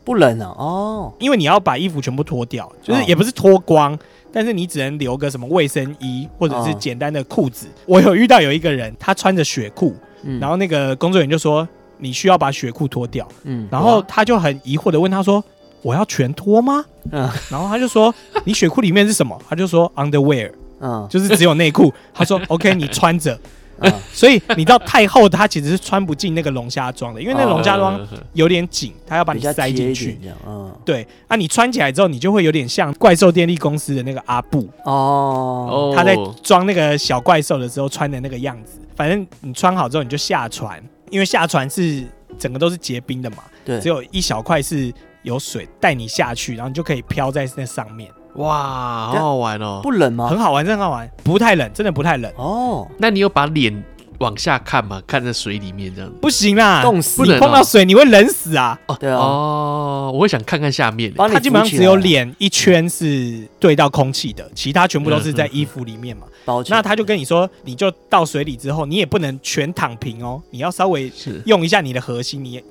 [0.04, 0.54] 不冷啊？
[0.56, 3.98] 哦，因为你要把衣服全部脱掉，就是也不是脱光。
[4.36, 7.66] 但是你只能留个什么卫生衣或者是简单的裤子。
[7.86, 9.96] 我有遇到有一个人，他穿着雪裤，
[10.38, 11.66] 然后那个工作人员就说
[11.96, 15.42] ：“你需要把雪裤脱掉。”嗯，然后他就很疑惑的问他说
[15.80, 18.14] ：“我要全脱吗？”嗯，然后他就说
[18.44, 23.40] ：“你雪裤里面是什么？”他就说：“underwear，嗯，就是只有内裤。”他说：“OK，你穿着。”
[23.80, 28.00] 嗯 所以你知道太厚，它其实是穿不进那个龙虾装的，因为那个龙虾装
[28.32, 30.18] 有点紧，它要把你塞进去。
[30.46, 38.80] 嗯，对，啊，你穿起来之后，你就会有点像怪兽电力公司的那个阿布哦，他在装那个小怪兽的时候穿的那个样子。
[38.94, 42.02] 反正你穿好之后，你就下船，因为下船是
[42.38, 44.90] 整个都是结冰的嘛，对，只有一小块是
[45.22, 48.10] 有水带你下去，然后你就可以飘在那上面。
[48.36, 49.80] 哇，好好玩哦！
[49.82, 50.28] 不冷吗？
[50.28, 52.86] 很好玩，真的很好玩，不太冷，真的不太冷哦。
[52.98, 53.82] 那你有把脸
[54.18, 55.02] 往下看嘛？
[55.06, 56.16] 看在水里面这样子？
[56.20, 57.22] 不行啦，冻死！
[57.22, 58.78] 你碰到水你会冷死啊！
[58.86, 59.16] 哦，对啊。
[59.16, 61.12] 哦，我会想看看下面。
[61.14, 66.26] 它基本上只有脸一圈是对到空气的，其他全部都是在衣服里面嘛。
[66.68, 71.12] 那他就跟你说，你就到水里之后，你也不能全躺平哦，你要稍微
[71.44, 72.62] 用一下你的核心，你是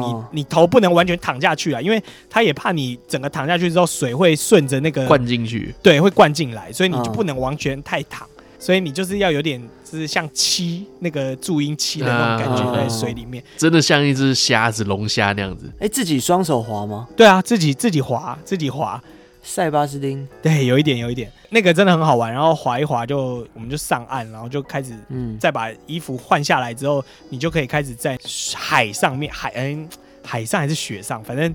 [0.00, 8.26] 你你头不能完全躺下去啊，因为他也怕你整个躺下去之后，水会顺着那个灌进去，对，会灌进来，所以你就不能完全太躺，
[8.58, 9.62] 所以你就是要有点
[9.92, 15.70] 就是像漆那个注音漆的那种感觉在水里面，真的像一只虾子龙虾那样子。
[15.78, 17.06] 哎，自己双手划吗？
[17.14, 19.02] 对啊，自己自己划，自己划。
[19.42, 22.32] 塞巴斯汀，对，有一点，有一点，那个真的很好玩。
[22.32, 28.16] 然后滑一滑就，就我们就上岸，然后就开始，嗯，再把衣服换下来之后，你就可以开始在
[28.54, 29.86] 海上面，海嗯，
[30.24, 31.52] 海上还是雪上，反正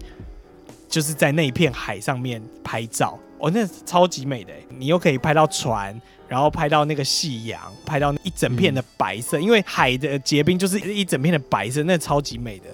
[0.87, 3.17] 就是在那一片海上面拍照。
[3.39, 12.65] 哦，那超级美的，你又可以拍到船，然后拍到那个夕阳，拍到一整片的白色，嗯、因为海的结冰就是一整片的白色，那超级美的。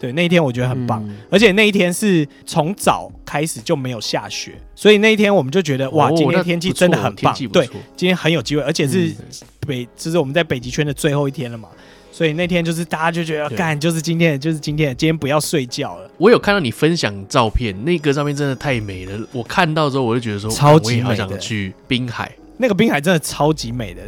[0.00, 7.34] 对，那一天我觉得很棒，嗯、而且那一天是从早开始就没有下雪，所以那一天我们就觉得哇，今天天气真的很棒。
[7.52, 9.14] 对，今天很有机会，而且是
[9.66, 11.68] 北，就是我们在北极圈的最后一天了嘛，
[12.12, 16.10] 所以那天就是大家就觉得干，就是今天，就是今天，今天不要睡觉了。
[16.18, 24.02] 我有看到你分享照片，那个照片真的太美了，我看到之后我就觉得说，超级好想去滨海，那个滨海真的超级美的。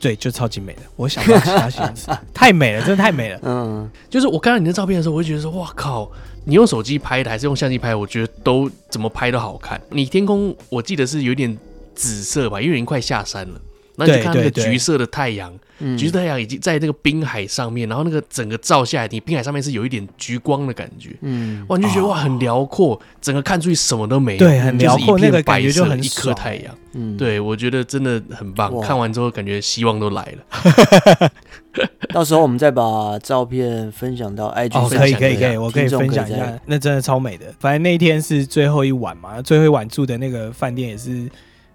[0.00, 0.82] 对，就超级美的。
[0.96, 3.40] 我想到其他形容词，太美了，真的太美了。
[3.44, 6.12] 嗯，就是我看到你的照片的时候，我就觉得说，哇靠，
[6.44, 7.94] 你用手机拍的还是用相机拍？
[7.94, 9.80] 我觉得都怎么拍都好看。
[9.88, 11.56] 你天空，我记得是有点
[11.94, 13.58] 紫色吧，因为已经快下山了。
[13.96, 15.52] 然后你就看那个橘色的太阳，
[15.96, 28.80] 橘色太阳已经在那个滨海上面，然后那个整个照下来，你滨海上面是有一点橘光的感觉，嗯，哇，你就觉得哇，很辽阔，整个看出去什么都没有，对，很辽阔，那个感觉就很一颗太阳，嗯，对，我觉得真的很棒。
[28.80, 31.30] 看完之后，感觉希望都来了。
[32.12, 37.46] 到时候我们再把照片分享到 IG，哦，可以，可以，可以，我可以分享一下，那真的超美的。
[37.58, 41.28] 反正那一天是最后一晚嘛，最后一晚住的那个饭店也是。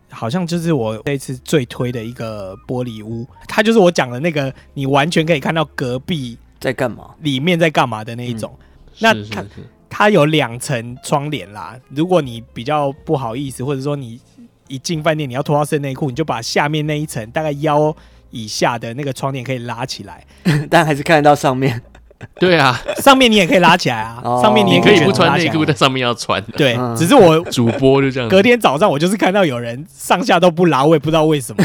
[0.09, 8.53] 好像就是我这次最推的一个玻璃屋，它就是我讲的那个，你完全可以看到隔壁在干嘛，里面在干嘛的那一种。
[8.57, 8.65] 嗯、
[8.99, 9.45] 那它
[9.89, 14.19] 它有两层窗帘啦，如果你比较不好意思，或者说你
[14.67, 17.95] 一进饭店你要脱到剩内裤，你就把下面那一层大概腰
[18.29, 20.25] 以下的那个窗帘可以拉起来，
[20.69, 21.81] 但还是看得到上面。
[22.39, 26.41] 对啊，上面你也可以拉起来啊，上面你也可以不穿内裤，在上面要穿。
[26.57, 28.27] 对，只是我主播就这样。
[28.27, 31.63] 隔天早上我就是看到有人上下都不拉，我也不知道为什么。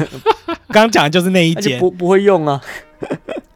[0.68, 2.60] 刚刚讲的就是那一间，不不会用啊。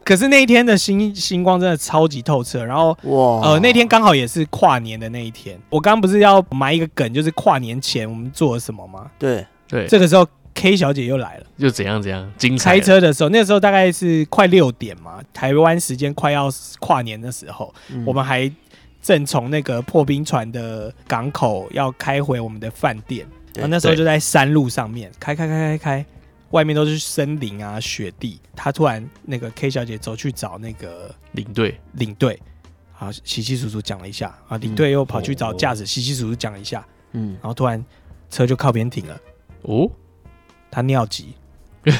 [0.03, 5.59] 可是那一天的星星光真的超级透彻，然后哇，呃，那天刚好也是跨年的那一天。
[5.69, 9.07] 我刚刚不是要埋一个梗，就是跨年前我们做了什么吗？
[9.17, 10.25] 对对，这个时候。
[10.59, 12.33] K 小姐又来了，又怎样怎样？
[12.35, 12.71] 精彩。
[12.71, 16.49] 开车的时候，那个时候大概是快六点嘛，台湾时间快要
[16.79, 18.51] 跨年的时候，嗯、我们还
[18.99, 23.61] 正从那个破冰船的港口要开回我们的饭店，对。
[23.61, 26.05] 然后那时候就在山路上面开开开开开，
[26.49, 28.41] 外面都是森林啊雪地。
[28.55, 32.41] 他突然那个 K 小姐走去找那个领队，领队，
[32.93, 34.35] 好，稀稀疏疏讲了一下。
[34.47, 37.85] 啊，领队又跑去找驾驶，稀稀疏疏讲了一下，嗯，然后突然
[38.31, 39.21] 车就靠边停了，
[39.61, 39.87] 哦。
[40.69, 41.33] 他尿急，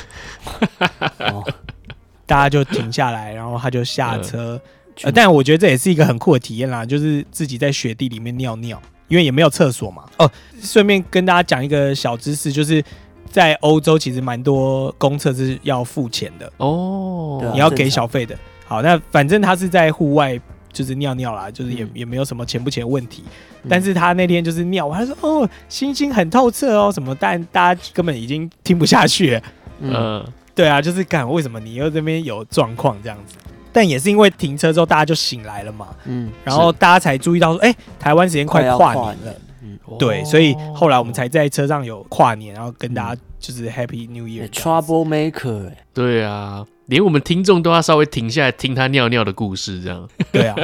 [2.26, 4.60] 大家就停下来，然后他就下车。
[5.04, 10.04] 呃，但我觉得这也是一个很酷的体验啦，就是自己在雪地里面尿尿，因为也没有厕所嘛。
[10.18, 10.30] 哦，
[10.62, 12.84] 顺便跟大家讲一个小知识，就是
[13.30, 18.36] 在欧洲其实蛮多公厕是要付钱的哦，你要给小费的。
[18.66, 20.40] 好，那反正他是在户外。
[20.78, 23.24] 就是尿尿啦，就是也也没有什么钱不钱问题，
[23.64, 29.42] 嗯、但是他那天就是尿，他说哦，星星很透彻哦什么，但大家根本已经听不下去，
[29.80, 30.24] 嗯，
[30.54, 33.38] 对啊，就是干为什么你又这边有状况这样子？
[33.74, 46.64] 但也是因为停车之后大家就醒来了嘛，嗯，然后大家才注意到说，哎、欸，台湾时间快跨年了，嗯，对，所以后来我们才在车上有跨年，然后跟大家就是 Happy New Year，Trouble Maker，对啊。
[46.88, 50.56] 连我们听众都要稍微停下来听他尿尿的故事，这样对啊，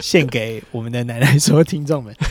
[0.00, 2.14] 献给我们的奶奶说听众们。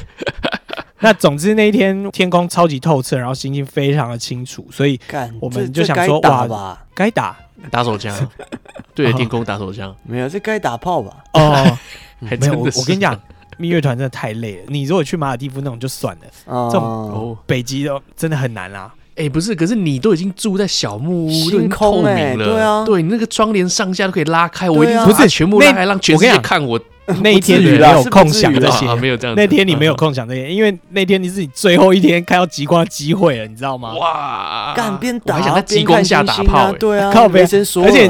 [1.00, 4.98] 那总之那一天天空超级透彻，然后星星非常的清楚，所以
[5.42, 7.36] 我们就想说哇，该打
[7.70, 8.16] 打手枪，
[8.96, 11.24] 对着天空打手枪，没有，这该打炮吧？
[11.34, 11.78] 哦，
[12.26, 13.20] 还没有，我真的是我跟你讲，
[13.58, 14.64] 蜜月团真的太累了。
[14.68, 18.94] 你如果去马尔地夫那种就算了，哦这种哦，北极的真的很难啦。
[19.16, 22.84] 哎，不是，可是你都已经住在小木屋，星都已经透明了，对啊。
[22.84, 26.80] 对，你那个窗帘上下都可以拉开，我一定不是全部拉开，让全世界我跟你讲看我。
[27.22, 28.88] 那一天你没有空想这些。
[28.88, 33.94] 啊，，没有这样，那天你没有嗯空想这些，因为那天你是你最后一天看到极光的机会了，你知道吗？
[33.96, 38.10] 哇，干边打还想在极光下打炮对啊，靠北没先说而且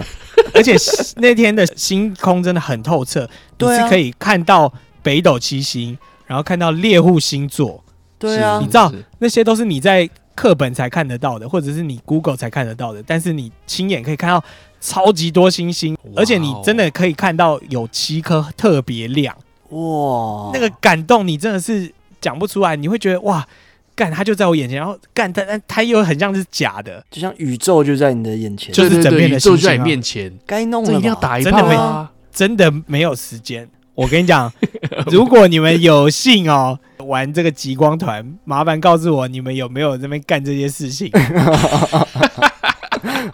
[0.54, 0.76] 而且
[1.16, 3.28] 那天的星空真的很透彻，你
[3.58, 3.84] 对啊。
[3.84, 5.97] 是可以看到北斗七星，
[6.28, 7.84] 然后看到猎户星座，
[8.20, 8.60] 对啊。
[8.62, 14.43] 你，知道那些都是你在课本才看得到的，或者是你 Google 才看得到的，但是你亲眼可以看到
[14.81, 16.11] 超级多星星，哦。
[16.15, 19.36] 而且你真的可以看到有七颗特别亮，
[19.69, 23.47] 哇，那个感动你真的是讲不出来，你会觉得哇，
[23.95, 29.86] 干它就在我眼前，然后干它，但它又很像是假的，就像宇宙就在你的眼前，就是整片的宇宙就在你星星啊。
[29.86, 32.11] 面前，该弄了一定要打一真的没炮啊！
[32.31, 33.69] 真的没有时间。
[33.95, 34.51] 我跟你讲，
[35.11, 41.10] 如果你们有幸哦玩这个极光团， 麻烦告诉我你们有没有那边干这些事情。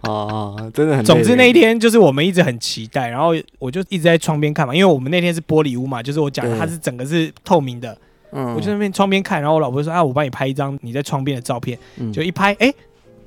[0.04, 1.06] 哦，真的很。
[1.06, 7.96] 总之那一天就是我们一直很期待，然后我就一直在窗边看嘛，因为我们那天是玻璃屋嘛，就是我讲的它是整个是透明的，
[8.32, 12.12] 嗯，我就在那边窗边看，然后我老婆说啊，我帮你拍一张你在窗边的照片，嗯。
[12.12, 12.74] 就一拍，哎、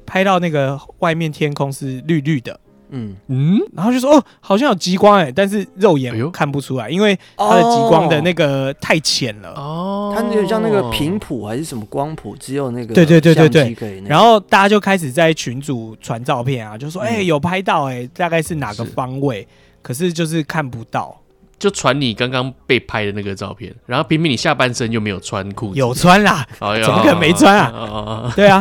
[0.05, 2.59] 拍到那个外面天空是绿绿的，
[2.93, 9.55] 嗯，嗯，然后就说哦，好像有极光哎、但是肉眼看不出来，因为它的极光的那个太浅了。
[9.55, 14.03] 哦，它有点像那个频谱还是什么光谱，只有那个对对对对对。
[14.07, 17.07] 然后大家就开始在群组传照片啊，就说嗯。
[17.07, 19.47] 哎、有拍到哎、大概是哪个方位，
[19.81, 21.19] 可是就是看不到。
[21.63, 28.33] 就传你刚刚被拍的那个照片，然后偏偏你下半身又没有穿裤子，有穿啦，怎么可能没穿啊啊？
[28.35, 28.61] 对啊，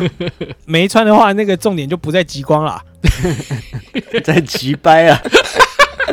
[0.66, 2.80] 没穿的话，那个重点就不在极光啦。
[4.24, 5.20] 在急掰啊，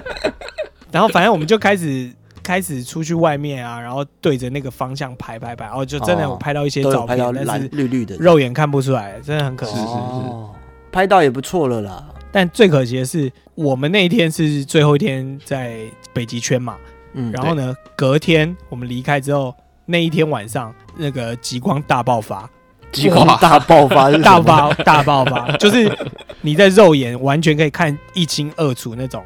[0.90, 2.10] 然后反正我们就开始
[2.42, 9.74] 开始出去外面啊，然后对着那个方向拍拍拍，然后就真的有拍到一些照片，都有拍到蓝但是绿绿的，肉眼看不出来，真的很可惜。
[9.74, 10.54] 是是是哦，
[10.90, 12.06] 拍到也不错了啦。
[12.38, 15.80] 但最可惜的是，我们那一天是最后一天在
[16.12, 16.76] 北极圈嘛，
[17.14, 19.52] 嗯，然后呢，隔天我们离开之后，
[19.86, 22.48] 那一天晚上那个极光大爆发，
[22.92, 25.92] 极光大爆发大爆大爆发，就是
[26.42, 29.20] 你在肉眼完全可以看一清二楚那种。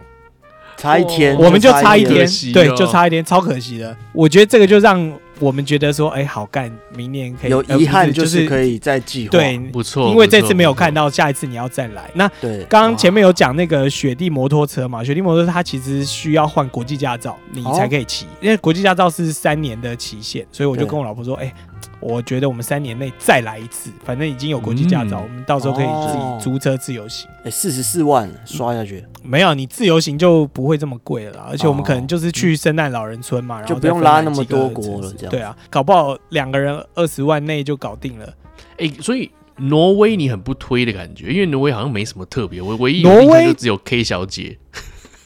[0.79, 3.95] 差一天，我们就差一天对，就差一天，超可惜的。
[4.15, 4.99] 我觉得这个就让
[5.43, 9.33] 我们觉得说，哎，好干，明年可以有遗憾，就就是可以再计划。
[9.33, 12.09] 对，不错，因为这次没有看，到，下一次你要再来。
[12.15, 21.53] 那对，刚刚前面有讲那个雪地摩托车嘛，雪地摩托车它其实需要换国际驾照，你才可以骑，因为国际驾照是三年的期限，所以我就跟我老婆说，哎，
[22.01, 25.23] 我觉得我们三年内再来一次，反正已经有国际驾照，嗯。
[25.23, 26.37] 我们到时候可以自哦。
[26.39, 27.29] 己租车自由行。
[27.45, 38.33] 哎，四十四万刷下去，没有，你自由行就不会这么贵了啦，而且我们哦可能就是去圣诞老人村嘛，然后就不用拉那么多国了这样对啊，搞不好两个人二十万内就搞定了。
[38.79, 44.59] 哎，所以挪威你很不推的感觉，因为挪威好像没什么特别，我唯一挪威就只有 K 小姐，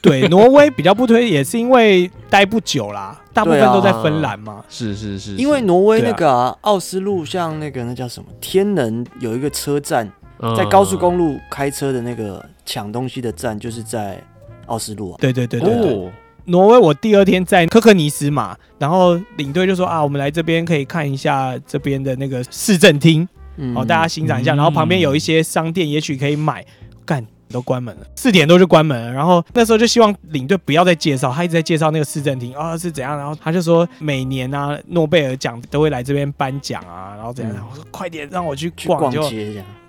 [0.06, 4.64] 对， 挪威比较不推，也是因为待不久啦，大部分都在芬兰嘛。
[4.68, 10.54] 是是是，因为挪威那对个啊，奥斯陆像那个那叫什么天能有一个车站，嗯。
[10.54, 14.22] 在高速公路开车的那个抢东西的站，就是在
[14.66, 15.16] 奥斯陆啊。
[15.20, 16.10] 对对对对对，哦，
[16.44, 23.76] 挪威我第二天在科克尼斯嘛，然后领队就说啊，我们来这边可以看一下这边的那个市政厅，嗯。
[23.76, 24.56] 哦，大家欣赏一下，嗯。
[24.56, 26.64] 然后旁边有一些商店，也许可以买。
[27.04, 29.12] 干都关门了，四点多就关门了。
[29.12, 33.16] 然后那时候就希望领队不要再介绍，他一直在介绍那个市政厅啊、是怎样。
[33.16, 37.54] 然后他就说每年啊诺贝尔奖都会来这边颁奖啊，然后怎样。
[37.56, 39.22] 嗯我说快点让我去去逛，就。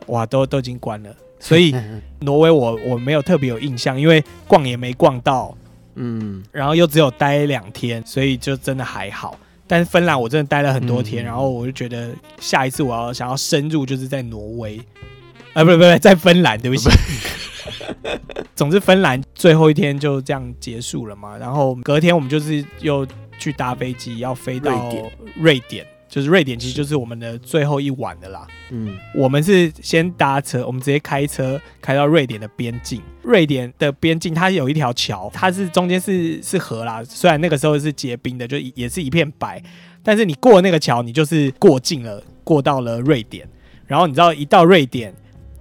[0.08, 1.10] 哇都都已经关了。
[1.39, 1.76] 所以
[2.22, 5.55] 挪威我我没有特别有印象，因为逛也没逛到，
[5.95, 9.38] 嗯，然后又只有待两天，所以就真的还好。
[9.68, 14.80] 但是芬兰我真的待了很多天，嗯然后我就觉得下一次我要想要深入，就是在挪威，
[15.58, 16.88] 啊，不不不，在芬兰，对不起。
[18.53, 21.36] 总之，芬兰最后一天就这样结束了嘛。
[21.36, 23.03] 然后隔天我们就是又
[23.39, 28.45] 去搭飞机，要飞到瑞典瑞典，就是瑞典其实就是我们的最后一晚的啦。
[28.70, 33.01] 嗯，我们是先搭车，我们直接开车开到瑞典的边境。
[33.24, 39.60] 瑞典的边境它有一条桥，它是中间是是河啦，虽然那个时候是结冰的，就也是一片白，
[40.03, 43.49] 但是你过那个桥，你就是过境了，过到了瑞典。
[43.88, 45.16] 然后你知道一到瑞典，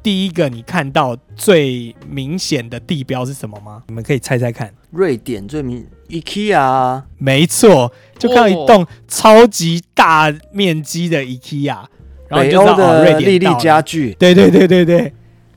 [0.07, 3.83] 第一个你看到最明显的地标是什么吗？
[3.89, 4.73] 你们可以猜猜看。
[4.93, 11.87] 瑞典最明 IKEA 啊，没错，就看到一栋超级大面积的 IKEA，
[12.29, 15.13] 然后你就知道哦，瑞典丽丽典到了家具，对对对对对，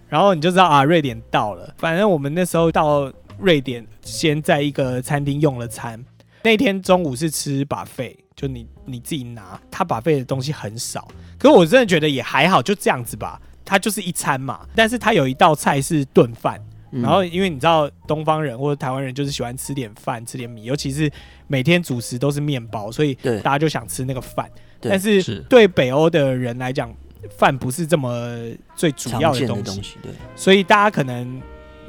[0.08, 1.72] 然后你就知道啊，瑞典到了。
[1.78, 6.04] 反正我们那时候到瑞典，先在一个餐厅用了餐。
[6.42, 11.08] 那天中午是吃 buffet，就你你自己拿，他 buffet 的东西很少。
[11.38, 13.40] 可是我真的觉得也还好，就这样子吧。
[13.70, 16.60] 它就是一餐嘛，但是它有一道菜是炖饭。
[16.92, 21.08] 然后因为你知道东方人或者台湾人就是喜欢吃点饭，吃点米，尤其是
[21.46, 23.14] 每天主食都是面包，所以
[23.44, 24.50] 大家就想吃那个饭。
[24.82, 26.92] 但是对北欧的人来讲，
[27.38, 28.36] 饭不是这么
[28.76, 31.40] 最主要的东西，对，所以大家可能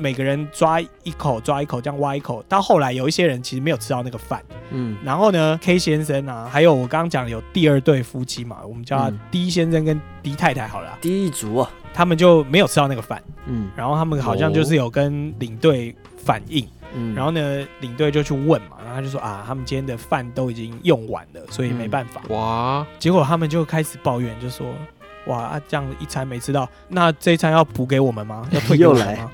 [0.00, 16.66] 每个人抓一口抓一口这样挖一口，到后来有一些人其实没有吃到那个饭，嗯，然后呢，K 先生啊，还有我刚刚讲有第二对夫妻嘛，我们叫他 D 先生跟 D 太太好了，D 一族啊，他们就没有吃到那个饭，嗯，然后他们好像就是有跟领队反映。
[16.92, 22.20] 嗯，然后呢，领队就去问嘛，然后他就说啊，他们今天的饭都已经用完了，所以没办法。
[22.28, 22.84] 嗯、哇！
[22.98, 24.66] 结果他们就开始抱怨，就说
[25.26, 28.44] 哇啊，这样一餐没吃到，那这一餐要补给我们吗？
[28.50, 29.30] 要退给我们吗？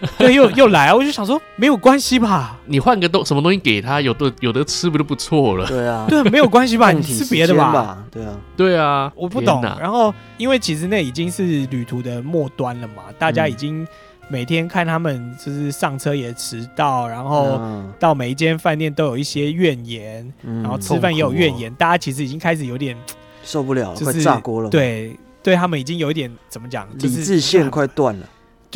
[0.18, 0.94] 对，又又来啊！
[0.94, 5.66] 我就想说没有关系吧，你换个东什么东西给他，有的有的吃不就不错了？
[5.66, 6.92] 对啊， 对，没有关系吧？
[6.92, 8.04] 你吃别的吧？
[8.10, 9.62] 对啊，对啊，我不懂。
[9.80, 13.82] 然后因为其实那已经是旅途的末端了嘛，大家已经。
[13.82, 13.88] 嗯
[14.28, 17.60] 每天看他们就是上车也迟到，然后
[17.96, 22.96] 到每一间饭店都有一些怨言，嗯、然后吃饭也有怨言，大家其实已经开始有点
[23.44, 24.68] 受不了了，就是炸锅了。
[24.68, 28.26] 对，对他们已经有一点怎么讲，理智线快断了。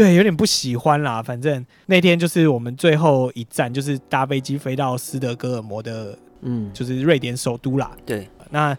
[0.03, 1.22] 对，有点不喜欢啦。
[1.22, 7.90] 反正那天就是我们最后一站，就是搭飞机飞到斯德哥尔摩的，嗯，就是瑞典首都啦。
[8.07, 8.76] 对，那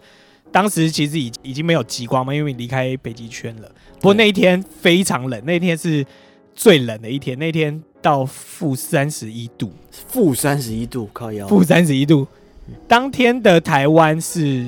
[0.50, 3.70] 当时其实已已经没有极光嘛，因为离开北极圈了。
[4.00, 6.04] 不过那一天非常冷，那天是。
[6.54, 12.28] 最冷的一天，那天到负三十一度，负三十一度，靠腰，负三十一度。
[12.86, 14.66] 当天的台湾是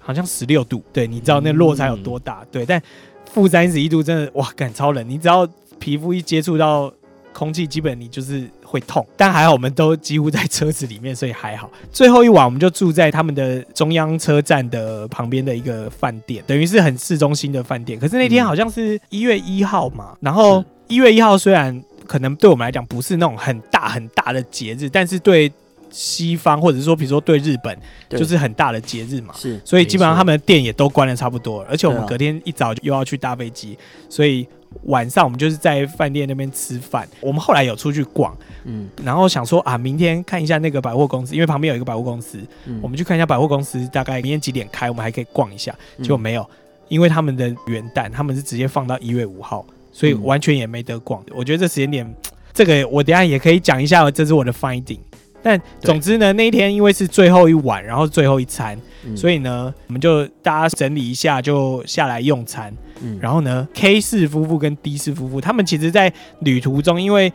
[0.00, 2.40] 好像十六度，对，你知道那落差有多大？
[2.42, 2.82] 嗯、对，但
[3.26, 5.08] 负三十一度真的哇，感超冷。
[5.08, 5.48] 你只要
[5.82, 6.92] 皮肤一接触到
[7.32, 9.04] 空气，基本你就是会痛。
[9.16, 11.68] 但还好，我们都几乎在车子里面，所以还好。
[11.90, 17.98] 最后一晚，我们就住在他们的中央车站的旁边的一个饭店，等于是很市中心的饭店。
[17.98, 20.64] 可是那天好像是一月一号嘛，然后。
[20.88, 25.50] 一月一号虽然可能对我们来讲不是那种很大很大的节日，但是对
[25.90, 27.74] 西方或者是说比如说对日本
[28.10, 29.32] 就是很大的节日嘛。
[29.34, 33.78] 是，所以基本上他们的店也都关的差不多，而且我们隔天一早就又要去搭飞机，
[34.10, 34.46] 所以
[34.84, 37.08] 晚上我们就是在饭店那边吃饭。
[37.20, 42.38] 我们后来有出去逛，嗯，然后想说啊，明天看一下那个百货公司，因为旁边有一个百货公司，
[42.80, 45.74] 我们去看一下百货公司大概明天几点开，我们还可以逛一下。
[46.02, 46.48] 结果没有，
[46.88, 49.64] 因为他们的元旦他们是直接放到一月五号。
[49.94, 52.14] 所以完全也没得逛，我觉得这时间点，
[52.54, 54.98] 这个我等下也可以讲一下，这是我的 finding。
[55.42, 58.78] 但总之呢，那一天因为是最后一晚，然后最后一餐，
[59.16, 62.72] 所以呢，我们就大家整理一下，就下来用餐。
[63.20, 67.32] 然后呢，K 氏夫妇跟 D 氏夫妇，他们其实在旅途中，因为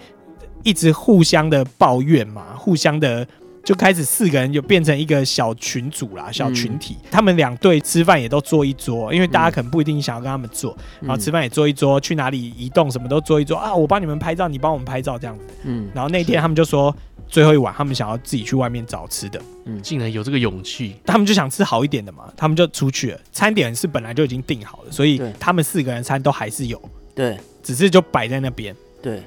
[0.64, 3.28] 一直互相的抱怨嘛，互相的。
[3.68, 6.96] 就开始四个人就变成一个小群组啦，小群体。
[7.02, 13.76] 嗯、他们两队吃饭也都坐一桌，因为大家可能不一定想要跟他们坐，嗯、然后吃饭也坐一桌，去哪里移动什么都坐一桌啊。
[13.76, 15.44] 我帮你们拍照，你帮我们拍照这样子。
[15.66, 16.96] 嗯，然后那天他们就说
[17.28, 19.40] 最后一晚他们想要自己去外面找吃的。
[19.66, 23.20] 嗯，竟然有这个勇气，他们就想吃好一点的嘛，他们就出去了。
[23.32, 26.82] 餐点是本来就已经订好了，所以他们四个人餐都还是有。
[27.14, 28.76] 对，只是就摆在那边。
[29.02, 29.22] 对。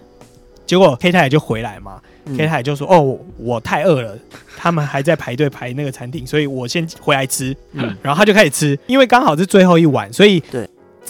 [0.67, 4.17] 结果 K 太太就回来嘛、嗯、，K 太太就说：“哦，我太饿了，
[4.57, 7.53] 他们还在排队排那个餐厅，所以我先回来吃。
[7.73, 10.41] 嗯”然后他就开始吃，因为刚好是最后一晚，所以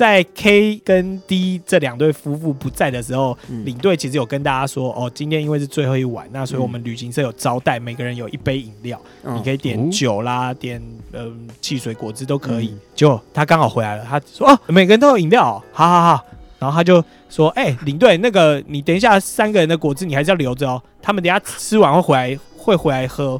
[0.00, 10.80] 在 K 跟 D 这两对夫妇不在的时候，嗯、领队其实有跟大家说：“哦，今天因为是最后一晚，那所以我们旅行社有招待，每个人有一杯饮料，嗯、你可以点酒啦，点
[11.12, 12.68] 嗯、呃、汽水、果汁都可以。
[12.68, 16.24] 嗯”结果他刚好回来了，他说：“哦，每个人都有饮料、哦，好好好。”
[16.58, 23.38] 然后他就说：“哎、欸，领队，那个你等一下三个人的果汁你还是要留着哦，他们等一下吃完会回来，会回来喝，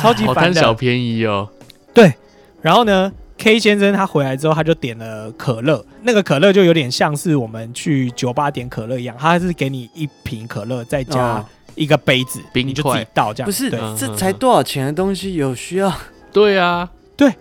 [0.00, 1.48] 超级烦的，贪小便宜哦。”
[1.92, 2.14] 对。
[2.62, 13.46] 然后呢，K 先生他回来之后，他就点了可乐，那个可乐就有点像是我们去酒吧点可乐一样，他是给你一瓶可乐，再加一个杯子，冰、哦、你就自己倒这样。
[13.46, 15.92] 不是，这才多少钱的东西有需要？
[16.32, 17.32] 对啊，对。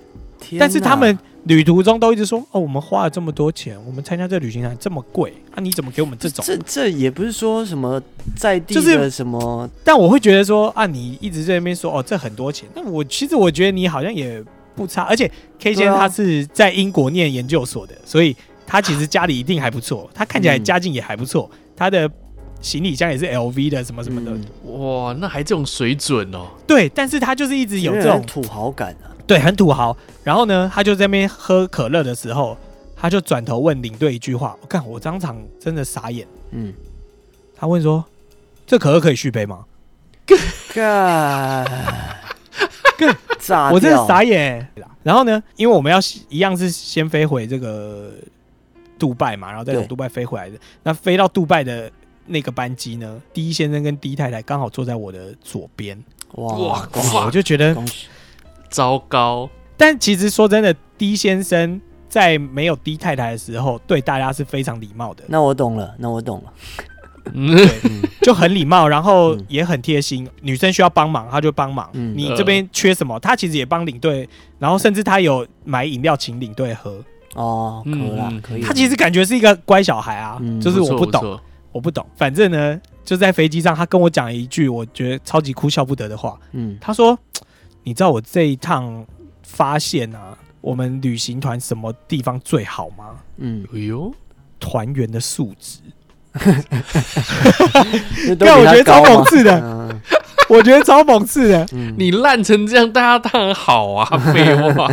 [0.60, 1.18] 但是他们。
[1.46, 6.44] 旅途中都一直说哦，我们花了这么多钱，我们参加这旅行团这么贵啊，你怎么给我们这种？
[6.44, 8.02] 这这也不是说什么
[8.36, 12.68] 在地的什么，就是、但我会觉得说啊，你一直在那边说哦，这很多钱。
[12.74, 14.44] 那我其实我觉得你好像也
[14.76, 18.36] 不差，而且 K 先生他是在英国念研究所的，所以
[18.68, 22.10] 他其实家里一定还不错，他看起来家境也还不错，他的
[22.62, 24.32] 行李箱也是 LV 的什么什么的。
[24.72, 26.48] 哇，那还这种水准哦？
[26.66, 29.14] 对，但是他就是一直有这种土豪感啊。
[29.28, 29.96] 对，很土豪。
[30.24, 32.58] 然后呢，他就在那边喝可乐的时候，
[32.96, 36.28] 他就转头问领队一句话：“我看我当场真的傻眼。
[36.52, 36.74] 嗯，
[37.56, 38.04] 他问说
[38.68, 39.66] ：“这可乐可以续杯吗
[40.74, 41.66] 干，
[43.48, 43.72] 炸！
[43.72, 44.68] 我真的傻眼。
[45.04, 48.12] 然后呢，因为我们要一样是先飞回这个
[48.98, 50.58] 杜拜嘛，然后再从杜拜飞回来的。
[50.84, 51.92] 那飞到杜拜的
[52.26, 56.02] 那个班机呢第一先生跟第一太太刚好坐在我的左边。
[56.32, 57.26] 哇哇哇！
[57.26, 57.76] 我就觉得
[58.70, 59.50] 糟糕。
[59.78, 61.80] 但其实说真的第一先生
[62.10, 65.24] 在没有 D 太太的时候，对大家是非常礼貌的。
[65.28, 66.54] 那我懂了，那我懂了。
[67.34, 67.70] 嗯，对，
[68.22, 70.28] 就很礼貌，然后也很贴心。
[70.42, 71.90] 女生需要帮忙，他就帮忙。
[71.94, 74.28] 嗯，你这边缺什么，他其实也帮领队，
[74.60, 77.04] 然后甚至他有买饮料请领队喝。
[77.34, 78.62] 哦，可啦，可以。
[78.62, 81.40] 他其实感觉是一个乖小孩啊，就是我不懂，不
[81.74, 82.06] 我不懂。
[82.16, 86.40] 反正呢，就在飞机上，他跟我讲了一句我觉得超级哭笑不得的话。
[86.54, 87.18] 嗯，他说
[87.84, 89.06] ：“你知道我这一趟
[89.44, 93.18] 发现啊，我们旅行团什么地方最好吗？
[93.36, 94.14] 嗯，哎呦，
[94.58, 95.80] 团员的素质。”
[98.40, 100.00] 但我觉得超讽刺的，
[100.50, 101.66] 我觉得超讽刺的。
[101.98, 104.90] 你烂成这样，大家当然好啊， 废话，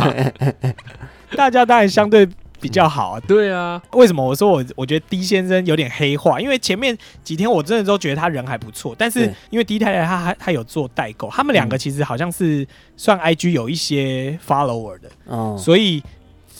[1.35, 2.27] 大家当然相对
[2.59, 3.19] 比较好啊。
[3.27, 6.39] 对啊，为什么我说我我觉得 D 先生有点黑化？
[6.39, 12.65] 因为前面几天我真的都觉得他人还不错，但是因为 D 太太他还他有做代购，他们两个其实好像是
[12.95, 16.01] 算 IG 有一些 follower 的，所以。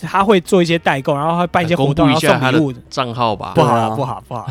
[0.08, 2.74] 他会做一些代购，然后会办一些活动，然后送礼物。
[2.90, 4.50] 账号吧，不好，不好，不好。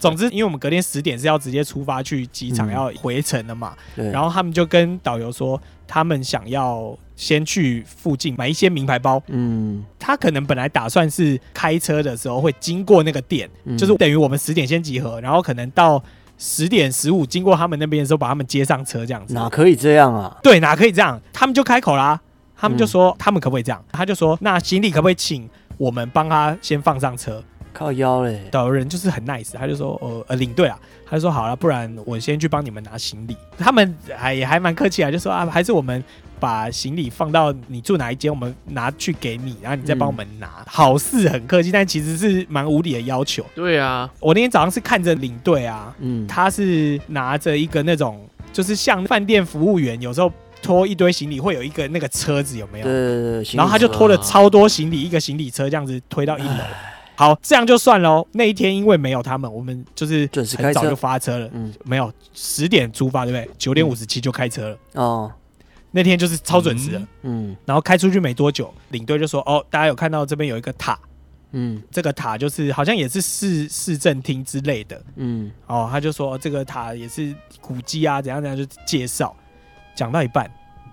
[0.00, 3.74] 总之，因为我们隔天十点是要直接出发去机场，要回程的嘛。
[3.96, 9.22] 然后他们就跟导游说，他们想要先去附近买一些名牌包。
[9.28, 16.02] 嗯，他可能本来打算是开车的时候会经过那个店，就是等于我们十点先集合，然后可能到
[16.38, 19.34] 十点十五经过他们那边的时候把他们接上车，这样子。
[19.34, 20.36] 哪可以这样啊？
[20.42, 21.20] 对，哪可以这样？
[21.32, 22.20] 他们就开口啦。
[22.62, 23.84] 他们就说，他们可不可以这样？
[23.90, 27.42] 他就说，那行李可不可以请我们帮他先放上车？
[27.72, 28.40] 靠腰嘞！
[28.52, 33.36] 导游人就是很 nice，他就说，呃呃，领队啊，他就说好了，不然我先去帮你们拿行李。
[33.58, 36.04] 他们还也还蛮客气啊，就说啊，还是我们
[36.38, 40.46] 把行李放到你住哪一间，我们拿去给你，然后你再帮我们拿。
[40.60, 43.44] 嗯、好似很客气，但其实是蛮无理的要求。
[43.56, 50.30] 对啊，我那天早上是看着领队啊，嗯，他是拿着一个那种，就是像饭店服务员有时候。
[50.62, 52.84] 拖一堆行李会有一个那个车子有没有？
[52.84, 53.56] 对对对。
[53.56, 56.64] 然后他就拖了超多行李，一个行李车这样子推到一楼。
[57.14, 58.26] 好，这样就算喽。
[58.32, 61.48] 那一天因为没有他们，我们就是很早就发车了。
[61.52, 63.54] 嗯，没有十点出发，对不对？
[63.58, 64.78] 九点五十七就开车了。
[64.94, 65.30] 哦，
[65.90, 67.02] 那天就是超准时的。
[67.22, 70.98] 嗯，然后开出去没多久，领队就说：“哦，大家有看到这边有一个塔？
[71.52, 75.00] 嗯，这个塔就是好像也是市市政厅之类的。
[75.16, 79.36] 嗯，哦，他就说这个塔也是古迹啊，怎样怎样就介绍。”
[79.94, 80.50] 讲到一半，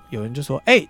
[0.10, 0.89] 有人就说：“哎、欸，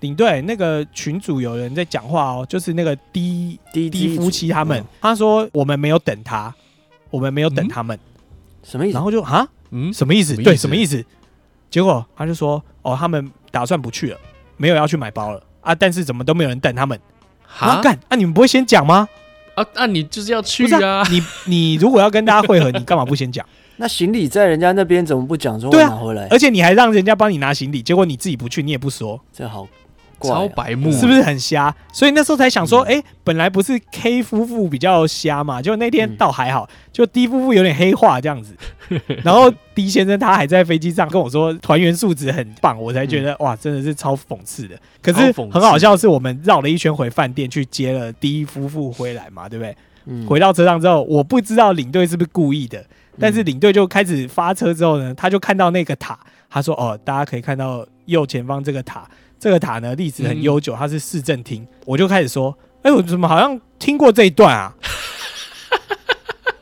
[0.00, 4.80] 领队，那个群主有人在讲话哦，就是那个 D D D 夫妻他们。
[4.80, 6.54] 嗯、他说我们没有等他，
[7.10, 8.00] 我们没有等他们，嗯、
[8.62, 8.94] 什么意思？
[8.94, 10.34] 然后就啊，嗯，什么意思？
[10.36, 11.04] 对，什么意思？
[11.68, 14.18] 结果他就说：哦，他们打算不去了，
[14.56, 15.74] 没有要去买包了啊！
[15.74, 16.98] 但是怎么都没有人等他们？
[17.58, 17.98] 啊，干？
[18.08, 19.08] 那你们不会先讲吗？
[19.54, 21.00] 啊，那、啊、你就是要去啊！
[21.00, 23.46] 啊你你如果要跟大家会合，你干嘛不先讲？”
[23.80, 26.28] 那行李在人家那边怎么不讲说拿回来？
[26.28, 29.66] 而且你还让人家帮你拿行李，结果你自己不去，你也不说，这好
[30.20, 31.74] 超白目，是不是很瞎？
[31.94, 38.54] 所以那时候才想说，哎，本来不是 K 夫妇比较瞎嘛，结果那天倒还好，就 D 夫妇有点黑化这样子。
[39.24, 44.76] 然后 D 先生他还在飞机上跟我说团员素质很棒，我才觉得哇，真的是超讽刺的。
[45.00, 49.74] 可是很好笑，是我们绕了一圈回饭店去接了 D 夫妇回来嘛，对不对？
[50.26, 52.84] 回到车上之后，我不知道领队是不是故意的。
[53.20, 56.18] 但是领队就开始发车之后呢，他就看到那个塔，
[56.48, 59.08] 他说：“哦，大家可以看到右前方这个塔，
[59.38, 64.74] 这个塔呢历史很悠久，它是市政厅。”我就开始说：“哎，我怎么好像听过这一段啊？”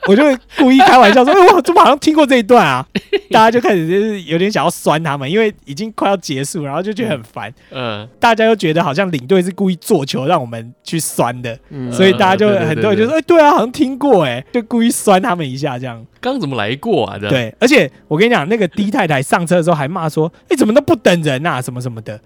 [0.09, 0.23] 我就
[0.57, 2.85] 故意开玩笑说：“哎，我怎么好像听过这一段啊？”
[3.31, 7.53] 大家就开始就是有点想要酸他们，因为已经快要结束，然后就觉得很烦。
[7.71, 11.59] 嗯，大家又觉得好像领队是故意做球让我们去酸的，
[11.93, 17.19] 所以大家就很多人就说：“哎，对啊，好像听过哎，就故意酸他们一下这样。”刚刚怎么来过啊？
[17.19, 21.61] 对，而且我跟你讲，那个 D 太太上车的时候还骂说：“哎，怎么都不等人啊？
[21.61, 22.19] 什么什么的。”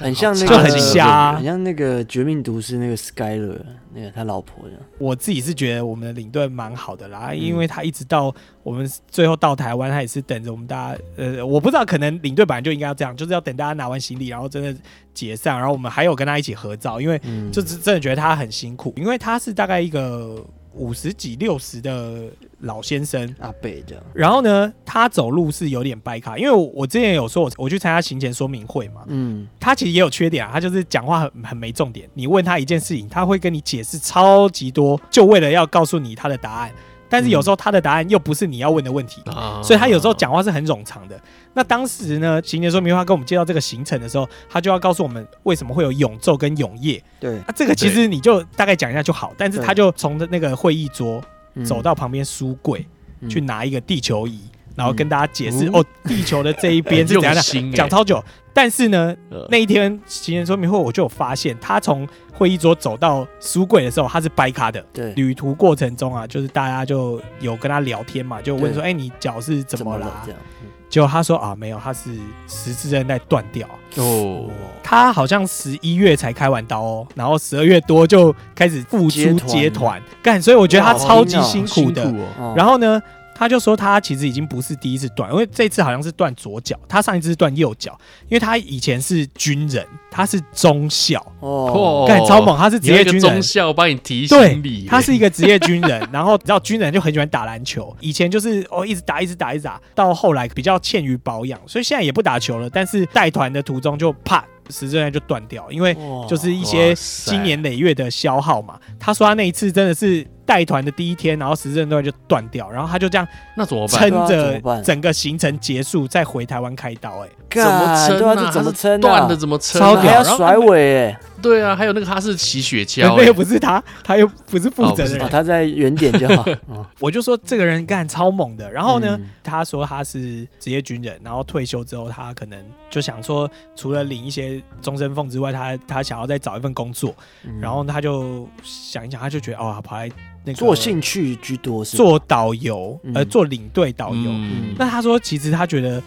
[0.00, 3.58] 很像那个，就很瞎，很像那个绝命毒师那个 Skyler，
[3.92, 4.74] 那个他老婆的。
[4.98, 10.98] 我自己是觉得我们的领队蛮好的啦，因为他一直到我们最后到台湾，他也是等着我们大家。
[11.16, 14.74] 呃，我不知道，可能领队本来就应该要这样，就是要等大家拿完行李，然后真的
[15.12, 17.20] 解散，然后我们还有跟他一起合照，因为
[17.52, 20.42] 就是真的觉得他很辛苦，因为他是大概一个。
[20.74, 22.30] 五十几六十的
[22.60, 23.34] 老先生。
[23.40, 36.72] 阿贝这样，然后呢，他走路是有点掰卡，因为我，我之前有说我我去参加行前说明会嘛，嗯，他其实也有缺点啊，他就是讲话很很没重点，你问他一件事情，他会跟你解释超级多，就为了要告诉你他的答案，
[37.10, 41.20] 但是有时候他的答案又不是你要问的问题，啊所以他有时候讲话是很冗长的。
[41.52, 47.02] 那当时呢，行前说明会跟我们介绍这个行程的时候，他就要告诉我们为什么会有永昼跟永夜。
[47.18, 51.20] 对，啊，这个其实你就大概讲一下就好，但是他就从那个会议桌
[51.54, 52.86] 嗯走到旁边书柜、
[53.20, 53.28] 嗯。
[53.28, 54.40] 去拿一个地球仪，
[54.74, 55.70] 然后跟大家解释、嗯。
[55.74, 57.42] 哦，地球的这一边是怎样的，
[57.76, 58.22] 讲超久。
[58.54, 59.46] 但是呢，呃。
[59.50, 62.08] 那一天行前说明会我就有发现，他从
[62.40, 64.82] 会议桌走到书柜的时候，他是掰卡的。
[64.94, 68.88] 对，旅途过程中啊，就是大家就有跟他聊天嘛，就问说：“对。
[68.88, 70.06] 哎、你脚是怎么啦？
[70.06, 72.18] 了？”这样，嗯结果他说：“啊，没有，他是
[72.48, 73.68] 十字韧带断掉。
[73.96, 74.48] 哦，
[74.82, 80.02] 他好像十一月才开完刀哦，然后十二月多就开始复出接团。
[80.22, 82.10] 干，所以我觉得他超级辛苦的。
[82.56, 83.00] 然后呢，
[83.40, 87.98] 他就说他其实已经不是第一次断，因为这次好像是断左脚，他上一次是断右脚，
[88.28, 93.40] 因为他以前是军人，他是中校，哦，干超猛，他是职业军人中。
[93.40, 102.68] 校帮你提醒你，他是一个职业军人，然后你知道军人就很喜欢打篮球，以前就是哦一直打一直打一直打，到后来比较欠于保养，所以现在也不打球了。
[102.68, 105.96] 但是带团的途中就啪十字韧带就断掉，因为
[106.28, 106.94] 就是一些
[107.24, 108.78] 经年累月的消耗嘛。
[108.98, 113.24] 他说他那一次真的是带团的第一天，然后十字韧带就断掉，然后他就这样
[113.54, 114.10] 那怎么办？
[114.10, 119.36] 撑着整个行程结束再回台湾开刀、哎，怎么撑啊，怎么撑啊断的？
[119.36, 119.94] 怎么撑啊？
[119.94, 121.20] 超屌还要甩尾哎！
[121.40, 125.22] 对啊，还有那个哈士奇雪橇又不是他，他又不是负责的人。
[125.22, 126.44] 哦，他在原点就好。
[126.66, 129.16] 哦我就说这个人干超猛的，然后呢？
[129.20, 137.12] 嗯他说他是职业军人，然后退休之后，他可能就想说，除了领一些终身俸之外，他他想要再找一份工作。
[137.44, 140.08] 嗯然后他就想一想，他就觉得哦，跑来
[140.44, 142.02] 那个做兴趣居多是吧？
[142.02, 143.14] 做导游，嗯。
[143.14, 144.30] 呃，做领队导游。
[144.30, 144.74] 嗯。
[144.78, 146.02] 那他说，其实他觉得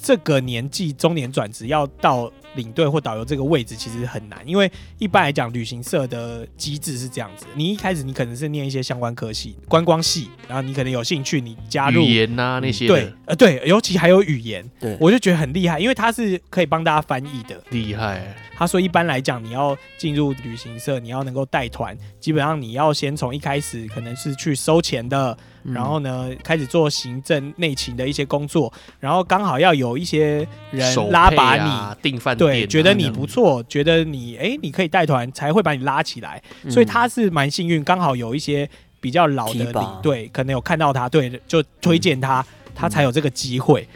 [0.00, 17.62] 这个年纪中年转职要到领队或导游这个位置其实很难，因为一般来讲，旅行社的机制是这样子：你一开始你可能是念一些相关科系、观光系，然后你可能有兴趣，你加入语言呐那些对，呃对，尤其还有语言，对，我就觉得很厉害，因为他是可以帮大家翻译的。
[17.70, 25.74] 厉害，他说，一般来讲，你要进入旅行社，你要能够带团，基本上你要先从一开始可能是去收钱的，嗯。
[25.74, 31.60] 然后呢开始做行政内勤的一些工作，然后刚好要有一些人拉把你。
[31.60, 36.42] 啊订饭店对，啊觉得你不错，觉得你哎，你可以带团，才会把你拉起来。
[36.64, 38.68] 嗯所以他是蛮幸运，刚好有一些
[39.00, 43.86] 比较老的领队，可能有看到他，对，就推荐他，嗯他才有这个机会。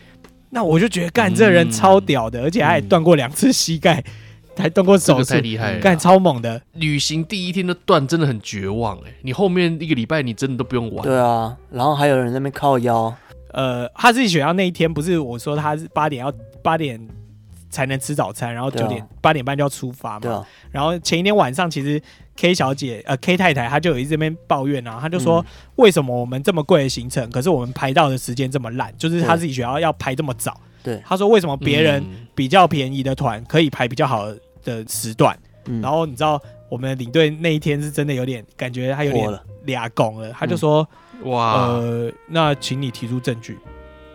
[0.51, 4.05] 那我就觉得干这人超屌的，而且他还断过两次膝盖，
[4.59, 5.97] 还断过手术，这个太厉害了干啊。
[5.97, 6.61] 超猛的。
[6.75, 11.03] 旅行第一天的断真的很绝望哎，你后面一个礼拜你真的都不用玩。
[11.07, 13.15] 对啊，然后还有人在那边靠腰，
[13.53, 16.31] 呃，他自己选要那一天，不是我说他是八点要
[16.63, 17.01] 八点
[17.73, 20.31] 才能吃早餐，然后九点八点半就要出发嘛。
[20.31, 22.01] 啊，然后前一天晚上，其实
[22.37, 25.45] K 小姐呃 K 太太她就有一直在那边抱怨啊，她就说嗯。
[25.77, 30.61] 为什么我们这么贵的行程，可是我们排到的时间这么烂，就是她自己学校要排这么早。
[30.83, 32.27] 对，她说为什么别人嗯。
[32.35, 34.27] 比较便宜的团可以排比较好
[34.63, 35.81] 的时段，嗯。
[35.81, 40.87] 然后你知道我们领队那一天是真的有点感觉他有点，俩拱了，他就说、
[41.25, 43.59] 哇，呃，那请你提出证据，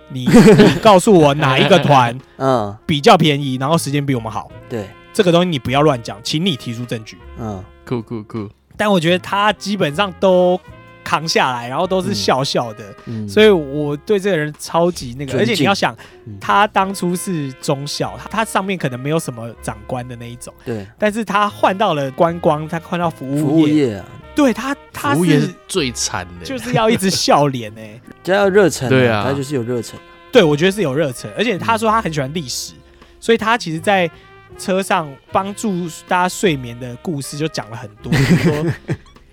[0.09, 7.17] 你 你告诉我哪一个团 嗯，比较便宜，然后时间比我们好，对，这个东西你不要乱讲，请你提出证据。
[7.39, 10.59] 嗯，酷酷酷，但我觉得他基本上都
[11.07, 15.39] 扛下来，然后都是笑笑的，嗯，所以我对这个人超级那个。
[15.39, 24.05] 而且你要想嗯，他当初是中校，他他上面可能没有什么长官的那一种，对，但是他换到了观光，他换到服服务务业，业啊，
[24.35, 29.23] 对他他服务业是是最惨的，就是要一直笑脸哎、只 要有热忱，对啊。
[29.23, 29.97] 他就是有热忱，
[30.29, 32.73] 对我觉得是有热忱，而且他说他很喜欢历史，
[33.21, 34.11] 所以他其实，在
[34.57, 38.65] 车上帮助大家睡眠的故事就讲了很多，比如说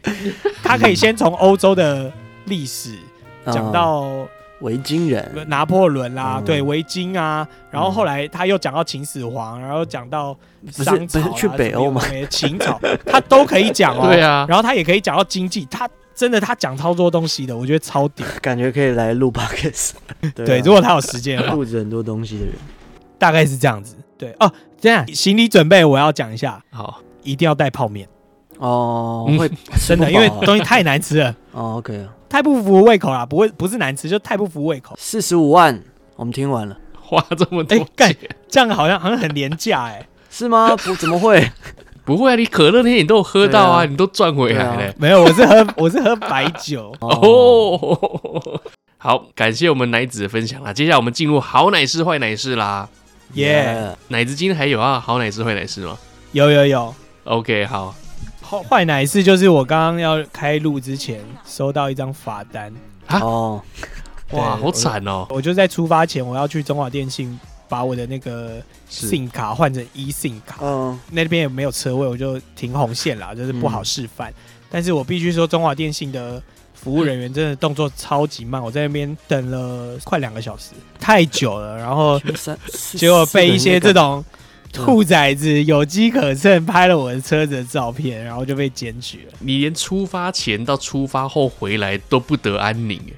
[0.62, 2.12] 他可以先从欧洲的
[2.46, 2.94] 历史
[3.46, 4.28] 讲嗯到
[4.60, 6.44] 维京人，拿破仑啦，嗯。
[6.44, 10.36] 对维京啊，然后后来他又讲到秦始皇，然后讲到
[10.70, 12.00] 商朝、啊、不是去北欧吗？
[12.00, 14.06] 什么有的没的秦朝， 他都可以讲哦。
[14.08, 14.46] 对啊。
[14.48, 18.26] 然后他也可以讲到经济，他真的他讲超多东西的，我觉得超屌。
[18.40, 19.92] 感觉可以来录 podcast，
[20.34, 22.54] 对如果他有时间的话，录着很多东西的人，
[23.18, 23.96] 大概是这样子。
[24.16, 24.50] 对哦，
[24.80, 28.08] 这样行李准备我要讲一下，好，一定要带泡面，
[28.58, 29.50] 哦，嗯会
[29.86, 34.94] 真的，因为东西太难吃了，哦，OK 啊，太不符胃口啦，不会不是难吃，就太不符胃口。
[34.98, 35.80] 四十五万，
[36.16, 40.76] 我们听完了，花这么多哎干钱，这样好像好像很廉价哎，是吗？
[40.76, 41.50] 不，怎么会？
[42.04, 44.94] 不会啊，你可乐那些你都有喝到啊，啊你都赚回来对了。
[44.98, 46.94] 没有，我是喝我是喝白酒。
[47.00, 48.60] 哦，
[48.98, 50.70] 好，感谢我们奶子的分享啦。
[50.70, 52.86] 接下来我们进入好奶师坏奶师啦。
[53.32, 55.96] 耶，奶子今天还有啊，好奶师坏奶师吗
[56.32, 56.94] 有有有
[57.24, 57.94] ，？OK，好，
[58.62, 62.72] 坏坏奶事就是我刚刚要开录之前收到一张罚单，
[63.06, 63.62] 啊哦，
[64.30, 65.26] 哇，好惨哦！
[65.30, 70.58] 我就在出发前，我要去中华电信把我的那个是 SIM 卡换成 eSIM 卡。
[70.62, 74.32] 嗯，那边也没有车位，我就停红线啦，就是不好示范。
[74.70, 76.42] 但是我必须说，中华电信的
[76.74, 81.76] 服务人员真的动作超级慢，我在那边等了快两个小时，太久了。
[81.76, 82.20] 然后
[82.96, 84.33] 结果被一些这种嗯
[84.74, 89.38] 兔崽子有机可乘拍了我的车子的照片，然后就被检举了。
[89.38, 93.14] 你连出发前到出发后回来都不得安宁，哎，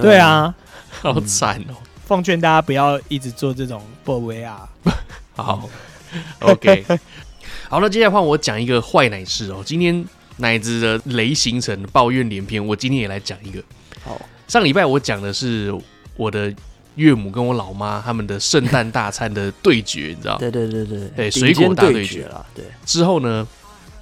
[0.00, 0.54] 对，啊，
[0.88, 1.74] 好惨哦。
[2.06, 4.68] 奉劝大家不要一直做这种不威啊。
[5.34, 5.68] 好
[6.40, 6.84] ，OK，
[7.68, 9.62] 好，那接下来换我讲一个坏奶事哦。
[9.64, 10.04] 今天
[10.36, 13.62] 奶子的雷行程抱怨连篇，我今天也来讲一个。
[14.04, 15.74] 好，上礼拜我讲的是
[16.16, 16.54] 我的
[17.00, 20.36] 岳母跟我老妈他们的圣诞大餐的对决，你知道？
[20.36, 23.46] 对对对对对水果大对对决了，对，之后呢，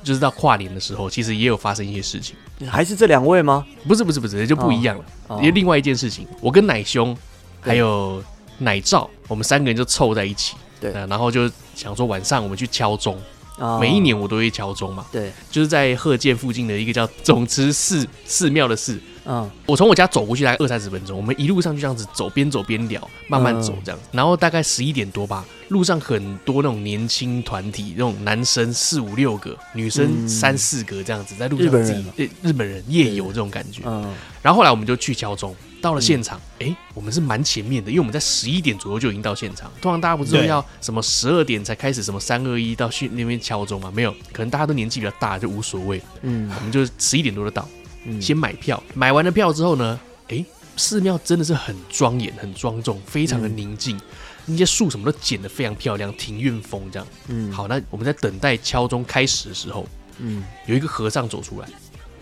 [0.03, 2.35] 就是到跨年的时候，其实也有发生一些事情。
[2.69, 3.65] 还是这两位吗？
[3.87, 5.05] 不是不是不是，就不一样了。
[5.29, 7.17] 哦因为另外一件事情，我跟奶兄
[7.61, 8.21] 还有
[8.59, 13.17] 奶罩，我们三个人就凑在一起，对呃然后就想说晚上我们去敲钟。
[13.59, 19.01] 啊每一年我都会敲钟嘛，对，就是在贺建附近的一个叫总持寺寺庙的寺。
[19.31, 24.01] 嗯我从我家走过去大概二三十分钟，我们一路上就这样子走，边走边聊，慢慢走这样。
[24.11, 33.83] 然后大概十一点多吧，路上很多那种年轻团体，那种男生四五六个，女生嗯三四个这样子，在路上自己呃日本人夜游这种感觉。
[33.85, 39.71] 嗯然后后来我们就去敲钟，到了现场，哎、我们是蛮前面的，因为我们在十一点左右就已经到现场。
[39.83, 43.91] 通常大家不是说要什么十二点才开始什么三二一到去那边敲钟嘛？
[43.95, 46.01] 没有，可能大家都年纪比较大，就无所谓。
[46.23, 47.78] 嗯我们就十一点多就到，嗯，
[48.21, 49.99] 先买票，买完了票之后呢，
[50.29, 50.45] 哎，
[50.77, 54.01] 寺庙真的是很庄严、很庄重，非常的宁静，
[54.47, 57.07] 那些树什么都剪得非常漂亮，庭院风这样。
[57.29, 57.53] 嗯。
[57.53, 59.87] 好，那我们在等待敲钟开始的时候，
[60.19, 60.45] 嗯。
[60.67, 61.69] 有一个和尚走出来，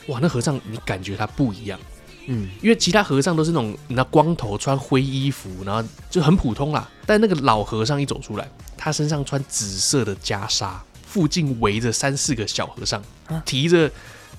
[0.08, 1.78] 哇，那和尚你感觉他不一样。
[2.26, 2.48] 嗯。
[2.62, 6.88] 因为其他和尚都是那种你知道光头穿灰衣服，然后就很普通啦。
[7.04, 10.72] 但那个老和尚一走出来，他身上穿紫色的袈裟，
[11.06, 13.90] 附近围着三四个小和尚啊，提着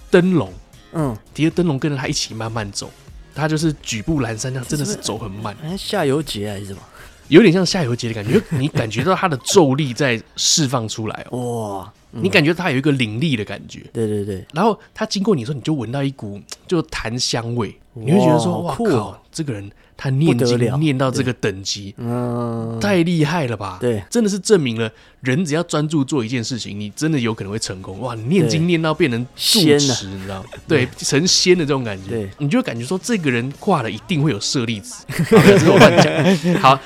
[0.10, 0.52] 灯笼，
[0.94, 2.90] 嗯，提着灯笼跟着他一起慢慢走。
[3.36, 6.80] 他就是举步阑珊，这样真的是走很慢，好像下游节还是什么？
[7.28, 8.42] 有点像下游节的感觉。
[8.50, 13.82] 你感觉到他的咒力在释放出来哦，哇，嗯你感觉他有一个灵力的感觉。
[13.94, 24.90] 对对对，然后他经过你的时候，你就闻到一股就檀香味，你会觉得说：“哇哇好酷哦靠，这个人他念经念到这个等级，嗯，太厉害了吧？”对，真的是证明了
[25.22, 28.00] 人只要专注做一件事情，你真的有可能会成功。
[28.00, 30.50] 哇，你念经念到变成住仙持，你知道吗？
[30.68, 35.04] 对，成仙的这种感觉对，你就会感觉说这个人挂了一定会有舍利子。
[35.36, 36.62] 好没有这是我乱讲。
[36.62, 36.80] 好，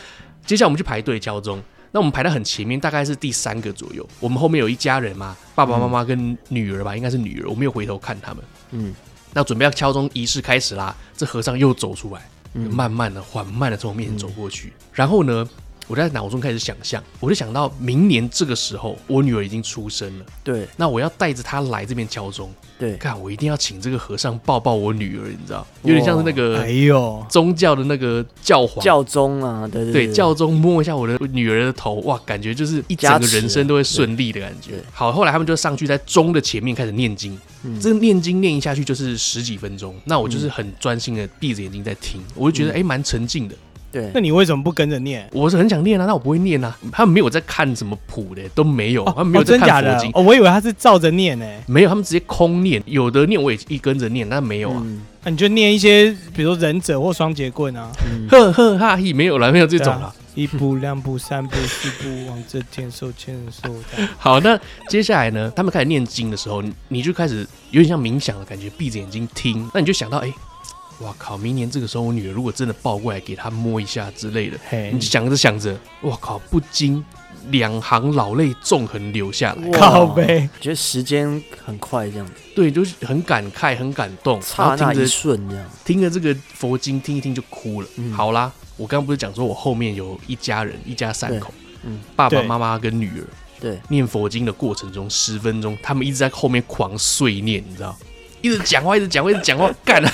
[0.46, 1.62] 接下来我们去排队敲钟。
[1.94, 4.08] 那我们排到很前面，大概是第三个左右。
[4.22, 7.50] 我们后面有一家人嘛，爸爸妈妈跟女儿吧，应该是女儿。
[7.50, 8.42] 我没有回头看他们。
[8.72, 8.94] 嗯
[9.34, 14.73] 那准备要敲钟仪式开始啦，这和尚又走出来，嗯慢慢的、缓慢的从我面前走过去。
[14.94, 15.48] 然后呢，
[15.88, 20.68] 我在脑中开始想象，我就想到明年这个时候，我女儿已经出生了，对。
[20.78, 22.49] 那我要带着她来这边敲钟，
[22.80, 28.84] 对，看我一定要请这个和尚抱抱我女儿，你知道，有点像是那个哎呦，宗教的那个教皇。
[28.84, 34.82] 教宗啊，对对对，教宗摸一下我的女儿的头，哇，感觉就是一整个人生都会顺利的感觉。
[34.94, 37.80] 好，后来他们就上去在钟的前面开始念经，嗯。
[37.80, 43.56] 这念经念一下去就是十几分钟，那我就是很专心的闭着眼睛在听，我就觉得哎蛮沉静的。
[43.92, 45.28] 对那，你为什么不跟着念？
[45.34, 46.78] 我是很想念啊，但我不会念啊。
[46.92, 50.12] 他们没有在看什么谱的，都没有，他们没有哦，在真假的看佛经，？
[50.14, 51.46] 哦，我以为他是照着念呢。
[51.68, 54.82] 没有，他们直接空念，有的念我也一跟着念，但没有啊。
[54.84, 60.12] 嗯那你就念一些，比如说忍者或双截棍啊，嗯呵呵哈嘿，没有了，没有这种了。
[60.34, 63.70] 一步两步三步四步，往这天手牵手。
[63.96, 64.60] 这样好，那
[64.90, 65.52] 接下来呢？
[65.56, 69.70] 他们开始念经的时候，你你就开始有点像冥想的感觉，闭着眼睛听。
[69.76, 70.34] 那你就想到，哎、
[71.02, 71.38] 哇靠！
[71.38, 76.38] 明年这个时候，我女儿如果真的抱过来给她摸一下之类的，嘿你，想着想着，哇靠！
[76.49, 77.03] 不禁
[77.49, 79.69] 两行老泪纵横流下来。
[79.72, 87.88] 靠呗，觉得时间很快这样子，对，就是很感慨，很感动，然刹那一瞬这样，听着这个佛经，听一听就哭了。
[87.98, 91.53] 嗯好啦，我刚刚不是讲说我后面有一家人，一家三口，
[91.84, 93.28] 嗯爸爸对妈妈跟女儿。
[93.60, 97.95] 对，念佛经的过程中，十分钟，他们一直在后面狂碎念，你知道，
[98.41, 100.11] 一直讲话，一直讲话，一直讲话，干啊，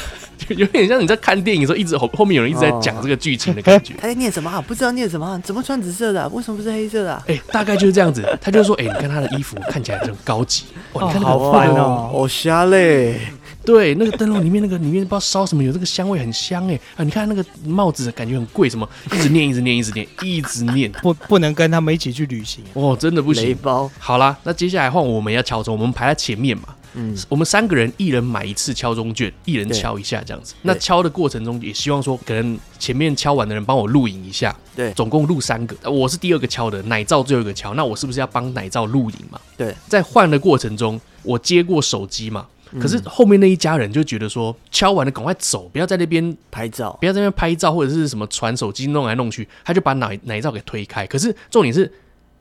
[0.48, 3.94] 就有点像你在看电影的时候，一直后后面有人一直在讲这个剧情的感觉。
[4.00, 4.64] 他在念什么啊？
[4.68, 5.40] 不知道念什么啊？
[5.44, 6.28] 怎么穿紫色的啊？
[6.32, 7.24] 为什么不是黑色的啊？
[7.28, 8.26] 哎、大概就是这样子。
[8.42, 13.20] 他就说，哎、你看他的衣服看起来很高级，哇，你看那个、好烦哦好瞎嘞！
[13.66, 17.04] 对，那个灯笼里面那个里面不知道烧什么，有这个香味很香哎啊！
[17.04, 22.64] 你看那个帽子感觉很贵，什么一直念，一直念，一直念，一直念，不不能跟他们一起去旅行。
[22.74, 23.58] 哦，真的不雷行。
[23.62, 26.64] 包，好啦，那接下来换我们要敲钟，我们排在前面嘛。
[27.00, 30.56] 嗯，我们三个人一人买一次敲钟券，一人敲一下这样子。
[30.64, 34.56] 那敲的过程中也希望说，可能前面敲完的人帮我录影一下。
[34.76, 39.40] 对，总共录三个，我是第二个敲的，奶罩最后一个敲，那我是不是要帮奶罩录影嘛？
[39.56, 42.48] 对，在换的过程中，我接过手机嘛。
[42.82, 51.08] 可是后面那一家人就觉得说，敲完了赶快走，不要在那边拍照，不要在那边拍照或者是什么传手机弄来弄去，他就把奶奶罩给推开。
[51.08, 51.90] 可是重点是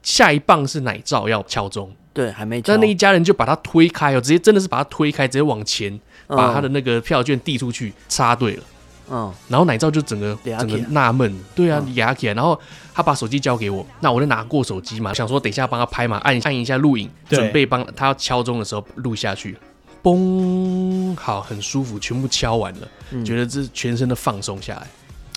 [0.07, 2.69] 下一棒是奶罩要敲钟，对，还没敲。
[2.69, 8.63] 但那一家人就把他推开哦，直接真的是把他推开，直接往前把他的那个票券递出去，插队了。
[9.11, 12.57] 嗯，然后奶罩就整个整个纳闷，对啊，压起来，然后
[12.95, 19.59] 他把手机交给我，那我就拿过手机嘛，想说等一下帮他拍嘛，按按一下录影，准备帮他要敲钟的时候录下去。
[20.05, 24.87] 嘣，好，很舒服，全部敲完了，嗯、觉得这全身都放松下来。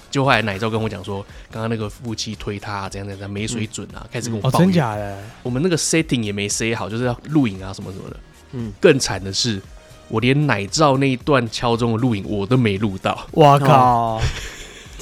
[0.09, 4.59] 就后来奶罩跟我讲说，刚刚那个夫妻推他怎样怎样没水准啊，嗯、开始跟我抱怨。
[4.59, 5.17] 哦，真假的？
[5.43, 8.17] 我们那个 setting 也没 set 好，就是要录影啊什么什么的。
[8.53, 9.61] 嗯，更惨的是，
[10.07, 13.27] 我连奶罩那一段敲钟的录影我都没录到。
[13.31, 14.21] 我靠！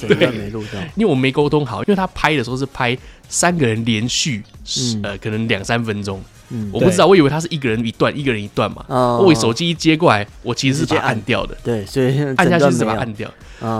[0.00, 2.96] 对，没录到，因为我没沟通好，因为他拍的时候是拍
[3.28, 4.44] 三个人连续，
[4.78, 6.22] 嗯、呃，可能两三分钟。
[6.50, 8.84] 嗯，我不知道，我以为他是一个人一段，一个人一段嘛。
[8.88, 11.56] 哦，我手机一接过来，我其实是把它按掉的。
[11.64, 13.28] 对，所以按下去是把它按掉。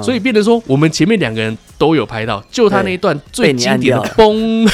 [0.02, 4.70] 所以变成说，我们前面两个人都有拍到，就他那一段最经典的嘣，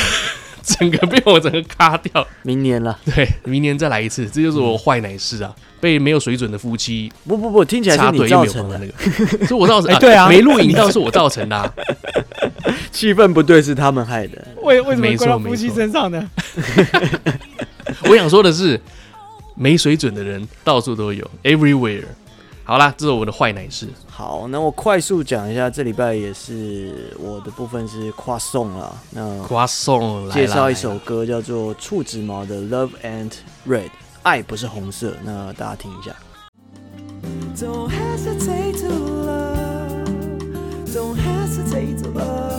[0.63, 2.27] 整个被我整个卡掉。
[2.43, 5.55] 明年了，对，明年再来一次，这就是我坏奶事啊！
[5.81, 9.95] 被没有水准的夫妻，不不不，听起来是你造成的那个，是我造成。
[10.01, 11.75] 对啊，没录影到是我造成的。
[12.91, 16.31] 气氛不对是他们害的，为为什么怪到夫妻身上呢？
[18.09, 18.81] 我想说的是，
[19.57, 22.05] 没水准的人到处都有，everywhere。
[22.65, 23.87] 好啦，这是我的坏奶事。
[24.09, 28.97] 好，那我快速讲一下，这礼拜也是我的部分是夸送了。
[29.11, 33.33] 那夸送介绍一首歌叫做触子毛的《Love Ain't
[33.69, 33.89] Red》，
[34.23, 35.15] 爱不是红色。
[35.23, 36.17] 那大家听一下。
[37.55, 40.07] Don't hesitate to love,
[40.87, 42.55] don't hesitate to love.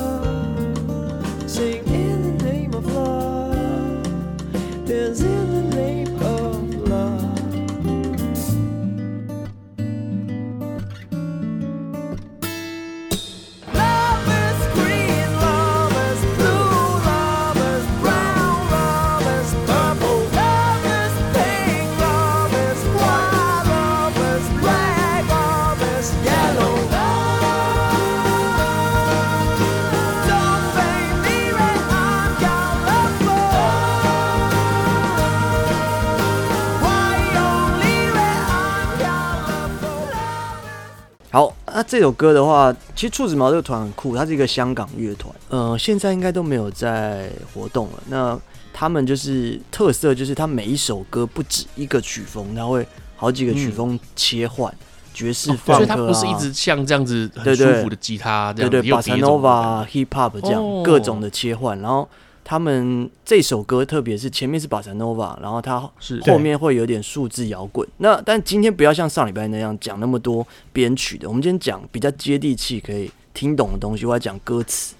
[41.75, 48.03] 那这首歌的话，其实触子毛这个团很酷，它是一个香港乐团，呃，现在应该都没有在活动了。
[48.07, 48.39] 那
[48.71, 52.87] 他们就是特色，就是他每一首歌不止一个曲风，他会
[53.17, 54.77] 好几个曲风切换，嗯、
[55.13, 62.07] 爵士、放克、啊哦、所以它不是一直像这样子很舒服的吉他对对，巴萨诺瓦、hip hop 这样、哦、各种的切换，然后。
[62.47, 67.85] 他们这首歌，特别是前面是宝石 nova，，然后它是后面会有点数字摇滚。
[67.97, 74.05] 那但今天不要像上礼拜那样讲那么多编曲的，我们今天讲比较接地气、可以听懂的东西。
[74.05, 74.93] 我要讲歌词。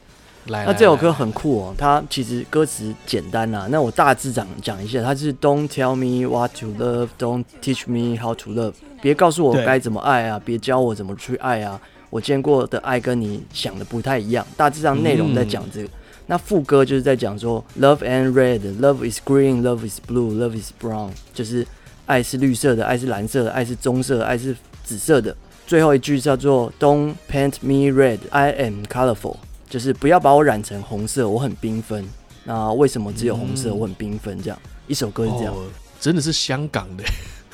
[0.48, 3.68] 来，那这首歌很酷哦，它其实歌词简单呐。
[3.70, 8.74] 那我大致讲讲一下，它是 Don't tell me what to love, Don't teach me how to love。
[9.04, 11.80] 别告诉我该怎么爱啊，别教我怎么去爱啊。
[12.10, 14.44] 我见过的爱跟你想的不太一样。
[14.58, 15.88] 大致上内容在讲这个。
[15.88, 15.92] 嗯
[16.28, 21.66] 那副歌就是在讲说，Love ain't red，Love is green，Love is blue，Love is brown，就是
[22.06, 25.36] 爱是绿色的，爱是蓝色的，爱是棕色的，爱是紫色的。
[25.68, 29.38] 最后一句叫做 Don't paint me red，I am colorful，
[29.70, 32.06] 就是不要把我染成红色，我很缤纷。
[32.44, 33.74] 那为什么只有红色？
[33.74, 34.40] 我很缤纷。
[34.42, 35.66] 这样一首歌是这样，哦，
[36.00, 37.04] 真的是香港的。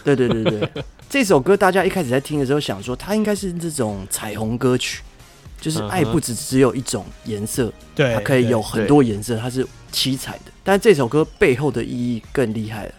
[0.03, 0.69] 对对对对，
[1.10, 5.02] 这首歌大家一开始在听的时候想说，它应该是这种彩虹歌曲。
[5.61, 10.51] 就是爱不只只有一种颜色，对，它可以有很多颜色，它是七彩的。
[10.63, 12.93] 但这首歌背后的意义更厉害了，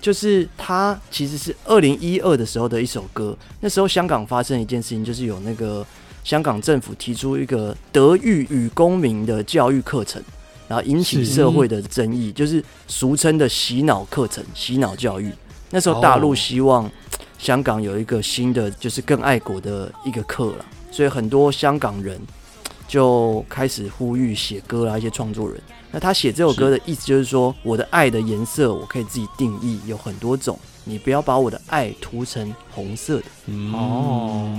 [0.00, 3.36] 就是它其实是二零一二的时候的一首歌。
[3.60, 5.86] 那时候香港发生一件事情，就是有那个
[6.24, 10.20] 香港政府提出一个德育与公民的教育课程，
[10.66, 15.32] 然后引起社会的争议，就是俗称的洗脑课程、洗脑教育。
[15.70, 16.90] 那时候大陆希望
[17.38, 20.64] 香港有一个新的，就是更爱国的一个课了。
[20.90, 22.20] 所以很多香港人
[22.88, 25.60] 就开始呼吁写歌啊，一些创作人。
[25.90, 33.24] 那他写这首歌的意思就是说，我的爱的颜色我可以自己定义，有很多种，你不要把我的爱涂成红色的。
[33.72, 34.50] 哦，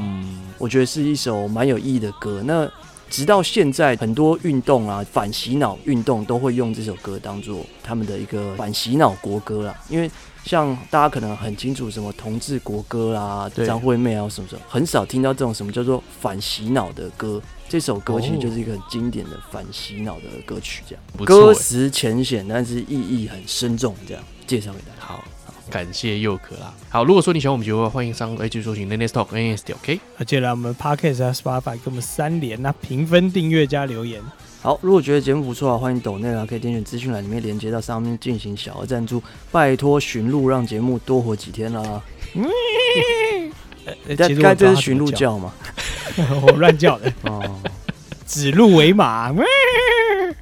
[0.58, 2.42] 我觉得是一首蛮有意义的歌。
[2.46, 2.70] 那
[3.10, 9.76] 直到现在，很多运动啊，反洗脑运动都会用这首歌当做他们的一个反洗脑国歌啦。
[9.90, 10.10] 因为
[10.50, 17.40] 像大家可能很清楚什么同志国歌啦，张惠妹啊什么什么，很少听到这种什么叫做反洗脑的歌。
[17.68, 21.24] 这首歌其实就是一个很经典的反洗脑的歌曲，这样。
[21.24, 25.06] 歌词浅显，但是意义很深重，这样介绍给大家。
[25.06, 25.24] 好。
[25.70, 26.74] 感谢佑可啦。
[26.90, 30.00] 好，如果说你喜欢我们节目的话，欢迎上 H 搜寻 Nene Talk N S T OK。
[30.18, 34.20] 而且来我们 Podcast 啊 Spotify 给我们三连那评分、订阅加留言。
[34.62, 39.24] 好，如果觉得节目不错啊，欢迎抖内啊，可以点选资讯栏里面连接到上面进行小额赞助，
[39.54, 42.02] 拜托寻路让节目多活几天啦。
[42.36, 42.46] 嗯，
[44.18, 45.54] 该该这是寻路叫吗？
[46.44, 47.62] 我乱叫的 哦，
[48.28, 49.34] 指鹿为马。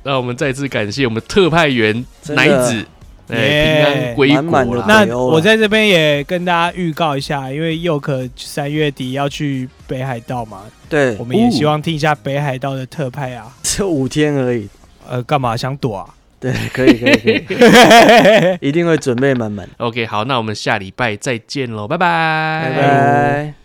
[0.01, 2.85] 那我们再次感谢我们特派员奶子。
[3.29, 4.85] 哎，平安归国了。
[4.87, 14.67] 那我在这边也跟大家预告一下，因为佑可三月底要去北海道嘛，对，我们也希望听一下北海道的特派啊， 只有五天而已。
[15.09, 16.05] 呃，干嘛想躲啊？
[16.39, 19.67] 对，可以，可以，可以， 一定会准备满满。
[19.77, 23.56] OK，好，那我们下礼拜再见喽，拜拜，拜拜。